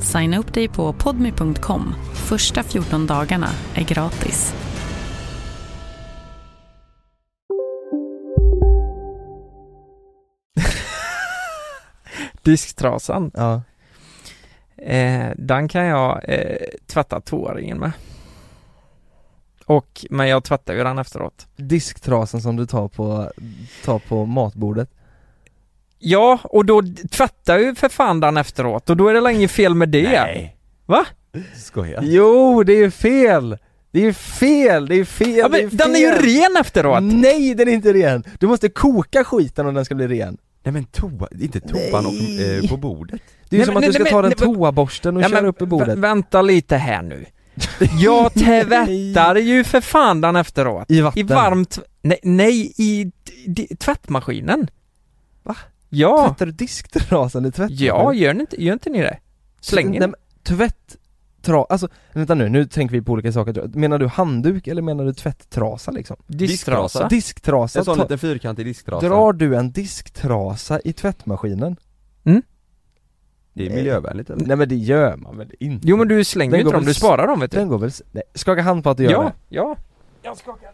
Signa 0.00 0.38
upp 0.38 0.54
dig 0.54 0.68
på 0.68 0.92
podmi.com. 0.92 1.94
Första 2.14 2.62
14 2.62 3.06
dagarna 3.06 3.48
är 3.74 3.84
gratis. 3.84 4.54
Disktrasan. 12.42 13.30
Ja. 13.34 13.62
Eh, 14.76 15.30
den 15.36 15.68
kan 15.68 15.84
jag 15.84 16.20
eh, 16.28 16.56
tvätta 16.86 17.20
tvååringen 17.20 17.78
med. 17.78 17.92
Och, 19.68 20.06
men 20.10 20.28
jag 20.28 20.44
tvättar 20.44 20.74
ju 20.74 20.84
den 20.84 20.98
efteråt. 20.98 21.46
Disktrasen 21.56 22.40
som 22.40 22.56
du 22.56 22.66
tar 22.66 22.88
på, 22.88 23.30
tar 23.84 23.98
på 23.98 24.26
matbordet. 24.26 24.90
Ja, 25.98 26.38
och 26.44 26.64
då 26.64 26.82
tvättar 27.10 27.58
ju 27.58 27.74
för 27.74 27.88
fan 27.88 28.20
den 28.20 28.36
efteråt 28.36 28.90
och 28.90 28.96
då 28.96 29.08
är 29.08 29.14
det 29.14 29.20
väl 29.20 29.34
inget 29.36 29.50
fel 29.50 29.74
med 29.74 29.88
det? 29.88 30.02
Nej. 30.02 30.56
Va? 30.86 31.06
Skojar 31.56 32.00
Jo, 32.02 32.62
det 32.62 32.72
är 32.72 32.90
fel! 32.90 33.58
Det 33.90 34.06
är 34.06 34.12
fel, 34.12 34.86
det 34.88 34.94
är 34.94 35.04
fel, 35.04 35.36
Ja, 35.36 35.48
det 35.48 35.58
är 35.62 35.68
fel. 35.68 35.76
den 35.76 35.94
är 35.96 35.98
ju 35.98 36.10
ren 36.10 36.56
efteråt! 36.60 37.02
Nej, 37.02 37.54
den 37.54 37.68
är 37.68 37.72
inte 37.72 37.92
ren! 37.92 38.24
Du 38.40 38.46
måste 38.46 38.68
koka 38.68 39.24
skiten 39.24 39.66
om 39.66 39.74
den 39.74 39.84
ska 39.84 39.94
bli 39.94 40.08
ren. 40.08 40.36
Nej 40.62 40.72
men 40.72 40.84
toa, 40.84 41.28
inte 41.40 41.60
toan 41.60 42.06
och, 42.06 42.12
eh, 42.64 42.68
på 42.70 42.76
bordet 42.76 43.20
Det 43.48 43.56
är 43.56 43.58
ju 43.58 43.58
Nej, 43.58 43.64
som 43.66 43.74
men- 43.74 43.82
att 43.82 43.86
du 43.88 43.92
ska 43.92 44.02
nej, 44.02 44.12
ta 44.12 44.22
men- 44.22 44.30
den 44.30 44.38
nej, 44.48 44.54
toaborsten 44.54 45.16
och 45.16 45.22
Ja, 45.22 45.28
köra 45.28 45.40
men 45.40 45.48
upp 45.48 45.62
i 45.62 45.66
bordet. 45.66 45.88
vä- 45.98 46.00
Vänta 46.00 46.42
lite 46.42 46.76
här 46.76 47.02
nu. 47.02 47.24
Jag 47.98 48.34
tvättar 48.34 49.36
ju 49.36 49.64
för 49.64 49.80
fan 49.80 50.20
den 50.20 50.36
efteråt. 50.36 50.90
I 50.90 51.00
vatten? 51.00 51.20
I 51.20 51.22
varmt, 51.22 51.78
nej, 52.02 52.18
nej 52.22 52.72
i 52.76 53.12
tvättmaskinen. 53.78 54.68
Va? 55.42 55.56
Ja. 55.88 56.28
Tvättar 56.28 56.46
du 56.46 56.52
disktrasan 56.52 57.46
i 57.46 57.52
tvättmaskinen? 57.52 57.86
Ja, 57.86 58.14
gör 58.14 58.34
ni 58.34 58.40
inte, 58.40 58.62
gör 58.62 58.72
inte 58.72 58.90
ni 58.90 59.00
det? 59.02 59.18
Släng 59.60 59.90
Nej, 59.90 60.00
men 60.00 60.14
Tvätt... 60.42 60.96
Tra... 61.42 61.64
Alltså, 61.68 61.88
vänta 62.12 62.34
nu, 62.34 62.48
nu 62.48 62.64
tänker 62.64 62.92
vi 62.92 63.02
på 63.02 63.12
olika 63.12 63.32
saker. 63.32 63.70
Menar 63.74 63.98
du 63.98 64.06
handduk 64.06 64.66
eller 64.66 64.82
menar 64.82 65.04
du 65.04 65.14
tvätttrasa 65.14 65.90
liksom? 65.90 66.16
Disktrasa. 66.26 67.08
Disktrasa, 67.08 67.78
En 67.78 67.84
sån 67.84 67.98
liten 67.98 68.18
fyrkantig 68.18 68.66
disktrasa 68.66 69.08
drar 69.08 69.32
du 69.32 69.56
en 69.56 69.72
disktrasa 69.72 70.80
i 70.84 70.92
tvättmaskinen? 70.92 71.76
Det 73.56 73.64
är 73.64 73.68
Nej. 73.68 73.76
miljövänligt 73.76 74.30
eller? 74.30 74.46
Nej 74.46 74.56
men 74.56 74.68
det 74.68 74.74
gör 74.76 75.16
man 75.16 75.38
väl 75.38 75.50
inte? 75.60 75.88
Jo 75.88 75.96
men 75.96 76.08
du 76.08 76.24
slänger 76.24 76.50
Den 76.50 76.60
ju 76.60 76.66
inte 76.66 76.76
dem, 76.76 76.84
du 76.84 76.94
sparar 76.94 77.26
dem 77.26 77.40
vet 77.40 77.50
du. 77.50 77.56
Den 77.58 77.68
går 77.68 77.78
väl... 77.78 77.90
Nej, 78.12 78.22
skaka 78.34 78.62
hand 78.62 78.84
på 78.84 78.90
att 78.90 78.96
du 78.96 79.02
gör 79.04 79.10
Ja, 79.12 79.22
det. 79.22 79.32
ja. 79.48 79.76
Jag 80.22 80.36
skakar. 80.36 80.70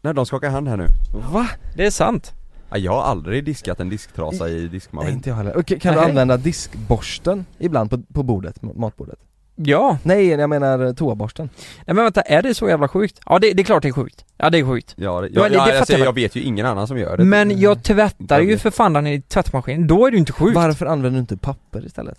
Nej 0.00 0.14
de 0.14 0.26
skakar 0.26 0.50
hand 0.50 0.68
här 0.68 0.76
nu 0.76 0.86
Va? 1.32 1.48
Det 1.76 1.86
är 1.86 1.90
sant. 1.90 2.32
ja, 2.70 2.76
Jag 2.78 2.92
har 2.92 3.02
aldrig 3.02 3.44
diskat 3.44 3.80
en 3.80 3.88
disktrasa 3.88 4.48
i 4.48 4.52
Nej 4.60 4.68
diskmaskin 4.68 5.12
inte 5.14 5.28
jag 5.28 5.36
heller. 5.36 5.58
Okej, 5.58 5.80
kan 5.80 5.94
du 5.94 6.00
Nej. 6.00 6.08
använda 6.10 6.36
diskborsten 6.36 7.46
ibland 7.58 7.90
på, 7.90 7.98
på 8.14 8.22
bordet, 8.22 8.62
matbordet? 8.62 9.18
Ja. 9.56 9.98
Nej, 10.02 10.26
jag 10.28 10.50
menar 10.50 10.92
toaborsten. 10.92 11.48
Nej 11.86 11.94
men 11.94 12.04
vänta, 12.04 12.20
är 12.20 12.42
det 12.42 12.54
så 12.54 12.68
jävla 12.68 12.88
sjukt? 12.88 13.20
Ja 13.26 13.38
det, 13.38 13.52
det 13.52 13.62
är 13.62 13.64
klart 13.64 13.82
det 13.82 13.88
är 13.88 13.92
sjukt. 13.92 14.24
Ja 14.36 14.50
det 14.50 14.58
är 14.58 14.64
sjukt. 14.64 14.94
Ja, 14.98 15.20
det, 15.20 15.26
Ja, 15.26 15.32
jag, 15.34 15.44
det- 15.44 15.48
det 15.48 15.54
jag, 15.68 15.76
alltså, 15.76 15.92
jag. 15.92 16.06
jag 16.06 16.12
vet 16.12 16.36
ju 16.36 16.40
ingen 16.42 16.66
annan 16.66 16.86
som 16.88 16.98
gör 16.98 17.16
det 17.16 17.24
Men 17.24 17.60
jag 17.60 17.82
tvättar 17.82 18.40
ju 18.40 18.58
för 18.58 18.70
fan 18.70 18.92
den 18.92 19.06
i 19.06 19.22
tvättmaskinen, 19.22 19.86
då 19.86 20.06
är 20.06 20.10
det 20.10 20.14
ju 20.14 20.18
inte 20.20 20.32
sjukt. 20.32 20.54
Varför 20.54 20.86
använder 20.86 21.10
du 21.18 21.20
inte 21.20 21.36
papper 21.36 21.86
istället? 21.86 22.18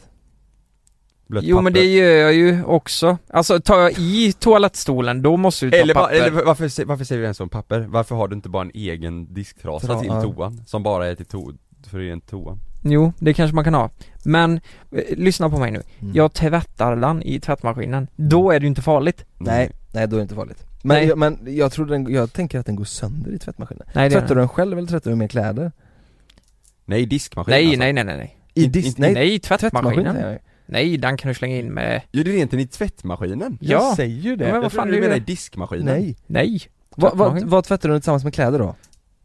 Blött 1.27 1.43
Jo 1.43 1.55
men 1.61 1.73
papper. 1.73 1.79
det 1.81 1.85
gör 1.93 2.11
jag 2.15 2.33
ju 2.33 2.63
också. 2.63 3.17
Alltså 3.29 3.59
tar 3.59 3.79
jag 3.79 3.91
i 3.99 4.33
toalettstolen, 4.39 5.21
då 5.21 5.37
måste 5.37 5.65
du 5.65 5.71
ta 5.71 5.77
Eller, 5.77 5.93
papper. 5.93 6.13
eller 6.15 6.31
varför, 6.31 6.85
varför 6.85 7.03
säger 7.05 7.19
du 7.19 7.23
ens 7.25 7.39
om 7.39 7.49
papper? 7.49 7.79
Varför 7.89 8.15
har 8.15 8.27
du 8.27 8.35
inte 8.35 8.49
bara 8.49 8.61
en 8.63 8.71
egen 8.73 9.33
disktrasa 9.33 9.87
Tra- 9.93 9.99
till 9.99 10.09
toan? 10.33 10.61
Som 10.65 10.83
bara 10.83 11.07
är 11.07 11.15
till 11.15 11.25
to, 11.25 11.51
för 11.91 11.97
ren 11.99 12.21
toan? 12.21 12.59
Jo, 12.87 13.13
det 13.19 13.33
kanske 13.33 13.55
man 13.55 13.63
kan 13.63 13.73
ha. 13.73 13.89
Men, 14.23 14.59
eh, 14.91 15.03
lyssna 15.17 15.49
på 15.49 15.57
mig 15.59 15.71
nu. 15.71 15.81
Mm. 15.99 16.15
Jag 16.15 16.33
tvättar 16.33 16.95
den 16.95 17.23
i 17.23 17.39
tvättmaskinen. 17.39 18.07
Då 18.15 18.51
är 18.51 18.59
det 18.59 18.63
ju 18.63 18.67
inte 18.67 18.81
farligt. 18.81 19.25
Nej, 19.37 19.71
nej 19.93 20.07
då 20.07 20.15
är 20.15 20.19
det 20.19 20.23
inte 20.23 20.35
farligt. 20.35 20.63
Men, 20.83 20.97
Nej. 20.97 21.07
jag, 21.07 21.17
men 21.17 21.39
jag 21.43 21.71
tror 21.71 21.85
den, 21.85 22.13
jag 22.13 22.33
tänker 22.33 22.59
att 22.59 22.65
den 22.65 22.75
går 22.75 22.85
sönder 22.85 23.31
i 23.31 23.39
tvättmaskinen. 23.39 23.83
Nej, 23.93 24.09
det 24.09 24.13
gör 24.13 24.21
tvättar 24.21 24.27
den. 24.27 24.37
du 24.37 24.41
den 24.41 24.49
själv 24.49 24.77
eller 24.77 24.87
tvättar 24.87 25.11
du 25.11 25.15
med 25.17 25.31
kläder? 25.31 25.71
Nej, 26.85 27.05
diskmaskin 27.05 27.51
Nej, 27.51 27.65
alltså. 27.65 27.79
nej, 27.79 27.93
nej, 27.93 28.03
nej, 28.03 28.17
nej. 28.17 28.37
I 28.53 28.65
disk, 28.67 28.97
nej, 28.97 29.13
Nej, 29.13 29.39
tvättmaskinen. 29.39 30.13
säger 30.15 30.31
jag. 30.31 30.39
Nej, 30.65 30.97
den 30.97 31.17
kan 31.17 31.29
du 31.29 31.35
slänga 31.35 31.57
in 31.57 31.67
med... 31.73 32.01
Gör 32.11 32.23
du 32.23 32.31
rent 32.31 32.51
den 32.51 32.59
i 32.59 32.67
tvättmaskinen? 32.67 33.57
Ja. 33.61 33.71
Jag 33.71 33.95
säger 33.95 34.21
ju 34.21 34.35
det. 34.35 34.45
Men 34.45 34.53
jag 34.53 34.61
vad 34.61 34.71
trodde 34.71 34.75
fan 34.81 34.87
du 34.87 34.95
är 34.97 34.99
menade 35.01 35.17
i 35.17 35.19
det? 35.19 35.25
diskmaskinen 35.25 35.85
Nej. 35.85 36.15
Nej. 36.27 36.61
Vad 36.95 37.17
vad- 37.17 37.43
vad 37.43 37.63
tvättar 37.63 37.89
du 37.89 37.95
tillsammans 37.99 38.23
med 38.23 38.33
kläder 38.33 38.59
då? 38.59 38.75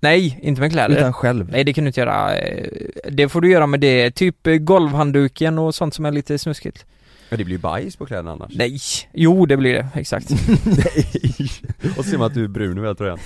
Nej, 0.00 0.38
inte 0.42 0.60
med 0.60 0.72
kläder. 0.72 0.96
Utan 0.96 1.12
själv? 1.12 1.48
Nej, 1.52 1.64
det 1.64 1.72
kan 1.72 1.84
du 1.84 1.88
inte 1.88 2.00
göra. 2.00 2.34
Det 3.10 3.28
får 3.28 3.40
du 3.40 3.50
göra 3.50 3.66
med 3.66 3.80
det, 3.80 4.10
typ 4.10 4.36
golvhandduken 4.60 5.58
och 5.58 5.74
sånt 5.74 5.94
som 5.94 6.04
är 6.06 6.12
lite 6.12 6.38
snuskigt. 6.38 6.84
Ja 7.28 7.36
det 7.36 7.44
blir 7.44 7.54
ju 7.54 7.60
bajs 7.60 7.96
på 7.96 8.06
kläderna 8.06 8.30
annars 8.32 8.52
Nej! 8.54 8.78
Jo, 9.12 9.46
det 9.46 9.56
blir 9.56 9.74
det, 9.74 9.88
exakt. 9.94 10.30
Nej! 10.64 11.50
Och 11.98 12.04
ser 12.04 12.18
man 12.18 12.26
att 12.26 12.34
du 12.34 12.44
är 12.44 12.48
brun 12.48 12.78
över 12.78 12.82
hela 12.82 12.94
tröjan 12.94 13.18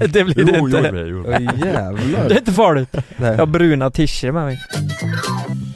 det 0.12 0.24
blir 0.24 0.34
jo, 0.38 0.44
det 0.44 0.58
Jo, 0.58 0.66
inte. 0.66 0.90
blir 0.92 1.04
det, 1.04 1.08
jo. 1.10 1.24
Oj, 1.26 1.48
jävlar. 1.66 2.28
Det 2.28 2.34
är 2.34 2.38
inte 2.38 2.52
farligt. 2.52 2.92
Nej. 2.92 3.30
Jag 3.30 3.38
har 3.38 3.46
bruna 3.46 3.90
t-shirts 3.90 4.22
med 4.22 4.34
mig. 4.34 4.58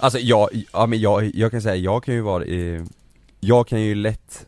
Alltså 0.00 0.18
jag, 0.18 0.48
ja 0.72 0.86
men 0.86 1.00
jag, 1.00 1.30
jag 1.34 1.50
kan 1.50 1.62
säga, 1.62 1.76
jag 1.76 2.04
kan 2.04 2.14
ju 2.14 2.20
vara, 2.20 2.44
eh, 2.44 2.82
jag 3.40 3.68
kan 3.68 3.80
ju 3.82 3.94
lätt 3.94 4.46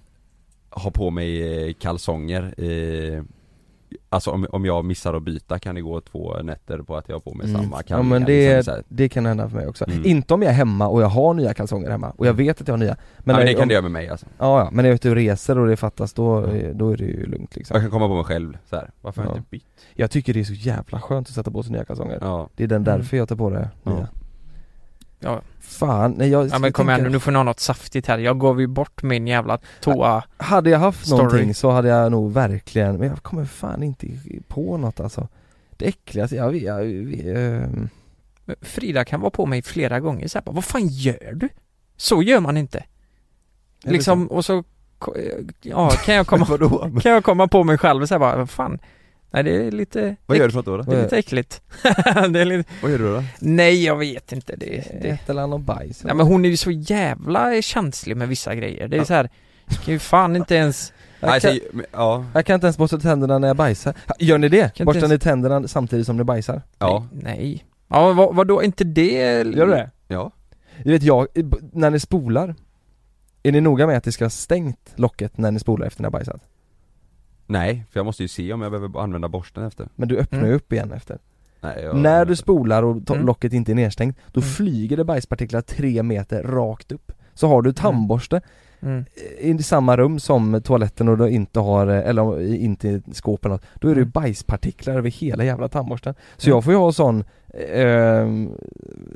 ha 0.70 0.90
på 0.90 1.10
mig 1.10 1.66
eh, 1.68 1.72
kalsonger 1.74 2.54
eh, 2.58 3.22
Alltså 4.09 4.30
om, 4.30 4.46
om 4.50 4.64
jag 4.64 4.85
missar 4.85 5.14
att 5.14 5.22
byta 5.22 5.59
kan 5.59 5.74
det 5.74 5.80
gå 5.80 6.00
två 6.00 6.37
nätter 6.42 6.78
på 6.78 6.96
att 6.96 7.09
jag 7.09 7.14
har 7.16 7.20
på 7.20 7.35
mig 7.35 7.46
samma 7.48 7.62
Mm. 7.62 7.83
Ja 7.87 8.02
men 8.02 8.22
liksom, 8.22 8.35
det, 8.35 8.64
så 8.64 8.70
här. 8.70 8.83
det 8.88 9.09
kan 9.09 9.26
hända 9.26 9.48
för 9.48 9.57
mig 9.57 9.66
också. 9.66 9.85
Mm. 9.90 10.04
Inte 10.07 10.35
om 10.35 10.42
jag 10.42 10.50
är 10.50 10.54
hemma 10.57 10.88
och 10.88 11.02
jag 11.02 11.07
har 11.07 11.35
nya 11.35 11.54
kalsonger 11.54 11.90
hemma 11.90 12.11
och 12.11 12.26
jag 12.26 12.35
vet 12.35 12.61
att 12.61 12.68
jag 12.68 12.72
har 12.72 12.78
nya 12.78 12.96
Men, 13.18 13.33
ja, 13.35 13.38
men 13.38 13.46
det 13.46 13.52
kan 13.52 13.62
om, 13.62 13.68
det 13.68 13.74
göra 13.74 13.83
med 13.83 13.90
mig 13.90 14.09
alltså 14.09 14.26
Ja 14.38 14.59
ja, 14.59 14.68
men 14.72 14.76
när 14.76 14.85
jag 14.85 14.90
är 14.90 14.94
ute 14.94 15.11
och 15.11 15.16
reser 15.16 15.59
och 15.59 15.66
det 15.66 15.76
fattas 15.76 16.12
då, 16.12 16.40
då 16.74 16.90
är 16.90 16.96
det 16.96 17.04
ju 17.04 17.26
lugnt 17.26 17.57
liksom 17.57 17.74
Jag 17.74 17.83
kan 17.83 17.90
komma 17.90 18.09
på 18.09 18.14
mig 18.14 18.24
själv 18.24 18.57
så 18.70 18.76
här. 18.76 18.90
varför 19.00 19.22
har 19.22 19.28
jag 19.28 19.35
Ja. 19.35 19.38
inte 19.38 19.50
bytt? 19.50 19.64
Jag 19.94 20.11
tycker 20.11 20.35
det 20.35 20.40
är 20.40 20.44
så 20.44 20.52
jävla 20.52 21.00
skönt 21.00 21.28
att 21.28 21.35
sätta 21.35 21.50
på 21.50 21.62
sig 21.62 21.72
nya 21.72 21.85
kalsonger 21.85 22.18
Ja. 22.20 22.48
Det 22.57 22.64
är 22.64 22.68
den 22.68 22.83
Mm. 22.87 22.98
därför 22.98 23.16
jag 23.16 23.28
tar 23.28 23.37
på 23.37 23.50
det 23.50 23.68
nya 23.83 24.09
Ja. 25.24 25.40
Fan, 25.60 26.10
nej 26.18 26.28
jag 26.28 26.48
Ja 26.48 26.58
men 26.58 26.72
kom 26.72 26.90
igen 26.90 27.02
nu, 27.12 27.20
får 27.20 27.30
ni 27.32 27.37
ha 27.37 27.42
något 27.42 27.60
saftigt 27.60 28.06
här. 28.06 28.18
Jag 28.18 28.40
gav 28.40 28.60
ju 28.60 28.66
bort 28.66 29.02
min 29.02 29.26
jävla 29.26 29.58
toa 29.80 30.24
Hade 30.37 30.70
jag 30.70 30.78
haft 30.78 31.06
Story. 31.06 31.22
någonting 31.22 31.54
så 31.54 31.70
hade 31.70 31.88
jag 31.88 32.12
nog 32.12 32.32
verkligen, 32.32 32.96
men 32.96 33.08
jag 33.08 33.22
kommer 33.22 33.44
fan 33.44 33.82
inte 33.82 34.06
på 34.48 34.76
något 34.76 35.00
alltså 35.00 35.28
Det 35.76 35.84
äckligaste, 35.88 36.37
jag, 36.37 36.56
jag, 36.56 36.87
jag, 36.87 37.37
ehm, 37.37 37.88
Frida 38.62 39.04
kan 39.04 39.20
vara 39.20 39.30
på 39.30 39.46
mig 39.46 39.62
flera 39.62 40.00
gånger 40.00 40.28
så 40.28 40.38
här, 40.38 40.44
bara, 40.44 40.52
vad 40.52 40.64
fan 40.64 40.87
gör 40.88 41.32
du? 41.34 41.48
Så 41.96 42.22
gör 42.22 42.40
man 42.40 42.56
inte. 42.56 42.84
Liksom, 43.84 44.26
och 44.26 44.44
så, 44.44 44.64
ko- 44.98 45.14
ja 45.62 45.90
kan 45.90 46.14
jag 46.14 46.26
komma, 46.26 46.46
kan 47.02 47.12
jag 47.12 47.24
komma 47.24 47.48
på 47.48 47.64
mig 47.64 47.78
själv 47.78 48.02
och 48.02 48.08
säga 48.08 48.18
bara, 48.18 48.37
vad 48.37 48.50
fan? 48.50 48.78
Nej 49.34 49.42
det 49.42 49.66
är 49.66 49.70
lite, 49.70 50.16
Vad 50.26 50.38
gör 50.38 50.44
du 50.44 50.50
för 50.50 50.58
något 50.58 50.66
då? 50.66 50.76
då? 50.76 50.82
det 50.82 50.96
är 50.98 51.02
lite 51.02 51.18
äckligt. 51.18 51.62
det 52.30 52.40
är 52.40 52.44
lite, 52.44 52.70
Vad 52.82 52.90
gör 52.90 52.98
du 52.98 53.14
då? 53.14 53.22
nej 53.38 53.84
jag 53.84 53.96
vet 53.96 54.32
inte 54.32 54.56
det, 54.56 54.84
det. 55.02 55.08
Ett 55.08 55.30
eller 55.30 55.42
annat 55.42 55.60
bajs 55.60 56.04
Nej 56.04 56.14
men 56.14 56.26
hon 56.26 56.44
är 56.44 56.48
ju 56.48 56.56
så 56.56 56.70
jävla 56.70 57.62
känslig 57.62 58.16
med 58.16 58.28
vissa 58.28 58.54
grejer. 58.54 58.88
Det 58.88 58.96
är 58.96 59.04
så 59.04 59.14
här, 59.14 59.30
kan 59.84 59.92
ju 59.94 59.98
fan 59.98 60.36
inte 60.40 60.54
ens 60.54 60.92
jag, 61.20 61.28
Nej, 61.30 61.40
kan, 61.40 61.82
ja, 61.92 62.24
jag 62.34 62.46
kan 62.46 62.54
inte 62.54 62.66
ens 62.66 62.78
borsta 62.78 62.98
tänderna 62.98 63.38
när 63.38 63.48
jag 63.48 63.56
bajsar 63.56 63.94
Gör 64.18 64.38
ni 64.38 64.48
det? 64.48 64.78
Borstar 64.78 64.94
ens- 65.00 65.10
ni 65.10 65.18
tänderna 65.18 65.68
samtidigt 65.68 66.06
som 66.06 66.16
ni 66.16 66.24
bajsar? 66.24 66.62
ja, 66.78 67.06
Nej. 67.12 67.64
Ja 67.88 68.12
vad, 68.12 68.34
vadå, 68.36 68.62
inte 68.62 68.84
det? 68.84 69.12
Gör 69.56 69.66
du 69.66 69.72
det? 69.72 69.90
ja 70.08 70.30
Du 70.84 70.90
vet 70.92 71.02
jag, 71.02 71.26
när 71.72 71.90
ni 71.90 72.00
spolar 72.00 72.54
Är 73.42 73.52
ni 73.52 73.60
noga 73.60 73.86
med 73.86 73.96
att 73.96 74.04
det 74.04 74.12
ska 74.12 74.24
vara 74.24 74.30
stängt 74.30 74.92
locket 74.96 75.38
när 75.38 75.50
ni 75.50 75.58
spolar 75.60 75.86
efter 75.86 76.02
ni 76.02 76.06
har 76.06 76.10
bajsat? 76.10 76.40
Nej, 77.46 77.85
för 77.90 77.98
jag 78.00 78.07
måste 78.07 78.22
ju 78.22 78.28
se 78.28 78.52
om 78.52 78.62
jag 78.62 78.72
behöver 78.72 79.00
använda 79.00 79.28
borsten 79.28 79.64
efter 79.64 79.88
Men 79.96 80.09
du 80.09 80.18
öppnar 80.18 80.38
Mm. 80.38 80.50
ju 80.50 80.57
upp 80.57 80.72
igen 80.72 80.92
efter 80.92 81.18
Nej, 81.61 81.83
jag, 81.83 81.96
När 81.96 82.24
du 82.24 82.37
spolar 82.37 82.83
och 82.83 82.96
to- 82.96 83.14
Mm. 83.14 83.26
locket 83.26 83.52
inte 83.52 83.72
är 83.72 83.74
nedstängt, 83.74 84.16
då 84.33 84.40
Mm. 84.40 84.50
flyger 84.50 84.96
det 84.96 85.04
bajspartiklar 85.04 85.61
tre 85.61 86.02
meter 86.02 86.42
rakt 86.42 86.92
upp 86.92 87.12
Så 87.35 87.48
har 87.48 87.62
du 87.62 87.72
tandborste 87.72 88.40
Mm. 88.80 89.04
i 89.38 89.62
samma 89.62 89.96
rum 89.96 90.18
som 90.20 90.62
toaletten 90.64 91.09
och 91.09 91.18
du 91.18 91.28
inte 91.28 91.61
har, 91.61 91.87
eller 91.87 92.22
om- 92.22 92.40
i- 92.40 92.57
inte 92.64 92.88
i 92.88 92.94
ett 92.94 93.16
skåp 93.16 93.44
eller 93.44 93.54
något, 93.54 93.64
då 93.80 93.88
är 93.88 93.94
det 93.94 93.98
ju 93.98 94.02
Mm. 94.02 94.11
bajspartiklar 94.11 94.94
över 94.94 95.11
hela 95.11 95.44
jävla 95.44 95.68
tandborsten 95.68 96.14
Så 96.37 96.46
Mm. 96.48 96.57
jag 96.57 96.64
får 96.64 96.72
ju 96.72 96.78
ha 96.78 96.92
sån, 96.92 97.24
eh, 97.72 98.28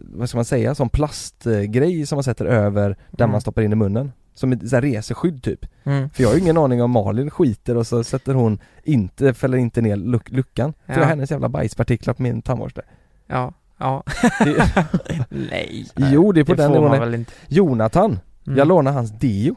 vad 0.02 0.28
ska 0.28 0.38
man 0.38 0.44
säga, 0.44 0.74
sån 0.74 0.88
plastgrej 0.88 2.06
som 2.06 2.16
man 2.16 2.22
sätter 2.24 2.44
över 2.44 2.96
där 3.10 3.24
Mm. 3.24 3.32
man 3.32 3.40
stoppar 3.40 3.62
in 3.62 3.72
i 3.72 3.76
munnen 3.76 4.12
Som 4.38 4.52
ett 4.52 4.68
så 4.68 4.76
här 4.76 4.82
reseskydd 4.82 5.42
typ 5.42 5.66
Mm. 5.84 6.10
För 6.10 6.22
jag 6.22 6.30
har 6.30 6.34
ju 6.36 6.40
ingen 6.42 6.56
aning 6.56 6.82
om 6.82 6.90
Malin 6.90 7.30
skiter 7.30 7.76
och 7.76 7.86
så 7.86 8.04
sätter 8.04 8.34
hon 8.34 8.58
inte, 8.84 9.34
fäller 9.34 9.58
inte 9.58 9.80
ner 9.80 9.96
luck- 9.96 10.30
luckan 10.30 10.72
För 10.86 10.92
Ja. 10.92 10.98
jag 10.98 11.02
har 11.04 11.08
hennes 11.10 11.30
jävla 11.30 11.48
bajspartiklar 11.48 12.14
på 12.14 12.22
min 12.22 12.42
tandborste 12.42 12.82
Ja, 13.26 13.52
ja. 13.78 14.02
Det- 14.44 14.86
Nej. 15.28 15.86
Jo 15.96 16.32
det 16.32 16.40
är 16.40 16.44
på 16.44 16.54
det 16.54 16.62
den 16.62 16.70
nivån 16.72 16.88
man 16.88 16.98
det- 16.98 17.04
väl 17.06 17.14
inte. 17.14 17.32
Jonathan, 17.48 18.18
Mm. 18.46 18.58
jag 18.58 18.68
lånade 18.68 18.94
hans 18.96 19.10
deo 19.18 19.56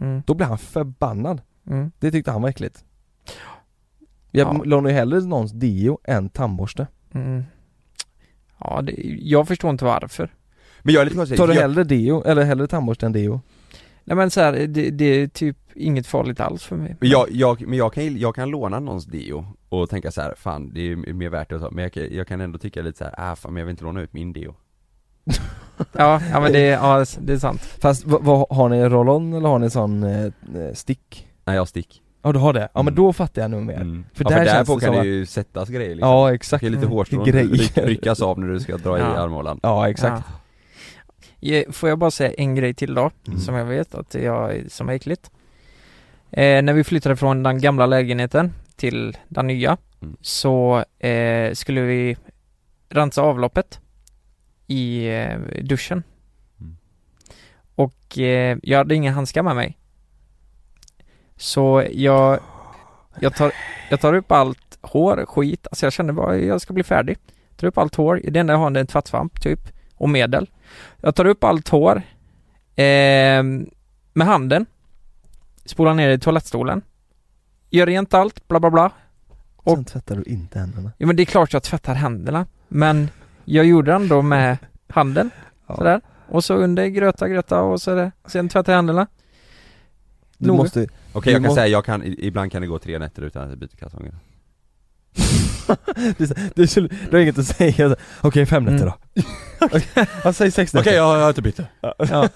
Mm. 0.00 0.22
Då 0.26 0.34
blev 0.34 0.48
han 0.48 0.58
förbannad 0.58 1.40
Mm. 1.70 1.90
Det 1.98 2.10
tyckte 2.10 2.30
han 2.30 2.42
var 2.42 2.48
äckligt 2.48 2.84
Jag 4.30 4.48
Ja. 4.56 4.62
lånar 4.64 4.90
ju 4.90 4.96
hellre 4.96 5.20
någons 5.20 5.52
deo 5.52 5.98
än 6.04 6.28
tandborste 6.28 6.86
Mm. 7.14 7.42
Ja, 8.58 8.82
det, 8.82 8.92
jag 9.18 9.48
förstår 9.48 9.70
inte 9.70 9.84
varför. 9.84 10.30
Men 10.82 10.94
jag 10.94 11.00
är 11.00 11.04
lite 11.04 11.16
konstig, 11.16 11.38
Tar 11.38 11.48
du 11.48 11.54
hellre 11.54 11.84
deo, 11.84 12.22
eller 12.24 12.44
hellre 12.44 12.66
tandborste 12.66 13.06
än 13.06 13.12
deo? 13.12 13.40
Nej 14.04 14.16
men 14.16 14.30
så 14.30 14.40
här, 14.40 14.52
det, 14.52 14.90
det 14.90 15.04
är 15.04 15.26
typ 15.28 15.56
inget 15.74 16.06
farligt 16.06 16.40
alls 16.40 16.64
för 16.64 16.76
mig. 16.76 16.96
men 17.00 17.08
jag, 17.10 17.26
jag, 17.30 17.66
men 17.68 17.78
jag 17.78 17.92
kan, 17.92 18.18
jag 18.18 18.34
kan 18.34 18.50
låna 18.50 18.80
någons 18.80 19.04
deo 19.06 19.46
och 19.68 19.90
tänka 19.90 20.10
så 20.10 20.20
här, 20.20 20.34
fan 20.36 20.70
det 20.74 20.92
är 20.92 20.96
mer 21.12 21.28
värt 21.28 21.48
det 21.48 21.54
att 21.56 21.62
ta, 21.62 21.70
men 21.70 21.82
jag, 21.82 21.92
kan- 21.92 22.08
jag 22.14 22.26
kan 22.26 22.40
ändå 22.40 22.58
tycka 22.58 22.82
lite 22.82 22.98
så 22.98 23.04
här, 23.04 23.14
ah 23.16 23.36
fan 23.36 23.52
men 23.52 23.60
jag 23.60 23.66
vill 23.66 23.70
inte 23.70 23.84
låna 23.84 24.00
ut 24.00 24.12
min 24.12 24.32
deo 24.32 24.54
Ja, 25.92 26.20
ja 26.32 26.40
men 26.40 26.52
det, 26.52 26.60
ja, 26.66 27.04
det 27.20 27.32
är 27.32 27.38
sant. 27.38 27.60
Fast 27.62 28.06
vad, 28.06 28.22
vad, 28.24 28.46
har 28.50 28.68
ni 28.68 28.84
roll-on 28.88 29.32
eller 29.32 29.48
har 29.48 29.58
ni 29.58 29.70
sån 29.70 30.02
eh, 30.02 30.24
eh, 30.24 30.30
stick? 30.74 31.28
Nej 31.44 31.54
jag 31.56 31.60
har 31.60 31.66
stick 31.66 32.02
Ja 32.22 32.32
du 32.32 32.38
har 32.38 32.52
det? 32.52 32.60
Ja 32.74 32.82
men 32.82 32.94
Mm. 32.94 32.94
då 32.94 33.12
fattar 33.12 33.42
jag 33.42 33.50
nog 33.50 33.62
mer 33.62 33.74
mm. 33.80 34.04
För 34.14 34.24
ja, 34.24 34.30
där 34.30 34.38
för 34.38 34.44
känns 34.52 34.68
därpå 34.68 34.78
det 34.80 34.84
kan 34.86 34.94
det 34.94 35.00
att- 35.00 35.06
ju 35.06 35.26
sättas 35.26 35.68
grejer 35.68 35.94
liksom 35.94 36.10
Ja 36.10 36.28
Det 36.28 36.34
exakt, 36.34 36.64
är 36.64 36.70
lite 36.70 36.86
hårstrån, 36.86 37.24
ryckas 37.74 38.22
av 38.22 38.38
när 38.40 38.48
du 38.48 38.60
ska 38.60 38.76
dra 38.76 38.98
i 38.98 39.00
Ja. 39.00 39.06
armhålan 39.06 39.60
Ja 39.62 39.88
exakt 39.90 40.24
Ja. 40.28 40.34
Får 41.70 41.88
jag 41.88 41.98
bara 41.98 42.10
säga 42.10 42.32
en 42.32 42.54
grej 42.54 42.74
till 42.74 42.94
då, 42.94 43.10
Mm. 43.26 43.38
som 43.38 43.54
jag 43.54 43.64
vet 43.64 43.94
att 43.94 44.14
jag, 44.14 44.64
som 44.70 44.88
är 44.88 44.92
äckligt. 44.92 45.30
Eh, 46.30 46.62
när 46.62 46.72
vi 46.72 46.84
flyttade 46.84 47.16
från 47.16 47.42
den 47.42 47.60
gamla 47.60 47.86
lägenheten 47.86 48.52
till 48.76 49.16
den 49.28 49.46
nya, 49.46 49.76
Mm. 50.02 50.16
så 50.20 50.84
eh, 50.98 51.52
skulle 51.54 51.80
vi 51.80 52.16
rensa 52.88 53.22
avloppet 53.22 53.80
i 54.66 55.06
eh, 55.08 55.38
duschen. 55.62 56.02
Mm. 56.60 56.76
Och 57.74 58.18
eh, 58.18 58.58
jag 58.62 58.78
hade 58.78 58.94
inga 58.94 59.12
handskar 59.12 59.42
med 59.42 59.56
mig. 59.56 59.78
Så 61.36 61.84
jag, 61.92 62.40
jag 63.20 63.34
tar, 63.34 63.52
jag 63.90 64.00
tar 64.00 64.14
upp 64.14 64.32
allt 64.32 64.78
hår, 64.80 65.24
skit, 65.28 65.66
alltså 65.70 65.86
jag 65.86 65.92
kände 65.92 66.12
bara 66.12 66.38
jag 66.38 66.60
ska 66.60 66.72
bli 66.72 66.82
färdig. 66.82 67.18
Tar 67.56 67.66
upp 67.66 67.78
allt 67.78 67.94
hår, 67.94 68.20
det 68.28 68.40
enda 68.40 68.52
jag 68.52 68.58
har 68.58 68.70
är 68.70 68.76
en 68.76 68.86
tvättsvamp 68.86 69.42
typ, 69.42 69.60
och 70.02 70.08
medel. 70.08 70.50
Jag 71.00 71.14
tar 71.14 71.24
upp 71.24 71.44
allt 71.44 71.68
hår 71.68 71.96
eh, 72.76 73.42
med 74.12 74.26
handen, 74.26 74.66
spolar 75.64 75.94
ner 75.94 76.10
i 76.10 76.18
toalettstolen, 76.18 76.82
gör 77.70 77.86
rent 77.86 78.14
allt, 78.14 78.48
bla 78.48 78.60
bla 78.60 78.70
bla. 78.70 78.90
Och- 79.56 79.74
Sen 79.76 79.84
tvättar 79.84 80.16
du 80.16 80.22
inte 80.22 80.58
händerna 80.58 80.92
Ja 80.98 81.06
men 81.06 81.16
det 81.16 81.22
är 81.22 81.24
klart 81.24 81.52
jag 81.52 81.62
tvättar 81.62 81.94
händerna, 81.94 82.46
men 82.68 83.08
jag 83.44 83.64
gjorde 83.64 83.90
det 83.90 83.94
ändå 83.96 84.22
med 84.22 84.56
handen, 84.88 85.30
Ja. 85.66 85.76
sådär. 85.76 86.00
Och 86.28 86.44
så 86.44 86.54
under 86.54 86.86
gröta, 86.86 87.28
gröta 87.28 87.60
och 87.62 87.82
så 87.82 87.94
där. 87.94 88.12
sen 88.26 88.48
tvättar 88.48 88.72
jag 88.72 88.78
händerna. 88.78 89.06
Du 90.38 90.52
måste, 90.52 90.86
Okej 91.12 91.32
jag 91.32 91.42
kan 91.42 91.48
må- 91.50 91.54
säga, 91.54 91.66
jag 91.66 91.84
kan, 91.84 92.02
ibland 92.04 92.52
kan 92.52 92.62
det 92.62 92.68
gå 92.68 92.78
tre 92.78 92.98
nätter 92.98 93.22
utan 93.22 93.50
att 93.52 93.58
byter 93.58 93.76
kalsonger 93.76 94.14
du, 96.18 96.26
du, 96.54 96.66
du, 96.66 96.88
du 96.88 97.16
har 97.16 97.18
inget 97.18 97.38
att 97.38 97.46
säga, 97.46 97.96
okej 98.20 98.46
fem 98.46 98.64
nätter 98.64 98.76
Mm. 98.86 98.88
då 99.14 99.22
Okej, 99.66 100.06
ja, 100.24 100.32
säg 100.32 100.50
sex 100.50 100.74
nätter 100.74 100.92
jag 100.94 101.20
har 101.20 101.28
inte 101.28 101.42
bytt 101.42 101.56
det 101.56 101.66
Ja. 101.80 102.28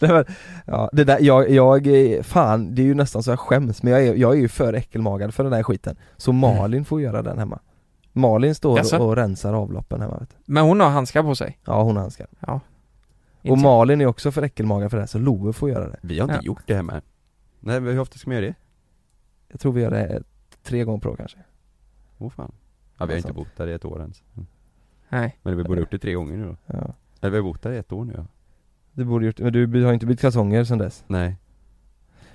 det, 0.00 0.06
var, 0.12 0.26
ja, 0.66 0.90
det 0.92 1.04
där, 1.04 1.18
jag, 1.20 1.50
jag, 1.50 1.86
är- 1.86 2.22
fan 2.22 2.74
det 2.74 2.82
är 2.82 2.86
ju 2.86 2.94
nästan 2.94 3.22
så 3.22 3.30
jag 3.30 3.38
skäms 3.40 3.82
men 3.82 3.92
jag 3.92 4.06
är, 4.06 4.14
jag 4.14 4.32
är 4.32 4.36
ju 4.40 4.48
för 4.48 4.72
äckelmagad 4.72 5.34
för 5.34 5.44
den 5.44 5.52
här 5.52 5.62
skiten 5.62 5.96
Så 6.16 6.32
Malin 6.32 6.84
får 6.84 7.00
göra 7.00 7.22
den 7.22 7.38
hemma 7.38 7.58
Malin 8.12 8.54
står 8.54 8.78
Jaså? 8.78 8.98
och 8.98 9.16
rensar 9.16 9.52
avloppen 9.52 10.00
hemma 10.00 10.18
vet 10.18 10.30
du. 10.30 10.36
Men 10.44 10.64
hon 10.64 10.80
har 10.80 10.90
handskar 10.90 11.22
på 11.22 11.34
sig. 11.34 11.58
Ja 11.64 11.82
hon 11.82 11.96
har 11.96 12.00
handskar 12.02 12.26
Ja. 12.40 12.60
Och 13.40 13.46
Inte- 13.46 13.62
Malin 13.62 14.00
är 14.00 14.06
också 14.06 14.32
för 14.32 14.42
äckelmagad 14.42 14.90
för 14.90 14.96
det 14.96 15.02
här 15.02 15.06
så 15.08 15.18
Love 15.18 15.52
får 15.52 15.70
göra 15.70 15.88
det 15.88 15.98
Vi 16.02 16.18
har 16.18 16.24
inte 16.24 16.34
Ja. 16.36 16.42
gjort 16.42 16.62
det 16.66 16.74
hemma 16.74 17.00
Nej 17.60 17.80
men 17.80 17.92
hur 17.92 18.00
ofta 18.00 18.18
ska 18.18 18.30
man 18.30 18.36
göra 18.36 18.46
det? 18.46 18.54
Jag 19.48 19.60
tror 19.60 19.72
vi 19.72 19.80
gör 19.82 19.90
det 19.90 20.22
tre 20.62 20.84
gånger 20.84 20.98
per 21.00 21.08
år 21.10 21.16
kanske 21.16 21.38
Åh 22.22 22.30
fan 22.30 22.52
Ja 22.98 23.06
vi 23.06 23.12
har 23.12 23.16
Alltså. 23.16 23.28
inte 23.28 23.36
bott 23.38 23.56
där 23.56 23.66
i 23.66 23.72
ett 23.72 23.84
år 23.84 24.00
ens. 24.00 24.22
Nej. 25.08 25.38
Men 25.42 25.56
vi 25.56 25.64
borde 25.64 25.80
gjort 25.80 25.90
det 25.90 25.98
tre 25.98 26.12
gånger 26.14 26.36
nu 26.36 26.44
då 26.44 26.56
ja. 26.66 26.94
Eller 27.20 27.30
vi 27.30 27.36
har 27.36 27.44
bott 27.44 27.62
där 27.62 27.72
i 27.72 27.76
ett 27.76 27.92
år 27.92 28.04
nu 28.04 28.12
ja 28.16 28.24
Du 28.92 29.04
borde 29.04 29.26
gjort 29.26 29.38
men 29.38 29.52
du 29.52 29.84
har 29.84 29.92
inte 29.92 30.06
bytt 30.06 30.20
kalsonger 30.20 30.64
sedan 30.64 30.78
dess 30.78 31.04
Nej 31.06 31.36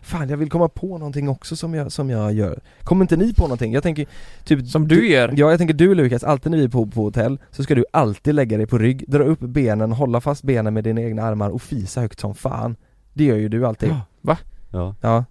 Fan 0.02 0.30
jag 0.30 0.38
vill 0.38 0.50
komma 0.50 0.68
på 0.70 0.98
någonting 0.98 1.30
också 1.30 1.56
som 1.56 1.74
jag, 1.74 1.92
som 1.92 2.10
jag 2.10 2.34
gör 2.34 2.60
Kommer 2.84 3.02
inte 3.04 3.18
ni 3.18 3.34
på 3.34 3.42
någonting? 3.44 3.74
Jag 3.74 3.84
tänker 3.84 4.08
typ 4.44 4.68
Som 4.68 4.88
du 4.88 5.10
gör? 5.10 5.34
Ja 5.38 5.50
jag 5.50 5.58
tänker 5.58 5.74
du 5.74 5.96
Lukas, 5.96 6.24
alltid 6.24 6.52
när 6.52 6.58
vi 6.58 6.64
är 6.64 6.70
på, 6.70 6.86
på 6.86 7.02
hotell 7.02 7.40
så 7.52 7.64
ska 7.64 7.76
du 7.76 7.86
alltid 7.94 8.36
lägga 8.36 8.58
dig 8.58 8.68
på 8.68 8.78
rygg, 8.78 9.06
dra 9.08 9.24
upp 9.24 9.40
benen, 9.40 9.92
hålla 9.92 10.22
fast 10.22 10.44
benen 10.44 10.74
med 10.74 10.84
dina 10.84 11.02
egna 11.02 11.24
armar 11.24 11.50
och 11.50 11.62
fisa 11.62 12.02
högt 12.02 12.20
som 12.20 12.36
fan 12.36 12.76
Det 13.14 13.24
gör 13.24 13.36
ju 13.36 13.50
du 13.50 13.66
alltid 13.68 13.90
Va? 14.22 14.38
Ja 14.72 14.96
Ja 15.02 15.26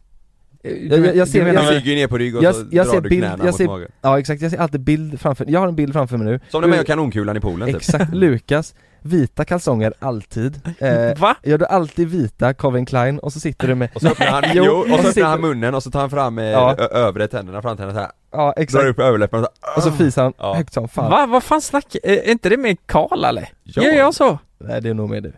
jag, 0.90 1.06
jag, 1.06 1.16
jag 1.16 1.28
ser, 1.28 1.46
jag, 1.46 1.64
Du 1.66 1.74
ligger 1.74 1.90
ju 1.90 1.94
ner 1.96 2.06
på 2.06 2.18
rygg 2.18 2.36
och 2.36 2.42
jag, 2.42 2.54
så 2.54 2.64
jag 2.70 2.86
drar 2.86 2.92
ser 2.94 3.00
du 3.00 3.08
bild, 3.08 3.22
knäna 3.22 3.36
jag 3.38 3.46
mot 3.46 3.56
ser, 3.56 3.66
magen 3.66 3.88
ja 4.02 4.18
exakt, 4.18 4.42
jag 4.42 4.50
ser 4.50 4.58
alltid 4.58 4.80
bild 4.80 5.20
framför, 5.20 5.44
jag 5.48 5.60
har 5.60 5.68
en 5.68 5.76
bild 5.76 5.92
framför 5.92 6.16
mig 6.16 6.26
nu 6.26 6.40
Som 6.48 6.60
när 6.60 6.68
man 6.68 6.76
gör 6.78 6.84
kanonkulan 6.84 7.36
i 7.36 7.40
poolen 7.40 7.68
typ 7.68 7.76
Exakt, 7.76 8.04
Lukas, 8.14 8.74
vita 9.02 9.44
kalsonger 9.44 9.92
alltid 9.98 10.60
eh, 10.78 11.18
Va? 11.18 11.36
Gör 11.42 11.58
du 11.58 11.66
alltid 11.66 12.08
vita 12.08 12.54
Calvin 12.54 12.86
Klein 12.86 13.18
och 13.18 13.32
så 13.32 13.40
sitter 13.40 13.68
du 13.68 13.74
med 13.74 13.88
Och 13.94 14.00
så 14.00 14.08
öppnar 14.08 14.26
han, 14.26 14.44
Jo, 14.54 14.64
och 14.72 14.78
och 14.92 15.00
så 15.00 15.08
öppnar 15.08 15.24
han 15.24 15.40
munnen 15.40 15.74
och 15.74 15.82
så 15.82 15.90
tar 15.90 16.00
han 16.00 16.10
fram 16.10 16.38
eh, 16.38 16.44
Ja. 16.44 16.74
övre 16.76 17.28
tänderna, 17.28 17.62
framtänderna 17.62 17.94
såhär 17.98 18.10
Ja 18.32 18.52
Drar 18.56 18.62
exakt, 18.62 18.84
upp 18.84 18.98
överläppen 18.98 19.38
och 19.40 19.44
så, 19.44 19.76
och 19.76 19.82
så 19.82 19.92
fisar 20.04 20.22
han 20.22 20.32
Ja. 20.38 20.54
högt 20.54 20.72
som 20.72 20.88
fan 20.88 21.10
Va? 21.10 21.26
Vad 21.26 21.42
fan 21.42 21.60
snackar, 21.60 22.00
är 22.04 22.30
inte 22.30 22.48
det 22.48 22.56
med 22.56 22.76
Karl 22.86 23.24
eller? 23.24 23.48
Ja. 23.62 23.82
Gör 23.82 23.92
jag 23.92 24.14
så? 24.14 24.38
Nej 24.58 24.80
det 24.82 24.88
är 24.88 24.94
nog 24.94 25.10
med 25.10 25.22
du 25.22 25.32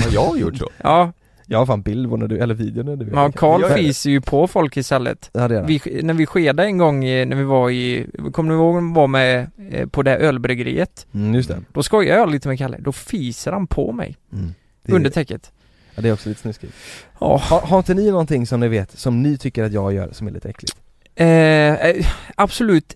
Har 0.00 0.10
jag 0.12 0.38
gjort 0.38 0.56
så? 0.56 0.68
Ja, 0.82 1.12
Jag 1.46 1.58
har 1.58 1.66
fan 1.66 1.82
bild 1.82 2.10
på 2.10 2.16
när 2.16 2.26
du, 2.28 2.38
eller 2.38 2.54
video 2.54 2.82
när 2.82 2.96
du 2.96 3.04
men 3.06 3.32
Karl 3.32 3.62
fiser 3.74 4.10
ju 4.10 4.20
på 4.20 4.46
folk 4.46 4.76
istället 4.76 5.30
Ja 5.32 5.48
det 5.48 5.62
vi, 5.68 6.02
När 6.02 6.14
vi 6.14 6.26
skedade 6.26 6.64
en 6.64 6.78
gång 6.78 7.04
i- 7.04 7.24
när 7.24 7.36
vi 7.36 7.42
var 7.44 7.70
i, 7.70 8.06
kommer 8.32 8.50
ni 8.50 8.56
ihåg 8.56 8.74
när 8.74 8.88
vi 8.88 8.94
var 8.94 9.06
med 9.06 9.50
eh, 9.70 9.86
på 9.88 10.02
det 10.02 10.10
här 10.10 10.18
ölbryggeriet? 10.18 11.06
mm, 11.14 11.34
just 11.34 11.48
det, 11.48 11.60
Då 11.72 11.82
skojade 11.82 12.20
jag 12.20 12.30
lite 12.30 12.48
med 12.48 12.58
Kalle, 12.58 12.76
då 12.80 12.92
fiser 12.92 13.52
han 13.52 13.66
på 13.66 13.92
mig. 13.92 14.16
Mm. 14.32 14.54
det, 14.82 14.92
under 14.92 15.10
täcket. 15.10 15.52
Ja, 15.94 16.02
det 16.02 16.08
är 16.08 16.12
också 16.12 16.28
lite 16.28 16.40
snuskigt. 16.40 16.72
Ja, 17.20 17.36
har, 17.42 17.60
har 17.60 17.78
inte 17.78 17.94
ni 17.94 18.10
någonting 18.10 18.46
som 18.46 18.60
ni 18.60 18.68
vet, 18.68 18.98
som 18.98 19.22
ni 19.22 19.38
tycker 19.38 19.64
att 19.64 19.72
jag 19.72 19.92
gör 19.92 20.08
som 20.12 20.26
är 20.26 20.30
lite 20.30 20.48
äckligt? 20.48 20.76
eh, 21.14 21.26
eh, 21.74 22.06
absolut 22.34 22.94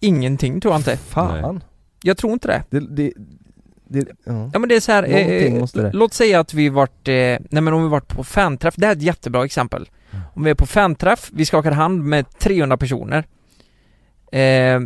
ingenting 0.00 0.60
tror 0.60 0.74
jag 0.74 0.78
inte. 0.80 0.96
Fan! 0.96 1.62
Jag 2.02 2.16
tror 2.16 2.32
inte 2.32 2.48
det. 2.48 2.62
Det, 2.70 2.80
det, 2.96 3.12
det, 3.88 4.08
ja. 4.24 4.50
Ja 4.52 4.58
men 4.58 4.68
det 4.68 4.76
är 4.76 4.80
så 4.80 4.92
här, 4.92 5.02
eh, 5.02 5.60
måste 5.60 5.82
det. 5.82 5.92
låt 5.92 6.14
säga 6.14 6.40
att 6.40 6.54
vi 6.54 6.68
varit, 6.68 7.08
eh, 7.08 7.14
nej 7.14 7.62
men 7.62 7.68
om 7.68 7.82
vi 7.82 7.88
varit 7.88 8.08
på 8.08 8.24
fanträff, 8.24 8.74
det 8.76 8.86
här 8.86 8.92
är 8.92 8.96
ett 8.96 9.02
jättebra 9.02 9.44
exempel. 9.44 9.88
Om 10.34 10.44
vi 10.44 10.50
är 10.50 10.54
på 10.54 10.66
fanträff, 10.66 11.30
vi 11.32 11.44
skakar 11.44 11.72
hand 11.72 12.04
med 12.04 12.38
300 12.38 12.76
personer. 12.76 13.24
Eh, 14.32 14.80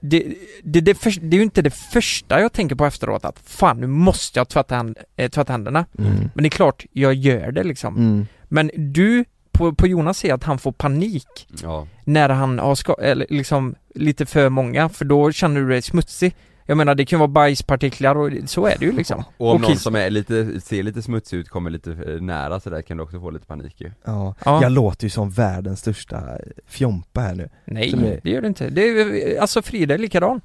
det, 0.00 0.24
det, 0.62 0.80
det, 0.80 0.94
för, 0.94 1.20
det 1.20 1.36
är 1.36 1.38
ju 1.38 1.42
inte 1.42 1.62
det 1.62 1.70
första 1.70 2.40
jag 2.40 2.52
tänker 2.52 2.76
på 2.76 2.86
efteråt 2.86 3.24
att 3.24 3.38
fan 3.44 3.80
nu 3.80 3.86
måste 3.86 4.38
jag 4.38 4.48
tvätta, 4.48 4.76
hand, 4.76 4.98
eh, 5.16 5.30
tvätta 5.30 5.52
händerna. 5.52 5.86
Mm. 5.98 6.30
Men 6.34 6.42
det 6.42 6.48
är 6.48 6.50
klart, 6.50 6.84
jag 6.92 7.14
gör 7.14 7.52
det 7.52 7.64
liksom. 7.64 7.96
Mm. 7.96 8.26
Men 8.44 8.70
du, 8.74 9.24
på, 9.52 9.74
på 9.74 9.86
Jonas 9.86 10.18
ser 10.18 10.34
att 10.34 10.44
han 10.44 10.58
får 10.58 10.72
panik 10.72 11.48
Ja, 11.62 11.86
när 12.04 12.28
han 12.28 12.58
har 12.58 12.74
ska, 12.74 12.94
eller 13.02 13.26
liksom 13.30 13.74
lite 13.94 14.26
för 14.26 14.48
många, 14.48 14.88
för 14.88 15.04
då 15.04 15.32
känner 15.32 15.60
du 15.60 15.68
dig 15.68 15.82
smutsig. 15.82 16.34
Jag 16.66 16.76
menar 16.78 16.94
det 16.94 17.04
kan 17.04 17.18
vara 17.18 17.28
bajspartiklar 17.28 18.14
och 18.16 18.30
så 18.46 18.66
är 18.66 18.74
det 18.78 18.84
ju 18.86 18.92
liksom. 18.92 19.24
och 19.36 19.54
om 19.54 19.60
någon 19.60 19.70
kiss- 19.70 19.82
som 19.82 19.94
är 19.96 20.10
lite, 20.10 20.60
ser 20.60 20.82
lite 20.82 21.02
smutsig 21.02 21.36
ut 21.36 21.48
kommer 21.48 21.70
lite 21.70 21.90
eh, 21.90 22.20
nära 22.20 22.60
sådär 22.60 22.82
kan 22.82 22.96
du 22.96 23.02
också 23.02 23.20
få 23.20 23.30
lite 23.30 23.46
panik 23.46 23.74
ju 23.80 23.90
Ja. 24.04 24.34
Ja. 24.44 24.62
jag 24.62 24.72
låter 24.72 25.04
ju 25.04 25.10
som 25.10 25.30
världens 25.30 25.80
största 25.80 26.22
fjompa 26.66 27.20
här 27.20 27.34
nu 27.34 27.48
Nej, 27.64 27.92
är- 27.92 28.20
det 28.22 28.30
gör 28.30 28.40
det 28.40 28.48
inte. 28.48 28.68
Det 28.70 28.82
är, 28.88 29.40
alltså 29.40 29.62
Frida 29.62 29.94
är 29.94 29.98
likadan. 29.98 30.40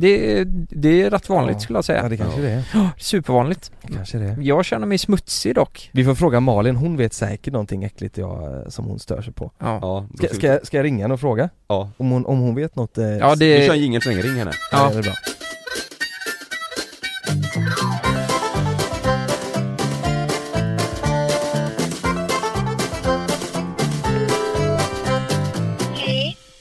Det, 0.00 0.38
är- 0.38 0.44
det 0.70 1.02
är 1.02 1.10
rätt 1.10 1.28
vanligt 1.28 1.54
Ja. 1.56 1.60
skulle 1.60 1.76
jag 1.76 1.84
säga. 1.84 2.02
Ja 2.02 2.08
det 2.08 2.16
kanske 2.16 2.40
det 2.40 2.50
är, 2.50 2.68
Ja, 2.74 2.90
Supervanligt. 2.98 3.70
kanske 3.94 4.18
det 4.18 4.36
Jag 4.40 4.64
känner 4.64 4.86
mig 4.86 4.98
smutsig 4.98 5.54
dock. 5.54 5.90
Vi 5.92 6.04
får 6.04 6.14
fråga 6.14 6.40
Malin, 6.40 6.76
hon 6.76 6.96
vet 6.96 7.12
säkert 7.12 7.52
någonting 7.52 7.84
äckligt 7.84 8.18
jag, 8.18 8.64
som 8.72 8.84
hon 8.84 8.98
stör 8.98 9.22
sig 9.22 9.32
på 9.32 9.50
Ja. 9.58 9.78
Ja, 9.82 10.06
Ska, 10.18 10.34
ska, 10.34 10.46
jag- 10.46 10.66
ska 10.66 10.76
jag 10.76 10.84
ringa 10.84 11.04
henne 11.04 11.14
och 11.14 11.20
fråga? 11.20 11.48
Ja, 11.68 11.90
Om 11.96 12.10
hon, 12.10 12.26
om 12.26 12.38
hon 12.38 12.54
vet 12.54 12.76
något? 12.76 12.98
Eh, 12.98 13.04
Ja, 13.04 13.34
vi 13.38 13.56
kör 13.56 13.68
det... 13.68 13.68
en 13.68 13.80
jingel 13.80 14.02
så 14.02 14.08
länge, 14.08 14.22
ring 14.22 14.34
henne 14.38 14.52
ja. 14.72 14.78
Ja. 14.78 14.90
det 14.92 14.98
är 14.98 15.02
bra 15.02 15.12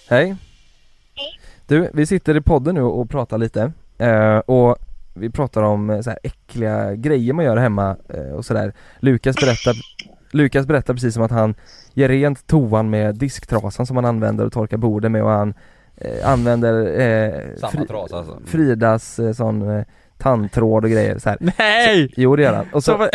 Hej 0.09 0.35
Du, 1.67 1.89
vi 1.93 2.05
sitter 2.05 2.37
i 2.37 2.41
podden 2.41 2.75
nu 2.75 2.81
och 2.81 3.09
pratar 3.09 3.37
lite 3.37 3.71
eh, 3.97 4.37
och 4.37 4.77
vi 5.13 5.29
pratar 5.29 5.63
om 5.63 5.89
eh, 5.89 6.01
så 6.01 6.09
här 6.09 6.19
äckliga 6.23 6.95
grejer 6.95 7.33
man 7.33 7.45
gör 7.45 7.57
hemma 7.57 7.95
eh, 8.09 8.31
och 8.35 8.45
sådär 8.45 8.73
Lukas 8.99 9.35
berättar 9.35 9.75
Lukas 10.31 10.65
berättar 10.65 10.93
precis 10.93 11.13
som 11.13 11.23
att 11.23 11.31
han 11.31 11.55
ger 11.93 12.09
rent 12.09 12.47
toan 12.47 12.89
med 12.89 13.15
disktrasan 13.15 13.85
som 13.85 13.95
han 13.95 14.05
använder 14.05 14.45
och 14.45 14.53
torkar 14.53 14.77
bordet 14.77 15.11
med 15.11 15.23
och 15.23 15.29
han 15.29 15.53
eh, 15.97 16.29
använder 16.29 16.99
eh, 16.99 17.41
Samma 17.57 17.85
trasa 17.85 18.17
alltså 18.17 18.39
Fridas 18.45 19.19
eh, 19.19 19.33
sån 19.33 19.69
eh, 19.77 19.83
tandtråd 20.17 20.83
och 20.83 20.91
grejer 20.91 21.19
så 21.19 21.29
här. 21.29 21.37
Nej! 21.57 22.13
Jo 22.17 22.35
det 22.35 22.43
gör 22.43 22.53
han. 22.53 22.65
Och 22.73 22.83
så, 22.83 22.91
Så, 22.97 23.09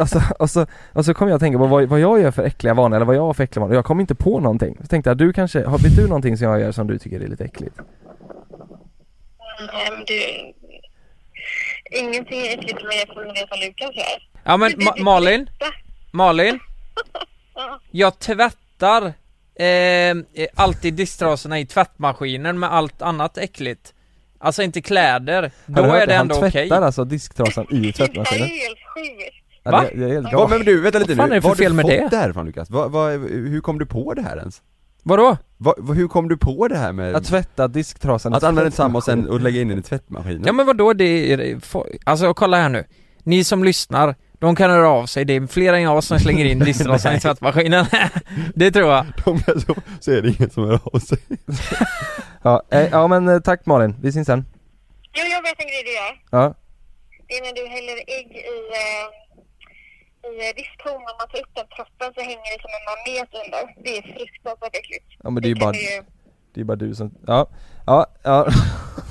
och 0.00 0.08
så, 0.08 0.20
och 0.38 0.50
så, 0.50 0.66
och 0.92 1.04
så 1.04 1.14
kom 1.14 1.28
jag 1.28 1.34
att 1.36 1.40
tänka 1.40 1.58
på 1.58 1.66
vad, 1.66 1.84
vad 1.88 2.00
jag 2.00 2.20
gör 2.20 2.30
för 2.30 2.42
äckliga 2.44 2.74
vanor, 2.74 2.96
eller 2.96 3.06
vad 3.06 3.16
jag 3.16 3.22
har 3.22 3.34
för 3.34 3.44
äckliga 3.44 3.60
vanor. 3.60 3.74
Jag 3.74 3.84
kom 3.84 4.00
inte 4.00 4.14
på 4.14 4.40
någonting. 4.40 4.76
Så 4.80 4.86
tänkte 4.86 5.10
jag, 5.10 5.16
du 5.16 5.32
kanske, 5.32 5.64
har, 5.64 5.78
vet 5.78 5.96
du 5.96 6.06
någonting 6.08 6.36
som 6.38 6.48
jag 6.48 6.60
gör 6.60 6.72
som 6.72 6.86
du 6.86 6.98
tycker 6.98 7.20
är 7.20 7.26
lite 7.28 7.44
äckligt? 7.44 7.76
Nej, 9.72 9.90
men 9.90 10.04
du... 10.06 10.20
Ingenting 11.98 12.40
är 12.40 12.58
äckligt 12.58 12.80
som 12.80 12.88
jag 12.92 13.08
får 13.14 13.34
veta 13.34 13.56
Lukas 13.56 13.96
gör. 13.96 14.28
ja 14.44 14.56
men 14.56 14.70
Ma- 14.70 15.02
Malin, 15.02 15.50
Malin, 16.12 16.58
Ja. 17.54 17.80
jag 17.90 18.18
tvättar 18.18 19.04
eh, 19.54 20.48
alltid 20.54 20.94
disktrasorna 20.94 21.58
i 21.60 21.66
tvättmaskinen 21.66 22.58
med 22.58 22.72
allt 22.72 23.02
annat 23.02 23.38
äckligt. 23.38 23.94
Alltså 24.38 24.62
inte 24.62 24.82
kläder, 24.82 25.50
då 25.66 25.82
är 25.82 26.06
det 26.06 26.14
Han 26.14 26.20
ändå 26.30 26.36
okej. 26.38 26.50
tvättar 26.50 26.82
alltså 26.82 27.04
disktrasan 27.04 27.66
i 27.70 27.76
Det 27.80 27.88
är 27.88 27.92
tvättmaskinen. 27.92 28.48
helt 28.48 28.78
sjukt. 28.94 29.43
Ja, 29.64 29.70
Va? 29.70 29.84
Det, 29.92 29.98
det 29.98 30.04
är 30.04 30.08
helt 30.12 30.24
Vad, 30.24 30.32
galet. 30.32 30.50
men 30.50 30.66
du, 30.66 30.80
vänta 30.80 30.98
lite 30.98 31.14
Vad 31.14 31.16
fan 31.18 31.28
nu, 31.28 31.34
är 31.34 31.36
det 31.36 31.42
för 31.42 31.48
Var 31.48 31.54
har 31.54 31.56
fel 31.56 31.70
du 31.70 31.76
med 31.76 31.82
fått 31.82 31.90
det? 31.90 32.08
det 32.10 32.16
här 32.16 32.30
ifrån 32.30 32.46
Lukas? 32.46 32.70
Vad, 32.70 32.90
vad, 32.90 33.12
hur 33.30 33.60
kom 33.60 33.78
du 33.78 33.86
på 33.86 34.14
det 34.14 34.22
här 34.22 34.36
ens? 34.36 34.62
Vadå? 35.02 35.36
Vad, 35.56 35.74
vad, 35.78 35.96
hur 35.96 36.08
kom 36.08 36.28
du 36.28 36.36
på 36.36 36.68
det 36.68 36.76
här 36.78 36.92
med 36.92 37.14
Att 37.16 37.24
tvätta 37.24 37.68
disktrasan 37.68 38.34
att 38.34 38.42
använda 38.42 38.70
samma 38.70 38.98
och 38.98 39.04
sen 39.04 39.28
och 39.28 39.40
lägga 39.40 39.60
in 39.60 39.68
den 39.68 39.78
i 39.78 39.82
tvättmaskinen? 39.82 40.42
Ja 40.46 40.52
men 40.52 40.66
vadå, 40.66 40.92
det 40.92 41.32
är, 41.32 41.58
alltså 42.04 42.34
kolla 42.34 42.56
här 42.56 42.68
nu. 42.68 42.84
Ni 43.22 43.44
som 43.44 43.64
lyssnar, 43.64 44.14
de 44.38 44.56
kan 44.56 44.70
höra 44.70 44.88
av 44.88 45.06
sig, 45.06 45.24
det 45.24 45.32
är 45.36 45.46
fler 45.46 45.72
än 45.72 45.82
jag 45.82 46.04
som 46.04 46.18
slänger 46.18 46.44
in 46.44 46.58
disktrasan 46.64 47.14
i 47.16 47.20
tvättmaskinen. 47.20 47.86
det 48.54 48.70
tror 48.70 48.90
jag. 48.92 49.06
De 49.24 49.34
är 49.36 49.58
så, 49.60 49.74
så 50.00 50.10
är 50.10 50.22
det 50.22 50.28
ingen 50.28 50.50
som 50.50 50.64
hör 50.64 50.80
av 50.92 50.98
sig 50.98 51.18
Ja, 52.42 52.62
eh, 52.70 52.88
ja 52.92 53.06
men 53.06 53.28
eh, 53.28 53.38
tack 53.40 53.66
Malin, 53.66 53.96
vi 54.02 54.12
syns 54.12 54.26
sen. 54.26 54.44
Jo, 55.16 55.22
jag 55.24 55.42
vet 55.42 55.54
en 55.58 55.66
grej 55.66 55.82
du 55.84 55.92
gör. 55.92 56.40
Ja, 56.42 56.54
Det 57.28 57.34
är 57.38 57.42
när 57.42 57.52
du 57.62 57.68
häller 57.68 57.96
ägg 58.18 58.26
i, 58.32 58.38
eh, 58.82 59.23
i 60.28 60.30
eh, 60.44 60.52
diskon. 60.60 60.96
Om 61.10 61.14
man 61.20 61.28
tar 61.32 61.38
upp 61.44 61.52
den 61.58 61.68
proppen 61.76 62.08
så 62.14 62.20
hänger 62.30 62.48
det 62.54 62.60
som 62.64 62.72
en 62.78 62.84
manet 62.90 63.30
under. 63.42 63.62
Det 63.84 63.92
är 63.98 64.02
fruktansvärt 64.02 64.76
äckligt. 64.80 65.06
ja 65.22 65.30
men 65.30 65.42
det 65.42 65.48
är 65.48 65.54
ju 65.54 65.60
bara, 65.66 65.74
ju- 65.74 66.04
det 66.54 66.60
är 66.60 66.64
bara 66.64 66.76
du 66.76 66.94
som, 66.94 67.14
ja, 67.26 67.46
ja, 67.86 68.06
ja, 68.22 68.46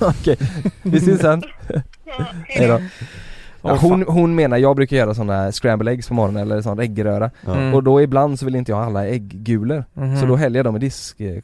okej. 0.00 0.36
Vi 0.82 1.00
syns 1.00 1.20
sen. 1.20 1.42
Ja, 2.18 2.24
Hej 2.48 2.68
då. 2.68 2.80
Ja, 3.66 3.76
hon, 3.76 4.02
hon 4.02 4.34
menar, 4.34 4.56
jag 4.56 4.76
brukar 4.76 4.96
göra 4.96 5.14
sådana 5.14 5.52
scramble 5.52 5.90
eggs 5.92 6.08
på 6.08 6.14
morgonen 6.14 6.42
eller 6.42 6.62
sån 6.62 6.78
äggröra 6.80 7.30
Mm. 7.46 7.74
Och 7.74 7.82
då 7.82 8.02
ibland 8.02 8.38
så 8.38 8.44
vill 8.44 8.56
inte 8.56 8.72
jag 8.72 8.76
ha 8.76 8.84
alla 8.84 9.06
ägggulor 9.06 9.84
Mhm. 9.92 10.16
Så 10.20 10.26
då 10.26 10.36
häller 10.36 10.58
jag 10.58 10.64
dem 10.64 10.76
i 10.76 10.78
disk, 10.78 11.20
eh, 11.20 11.42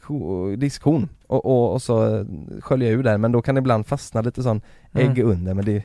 diskhon 0.57 1.09
och, 1.27 1.45
och, 1.45 1.73
och 1.73 1.81
så 1.81 2.25
sköljer 2.61 2.89
jag 2.91 2.99
ur 2.99 3.03
där 3.03 3.17
men 3.17 3.31
då 3.31 3.41
kan 3.41 3.55
det 3.55 3.59
ibland 3.59 3.87
fastna 3.87 4.21
lite 4.21 4.43
sån 4.43 4.61
ägg 4.93 5.19
Mm. 5.19 5.31
under 5.31 5.53
men 5.53 5.65
det, 5.65 5.83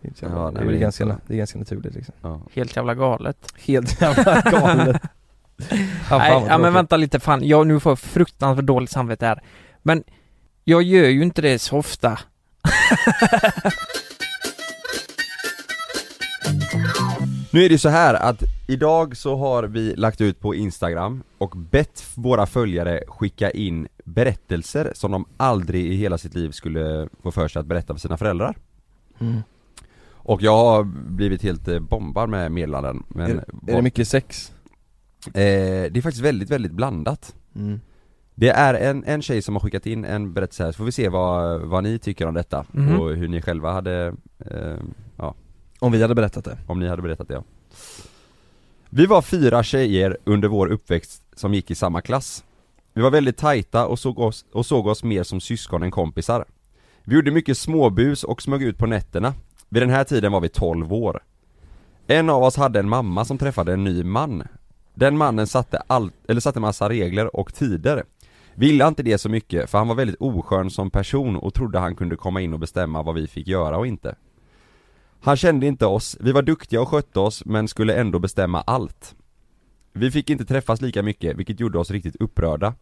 det 0.00 0.06
är, 0.06 0.08
inte 0.08 0.18
så 0.18 0.24
jävla- 0.24 0.40
Ja, 0.40 0.50
nej, 0.50 0.62
det 0.62 0.68
är, 0.68 0.72
det 0.72 0.78
ganska, 0.78 1.04
inte 1.04 1.16
det 1.26 1.34
är 1.34 1.38
ganska 1.38 1.58
naturligt 1.58 1.94
liksom 1.94 2.14
ja. 2.22 2.40
Helt 2.52 2.76
jävla 2.76 2.94
galet. 2.94 3.52
Helt 3.56 4.00
jävla 4.00 4.40
galet 4.50 5.02
ja, 6.10 6.18
Nej, 6.18 6.44
ja 6.48 6.58
men 6.58 6.72
vänta 6.72 6.96
lite 6.96 7.20
fan, 7.20 7.48
jag 7.48 7.66
nu 7.66 7.80
får 7.80 7.90
jag 7.90 7.98
fruktansvärt 7.98 8.66
dåligt 8.66 8.90
samvete 8.90 9.26
här. 9.26 9.42
Men 9.82 10.04
jag 10.64 10.82
gör 10.82 11.08
ju 11.08 11.22
inte 11.22 11.42
det 11.42 11.58
så 11.58 11.76
ofta. 11.76 12.18
Nu 17.52 17.64
är 17.64 17.68
det 17.68 17.78
så 17.78 17.88
här 17.88 18.14
att 18.14 18.42
idag 18.68 19.16
så 19.16 19.36
har 19.36 19.62
vi 19.62 19.94
lagt 19.96 20.20
ut 20.20 20.40
på 20.40 20.54
Instagram 20.54 21.22
och 21.38 21.50
bett 21.56 22.04
våra 22.14 22.46
följare 22.46 23.02
skicka 23.08 23.50
in 23.50 23.88
berättelser 24.04 24.92
som 24.94 25.10
de 25.10 25.24
aldrig 25.36 25.86
i 25.86 25.94
hela 25.94 26.18
sitt 26.18 26.34
liv 26.34 26.50
skulle 26.50 27.08
få 27.22 27.30
för 27.30 27.48
sig 27.48 27.60
att 27.60 27.66
berätta 27.66 27.94
för 27.94 28.00
sina 28.00 28.16
föräldrar 28.16 28.56
mm. 29.18 29.42
Och 30.28 30.42
jag 30.42 30.56
har 30.56 30.84
blivit 31.10 31.42
helt 31.42 31.68
eh, 31.68 31.78
bombad 31.78 32.28
med 32.28 32.52
meddelanden 32.52 33.02
men 33.08 33.30
är, 33.30 33.44
är 33.66 33.76
det 33.76 33.82
mycket 33.82 34.08
sex? 34.08 34.52
eh, 35.26 35.32
det 35.34 35.96
är 35.96 36.02
faktiskt 36.02 36.24
väldigt, 36.24 36.50
väldigt 36.50 36.72
blandat 36.72 37.34
Mm. 37.56 37.80
Det 38.34 38.48
är 38.48 38.74
en, 38.74 39.04
en 39.04 39.22
tjej 39.22 39.42
som 39.42 39.54
har 39.54 39.60
skickat 39.60 39.86
in 39.86 40.04
en 40.04 40.32
berättelse 40.32 40.64
här, 40.64 40.72
så 40.72 40.76
får 40.76 40.84
vi 40.84 40.92
se 40.92 41.08
vad, 41.08 41.60
vad 41.60 41.82
ni 41.84 41.98
tycker 41.98 42.26
om 42.26 42.34
detta 42.34 42.64
Mhm. 42.72 43.00
och 43.00 43.10
hur 43.16 43.28
ni 43.28 43.42
själva 43.42 43.72
hade, 43.72 44.14
eh, 44.38 44.76
ja, 45.16 45.34
Om 45.78 45.92
vi 45.92 46.02
hade 46.02 46.14
berättat 46.14 46.44
det 46.44 46.58
om 46.66 46.80
ni 46.80 46.88
hade 46.88 47.02
berättat 47.02 47.28
det 47.28 47.34
ja. 47.34 47.44
Vi 48.90 49.06
var 49.06 49.22
fyra 49.22 49.62
tjejer 49.62 50.18
under 50.24 50.48
vår 50.48 50.66
uppväxt 50.66 51.22
som 51.36 51.54
gick 51.54 51.70
i 51.70 51.74
samma 51.74 52.00
klass 52.00 52.44
Vi 52.94 53.02
var 53.02 53.10
väldigt 53.10 53.36
tajta 53.36 53.86
och 53.86 53.98
såg 53.98 54.18
oss, 54.18 54.44
och 54.52 54.66
såg 54.66 54.86
oss 54.86 55.04
mer 55.04 55.22
som 55.22 55.40
syskon 55.40 55.82
än 55.82 55.90
kompisar 55.90 56.44
Vi 57.04 57.14
gjorde 57.14 57.30
mycket 57.30 57.58
småbus 57.58 58.24
och 58.24 58.42
smög 58.42 58.62
ut 58.62 58.78
på 58.78 58.86
nätterna 58.86 59.34
vid 59.68 59.82
den 59.82 59.90
här 59.90 60.04
tiden 60.04 60.32
var 60.32 60.40
vi 60.40 60.48
12 60.48 60.92
år 60.92 61.22
En 62.06 62.30
av 62.30 62.42
oss 62.42 62.56
hade 62.56 62.78
en 62.78 62.88
mamma 62.88 63.24
som 63.24 63.38
träffade 63.38 63.72
en 63.72 63.84
ny 63.84 64.04
man 64.04 64.42
Den 64.94 65.16
mannen 65.16 65.46
satte 65.46 65.82
allt, 65.86 66.14
eller 66.28 66.40
satte 66.40 66.60
massa 66.60 66.88
regler 66.88 67.36
och 67.36 67.54
tider. 67.54 68.04
Ville 68.54 68.88
inte 68.88 69.02
det 69.02 69.18
så 69.18 69.28
mycket 69.28 69.70
för 69.70 69.78
han 69.78 69.88
var 69.88 69.94
väldigt 69.94 70.20
oskön 70.20 70.70
som 70.70 70.90
person 70.90 71.36
och 71.36 71.54
trodde 71.54 71.78
han 71.78 71.96
kunde 71.96 72.16
komma 72.16 72.40
in 72.40 72.52
och 72.52 72.58
bestämma 72.58 73.02
vad 73.02 73.14
vi 73.14 73.26
fick 73.26 73.48
göra 73.48 73.78
och 73.78 73.86
inte. 73.86 74.14
Han 75.20 75.36
kände 75.36 75.66
inte 75.66 75.86
oss, 75.86 76.16
vi 76.20 76.32
var 76.32 76.42
duktiga 76.42 76.80
och 76.80 76.88
skötte 76.88 77.20
oss 77.20 77.44
men 77.44 77.68
skulle 77.68 77.94
ändå 77.94 78.18
bestämma 78.18 78.60
allt. 78.60 79.14
Vi 79.92 80.10
fick 80.10 80.30
inte 80.30 80.44
träffas 80.44 80.80
lika 80.80 81.02
mycket 81.02 81.36
vilket 81.36 81.60
gjorde 81.60 81.78
oss 81.78 81.90
riktigt 81.90 82.16
upprörda. 82.16 82.74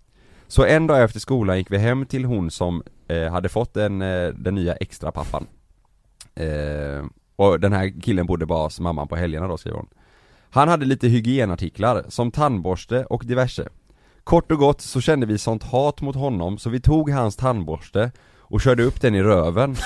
Så 0.47 0.65
en 0.65 0.87
dag 0.87 1.03
efter 1.03 1.21
skolan 1.21 1.59
gick 1.59 1.71
vi 1.71 1.79
hem 1.79 2.07
till 2.07 2.25
hon 2.25 2.51
som 2.51 2.83
eh, 3.09 3.33
hade 3.33 3.49
fått 3.49 3.75
den, 3.75 4.03
eh, 4.03 4.29
den 4.29 4.55
nya 4.55 4.75
extra 4.75 5.13
pappan. 5.13 5.47
Eh, 6.37 7.05
och 7.37 7.61
den 7.61 7.73
här 7.73 8.01
killen 8.01 8.27
bodde 8.27 8.47
bara 8.47 8.65
hos 8.65 8.81
mamman 8.81 9.09
på 9.09 9.17
helgerna 9.17 9.49
då 9.49 9.57
skriver 9.57 9.77
hon. 9.77 9.89
Han 10.51 10.69
hade 10.69 10.85
lite 10.87 11.09
hygienartiklar, 11.09 12.05
som 12.09 12.31
tandborste 12.31 13.05
och 13.05 13.25
diverse. 13.25 13.69
Kort 14.25 14.53
och 14.53 14.59
gott 14.59 14.81
så 14.81 15.01
kände 15.01 15.27
vi 15.27 15.39
sånt 15.39 15.63
hat 15.63 16.01
mot 16.01 16.17
honom 16.17 16.59
så 16.59 16.71
vi 16.71 16.81
tog 16.81 17.11
hans 17.11 17.37
tandborste 17.37 18.11
och 18.39 18.61
körde 18.61 18.83
upp 18.83 19.01
den 19.01 19.15
i 19.15 19.23
röven. 19.23 19.77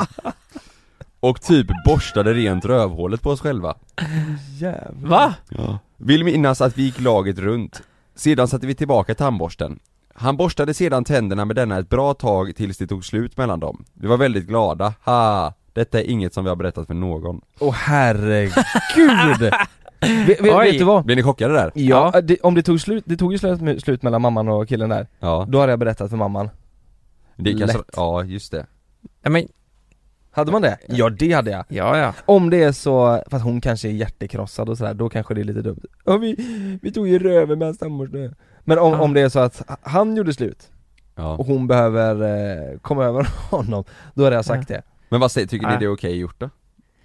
och 1.20 1.42
typ 1.42 1.66
borstade 1.84 2.34
rent 2.34 2.64
rövhålet 2.64 3.22
på 3.22 3.30
oss 3.30 3.40
själva. 3.40 3.76
Jävlar. 4.58 5.08
Va? 5.08 5.34
Ja. 5.48 5.78
Vill 5.96 6.24
minnas 6.24 6.60
att 6.60 6.78
vi 6.78 6.82
gick 6.82 7.00
laget 7.00 7.38
runt. 7.38 7.82
Sedan 8.14 8.48
satte 8.48 8.66
vi 8.66 8.74
tillbaka 8.74 9.14
tandborsten. 9.14 9.78
Han 10.20 10.36
borstade 10.36 10.74
sedan 10.74 11.04
tänderna 11.04 11.44
med 11.44 11.56
denna 11.56 11.78
ett 11.78 11.88
bra 11.88 12.14
tag 12.14 12.56
tills 12.56 12.78
det 12.78 12.86
tog 12.86 13.04
slut 13.04 13.36
mellan 13.36 13.60
dem. 13.60 13.84
Vi 13.94 14.06
var 14.06 14.16
väldigt 14.16 14.46
glada, 14.46 14.94
ha! 15.04 15.54
Detta 15.72 16.00
är 16.00 16.04
inget 16.10 16.34
som 16.34 16.44
vi 16.44 16.48
har 16.48 16.56
berättat 16.56 16.86
för 16.86 16.94
någon. 16.94 17.40
Åh 17.58 17.74
herregud! 17.74 19.40
vet, 20.26 20.40
vet, 20.40 20.40
vet 20.40 20.78
du 20.78 20.84
vad? 20.84 21.04
Blir 21.04 21.16
ni 21.16 21.22
chockade 21.22 21.54
där? 21.54 21.70
Ja, 21.74 22.20
det, 22.22 22.40
om 22.40 22.54
det 22.54 22.62
tog 22.62 22.80
slut, 22.80 23.04
det 23.06 23.16
tog 23.16 23.32
ju 23.32 23.38
slut, 23.38 23.82
slut 23.82 24.02
mellan 24.02 24.22
mamman 24.22 24.48
och 24.48 24.68
killen 24.68 24.88
där 24.88 25.06
Ja. 25.20 25.46
Då 25.48 25.60
hade 25.60 25.72
jag 25.72 25.78
berättat 25.78 26.10
för 26.10 26.16
mamman 26.16 26.50
Det 27.36 27.50
är 27.50 27.58
kanske, 27.58 27.78
Lätt. 27.78 27.86
ja 27.96 28.24
just 28.24 28.52
det. 28.52 28.66
Ja, 29.22 29.30
men, 29.30 29.48
Hade 30.30 30.52
man 30.52 30.62
det? 30.62 30.78
Ja 30.88 31.08
det 31.10 31.32
hade 31.32 31.50
jag 31.50 31.64
ja 31.68 31.98
ja. 31.98 32.14
Om 32.26 32.50
det 32.50 32.62
är 32.62 32.72
så, 32.72 33.22
fast 33.30 33.44
hon 33.44 33.60
kanske 33.60 33.88
är 33.88 33.92
hjärtekrossad 33.92 34.68
och 34.68 34.78
sådär, 34.78 34.94
då 34.94 35.08
kanske 35.08 35.34
det 35.34 35.40
är 35.40 35.44
lite 35.44 35.62
dumt 35.62 35.82
Ja 36.04 36.16
vi, 36.16 36.36
vi 36.82 36.92
tog 36.92 37.08
ju 37.08 37.18
röven 37.18 37.58
med 37.58 37.68
hans 37.68 37.78
tandborste 37.78 38.34
Men 38.68 38.78
om, 38.78 38.92
Ja. 38.92 38.98
om 39.00 39.14
det 39.14 39.20
är 39.20 39.28
så 39.28 39.38
att 39.38 39.62
han 39.82 40.16
gjorde 40.16 40.32
slut 40.34 40.68
Ja. 41.16 41.36
och 41.36 41.46
hon 41.46 41.66
behöver 41.66 42.14
eh, 42.72 42.78
komma 42.78 43.04
över 43.04 43.28
honom, 43.50 43.84
då 44.14 44.24
hade 44.24 44.36
jag 44.36 44.44
sagt 44.44 44.68
det 44.68 44.82
Men 45.08 45.20
vad 45.20 45.32
säger, 45.32 45.46
tycker 45.46 45.66
ni 45.66 45.70
Nej. 45.72 45.78
det 45.80 45.84
är 45.84 45.92
okej 45.92 46.16
gjort 46.18 46.40
då? 46.40 46.50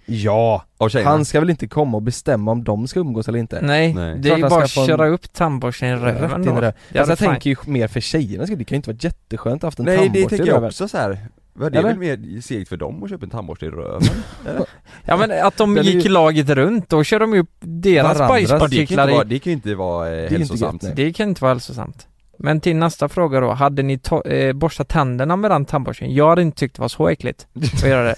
Ja! 0.06 0.64
Av 0.78 0.88
tjejerna? 0.88 1.10
Han 1.10 1.24
ska 1.24 1.40
väl 1.40 1.50
inte 1.50 1.66
komma 1.66 1.96
och 1.96 2.02
bestämma 2.02 2.50
om 2.52 2.64
de 2.64 2.86
ska 2.88 3.00
umgås 3.00 3.28
eller 3.28 3.38
inte? 3.38 3.60
Nej, 3.62 3.94
Nej. 3.94 4.18
det 4.18 4.30
är 4.30 4.36
ju 4.36 4.42
han 4.42 4.50
bara 4.50 4.62
att 4.64 4.70
ska 4.70 4.80
få 4.80 4.80
en- 4.80 4.86
köra 4.98 5.06
upp 5.08 5.32
tandborsten 5.32 5.88
i 5.88 5.92
röven 5.96 6.30
Rätt 6.30 6.36
in 6.36 6.42
i 6.42 6.46
då. 6.46 6.60
Det 6.60 6.72
Fast 6.94 7.08
jag 7.08 7.18
tänker 7.18 7.50
ju 7.50 7.56
mer 7.66 7.88
för 7.88 8.00
tjejerna 8.00 8.44
det 8.44 8.64
kan 8.64 8.74
ju 8.74 8.76
inte 8.76 8.90
vara 8.90 8.98
jätteskönt 9.00 9.54
att 9.56 9.62
ha 9.62 9.66
haft 9.66 9.78
en 9.78 9.84
Nej 9.84 9.96
det 9.96 10.02
tandborste 10.04 10.28
tänker 10.28 10.44
i 10.46 10.48
jag 10.48 10.64
också 10.64 10.88
så 10.88 10.98
här. 10.98 11.18
Vad 11.56 11.72
det 11.72 11.78
är 11.78 11.80
Eller? 11.80 11.88
väl 12.16 12.18
mer 12.18 12.40
segt 12.40 12.68
för 12.68 12.76
dem 12.76 13.02
att 13.02 13.10
köpa 13.10 13.24
en 13.24 13.30
tandborste 13.30 13.66
i 13.66 13.70
röven? 13.70 14.02
Ja 15.04 15.16
men 15.16 15.46
att 15.46 15.56
de 15.56 15.74
Den 15.74 15.84
gick 15.84 16.04
ju- 16.04 16.10
laget 16.10 16.48
runt, 16.48 16.88
då 16.88 17.04
kör 17.04 17.20
de 17.20 17.34
ju 17.34 17.40
upp 17.40 17.50
deras 17.60 18.18
det, 18.18 18.26
bajspartiklar 18.28 19.04
inte 19.04 19.14
vara, 19.14 19.24
i... 19.24 19.28
det 19.28 19.38
kan 19.38 19.50
ju 19.50 19.54
inte 19.54 19.74
vara 19.74 20.14
eh, 20.16 20.22
inte 20.22 20.34
hälsosamt. 20.38 20.82
gött, 20.82 20.96
nej. 20.96 21.06
Det 21.06 21.12
kan 21.12 21.28
inte 21.28 21.42
vara 21.42 21.52
hälsosamt. 21.54 22.06
Men 22.38 22.60
till 22.60 22.76
nästa 22.76 23.08
fråga 23.08 23.40
då, 23.40 23.50
hade 23.52 23.82
ni 23.82 24.00
eh, 24.24 24.52
borstat 24.52 24.88
tänderna 24.88 25.36
med 25.36 25.50
den 25.50 25.64
tandborsten? 25.64 26.14
Jag 26.14 26.28
hade 26.28 26.42
inte 26.42 26.58
tyckt 26.58 26.76
det 26.76 26.80
var 26.80 26.88
så 26.88 27.08
äckligt 27.08 27.46
att 27.82 27.88
göra 27.88 28.04
det. 28.04 28.16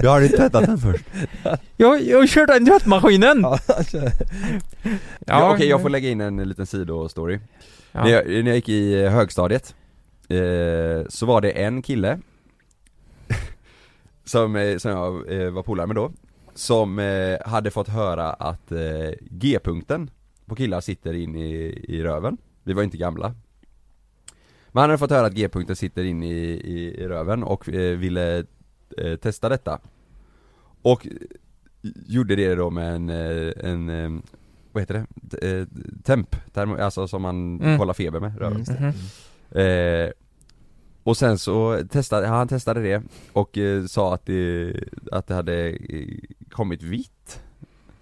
Du 0.00 0.08
har 0.08 0.20
inte 0.20 0.36
tvättat 0.36 0.66
den 0.66 0.78
först? 0.78 1.04
Jag, 1.76 2.02
jag 2.02 2.28
körde 2.28 2.52
den 2.52 2.66
tvättmaskinen! 2.66 3.40
Ja. 3.42 3.58
Ja, 5.26 5.52
Okej 5.54 5.68
jag 5.68 5.82
får 5.82 5.88
lägga 5.90 6.08
in 6.08 6.20
en 6.20 6.48
liten 6.48 6.66
sidostory. 6.66 7.38
Ja. 7.92 8.04
När, 8.04 8.10
jag, 8.10 8.26
när 8.26 8.46
jag 8.46 8.56
gick 8.56 8.68
i 8.68 9.06
högstadiet 9.08 9.74
eh, 10.28 11.06
Så 11.08 11.26
var 11.26 11.40
det 11.40 11.50
en 11.50 11.82
kille 11.82 12.18
Som, 14.26 14.56
eh, 14.56 14.76
som 14.78 14.90
jag 14.90 15.32
eh, 15.42 15.50
var 15.50 15.62
polare 15.62 15.86
med 15.86 15.96
då 15.96 16.12
Som 16.54 16.98
eh, 16.98 17.38
hade 17.48 17.70
fått 17.70 17.88
höra 17.88 18.32
att 18.32 18.72
eh, 18.72 19.10
G-punkten 19.20 20.10
på 20.46 20.54
killar 20.54 20.80
sitter 20.80 21.14
in 21.14 21.36
i, 21.36 21.52
i 21.88 22.02
röven 22.02 22.36
Vi 22.64 22.72
var 22.72 22.82
inte 22.82 22.96
gamla 22.96 23.34
Men 24.68 24.80
han 24.80 24.90
hade 24.90 24.98
fått 24.98 25.10
höra 25.10 25.26
att 25.26 25.34
G-punkten 25.34 25.76
sitter 25.76 26.04
in 26.04 26.22
i, 26.22 26.36
i, 26.64 26.94
i 27.02 27.08
röven 27.08 27.42
och 27.42 27.68
eh, 27.68 27.96
ville 27.98 28.44
eh, 28.98 29.16
testa 29.16 29.48
detta 29.48 29.80
Och 30.82 31.06
gjorde 32.06 32.36
det 32.36 32.54
då 32.54 32.70
med 32.70 32.94
en, 32.94 33.10
en 33.88 34.22
vad 34.72 34.82
heter 34.82 35.06
det? 35.30 35.66
Temp, 36.04 36.36
termo, 36.52 36.76
alltså 36.76 37.08
som 37.08 37.22
man 37.22 37.60
Mm. 37.60 37.78
kollar 37.78 37.94
feber 37.94 38.20
med, 38.20 38.38
röven 38.38 38.64
Mhm. 38.68 38.92
Eh, 39.60 40.10
och 41.06 41.16
sen 41.16 41.38
så 41.38 41.80
testade, 41.90 42.26
han 42.26 42.48
testade 42.48 42.82
det 42.82 43.02
och 43.32 43.58
eh, 43.58 43.84
sa 43.84 44.14
att 44.14 44.26
det, 44.26 44.72
att 45.12 45.26
det 45.26 45.34
hade 45.34 45.68
eh, 45.68 45.76
kommit 46.50 46.82
vitt 46.82 47.40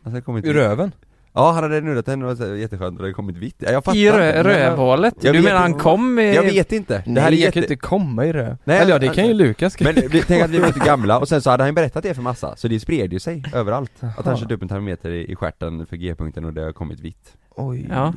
Alltså 0.02 0.16
det 0.16 0.20
kommit 0.20 0.44
I 0.44 0.52
röven? 0.52 0.92
Ja 1.32 1.50
han 1.52 1.62
hade 1.62 1.80
nuddat 1.80 2.07
den 2.07 2.22
och 2.22 2.36
det 2.36 2.48
var 2.48 2.57
jätteskönt 2.57 2.90
och 2.90 2.96
det 2.98 3.02
hade 3.02 3.12
kommit 3.14 3.36
vitt 3.36 3.57
ja, 3.59 3.70
jag 3.72 3.84
fattar 3.84 3.98
I 3.98 4.11
rö- 4.11 4.38
inte. 4.38 4.42
rövhålet? 4.44 5.14
Jag 5.20 5.34
Du 5.34 5.38
vet 5.38 5.44
menar 5.44 5.61
han 5.61 5.70
inte. 5.70 5.82
kom 5.82 6.14
med... 6.14 6.34
Jag 6.34 6.42
vet 6.42 6.72
inte, 6.72 7.02
det 7.07 7.20
här 7.20 7.26
är 7.26 7.30
Nej, 7.30 7.42
jag 7.42 7.52
kan 7.52 7.61
ju 7.61 7.64
inte 7.64 7.76
komma 7.76 8.26
i 8.26 8.32
röv. 8.32 8.57
Nej, 8.64 8.78
Eller 8.78 8.90
ja, 8.92 8.98
det 8.98 9.07
alltså- 9.09 9.20
kan 9.20 9.28
ju 9.28 9.34
Lukas 9.34 9.80
Men 9.80 9.94
vi, 9.94 10.22
tänk 10.22 10.42
att 10.44 10.50
vi 10.50 10.59
var 10.59 10.66
inte 10.66 10.80
gamla 10.80 11.18
och 11.18 11.28
sen 11.28 11.42
så 11.42 11.50
hade 11.50 11.62
han 11.62 11.68
ju 11.70 11.74
berättat 11.74 12.02
det 12.02 12.14
för 12.14 12.22
massa, 12.22 12.57
så 12.57 12.68
det 12.68 12.80
spred 12.80 13.12
ju 13.12 13.18
sig 13.20 13.42
överallt 13.55 13.92
Att 14.18 14.26
han 14.26 14.36
körde 14.36 14.55
upp 14.55 14.62
en 14.62 14.68
termometer 14.68 15.11
i, 15.11 15.32
i 15.32 15.36
stjärten 15.36 15.86
för 15.86 15.96
G-punkten 15.96 16.44
och 16.44 16.52
det 16.52 16.62
har 16.62 16.72
kommit 16.72 17.00
vitt 17.00 17.36
Oj 17.50 17.86
Ja. 17.90 18.14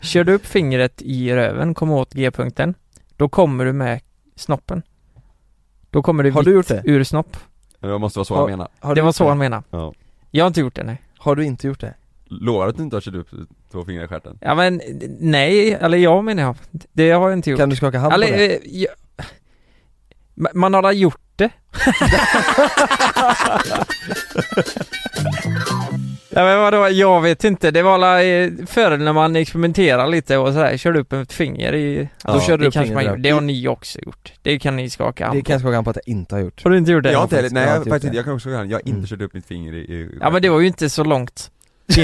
Kör 0.00 0.24
du 0.24 0.32
upp 0.32 0.46
fingret 0.46 1.02
i 1.02 1.32
röven, 1.34 1.74
kom 1.74 1.90
åt 1.90 2.14
G-punkten, 2.14 2.74
då 3.16 3.28
kommer 3.28 3.64
du 3.64 3.72
med 3.72 4.00
snoppen. 4.36 4.82
Då 5.90 6.02
kommer 6.02 6.22
det 6.24 6.30
Har 6.30 6.42
du 6.42 6.52
gjort 6.54 6.68
det? 6.68 6.82
ur 6.84 7.04
snopp. 7.04 7.36
Det 7.80 7.98
måste 7.98 8.18
vara 8.18 8.24
så 8.24 8.36
han 8.36 8.50
menar 8.50 8.68
Har 8.80 8.94
det 8.94 9.00
du 9.00 9.02
var 9.02 9.08
gjort 9.08 9.16
så 9.16 9.28
han 9.28 9.38
menade. 9.38 9.62
Ja 9.70 9.92
Jag 10.30 10.44
har 10.44 10.48
inte 10.48 10.60
gjort 10.60 10.74
det 10.74 10.82
nej. 10.84 11.02
Har 11.18 11.36
du 11.36 11.44
inte 11.44 11.66
gjort 11.66 11.80
det? 11.80 11.94
Lovar 12.28 12.68
att 12.68 12.76
du 12.76 12.82
inte 12.82 12.96
har 12.96 13.00
kört 13.00 13.14
upp 13.14 13.28
två 13.72 13.84
fingrar 13.84 14.04
i 14.04 14.08
stjärten? 14.08 14.38
Ja 14.40 14.54
men 14.54 14.80
nej, 15.20 15.72
eller 15.72 15.98
jag 15.98 16.24
menar 16.24 16.42
jag. 16.42 16.56
Det 16.92 17.10
har 17.10 17.28
jag 17.28 17.38
inte 17.38 17.50
gjort. 17.50 17.58
Kan 17.60 17.68
du 17.70 17.76
skaka 17.76 17.98
hand 17.98 18.12
eller, 18.14 18.26
på 18.26 18.32
det? 18.32 18.54
eh, 18.56 18.60
jag, 18.82 18.90
Ma- 20.34 20.54
man 20.54 20.74
har 20.74 20.92
gjort 20.92 21.20
det. 21.36 21.50
Ja 26.38 26.44
men 26.44 26.58
vadå, 26.58 26.88
jag 26.88 27.20
vet 27.22 27.44
inte. 27.44 27.70
Det 27.70 27.82
var 27.82 27.94
alla 27.94 28.22
eh, 28.24 28.50
förr 28.66 28.96
när 28.96 29.12
man 29.12 29.36
experimenterar 29.36 30.06
lite 30.08 30.36
och 30.36 30.52
sådär, 30.52 30.76
körde 30.76 30.98
upp 30.98 31.12
ett 31.12 31.32
finger 31.32 31.74
i... 31.74 32.08
Ja. 32.24 32.32
Då 32.32 32.40
körde 32.40 32.56
du 32.56 32.62
det 32.62 32.68
upp 32.68 32.74
kanske 32.74 32.94
man. 32.94 33.22
Det 33.22 33.30
har 33.30 33.40
ni 33.40 33.68
också 33.68 33.98
gjort. 34.00 34.32
Det 34.42 34.58
kan 34.58 34.76
ni 34.76 34.90
skaka 34.90 35.26
hand 35.26 35.38
Det 35.38 35.42
kan 35.42 35.52
jag 35.54 35.60
skaka 35.60 35.74
hand 35.74 35.84
på 35.84 35.90
att 35.90 35.96
jag 36.06 36.12
inte 36.16 36.34
har 36.34 36.42
gjort 36.42 36.64
Har 36.64 36.70
du 36.70 36.78
inte 36.78 36.92
gjort 36.92 37.02
det? 37.04 37.12
Jag 37.12 37.18
har 37.18 37.24
inte 37.24 37.36
heller, 37.36 37.50
nej 37.50 37.62
jag 37.62 37.70
jag, 37.72 37.78
inte 37.80 37.90
faktiskt, 37.90 38.12
det. 38.12 38.16
jag 38.16 38.24
kan 38.24 38.34
också 38.34 38.48
säga 38.48 38.64
jag 38.64 38.72
har 38.76 38.80
inte 38.80 38.90
Mm. 38.90 39.06
kört 39.06 39.20
upp 39.20 39.34
mitt 39.34 39.46
finger 39.46 39.72
i, 39.74 39.78
i 39.78 40.08
Ja 40.20 40.30
men 40.30 40.42
det 40.42 40.48
var 40.48 40.60
ju 40.60 40.66
inte 40.66 40.90
så 40.90 41.04
långt. 41.04 41.50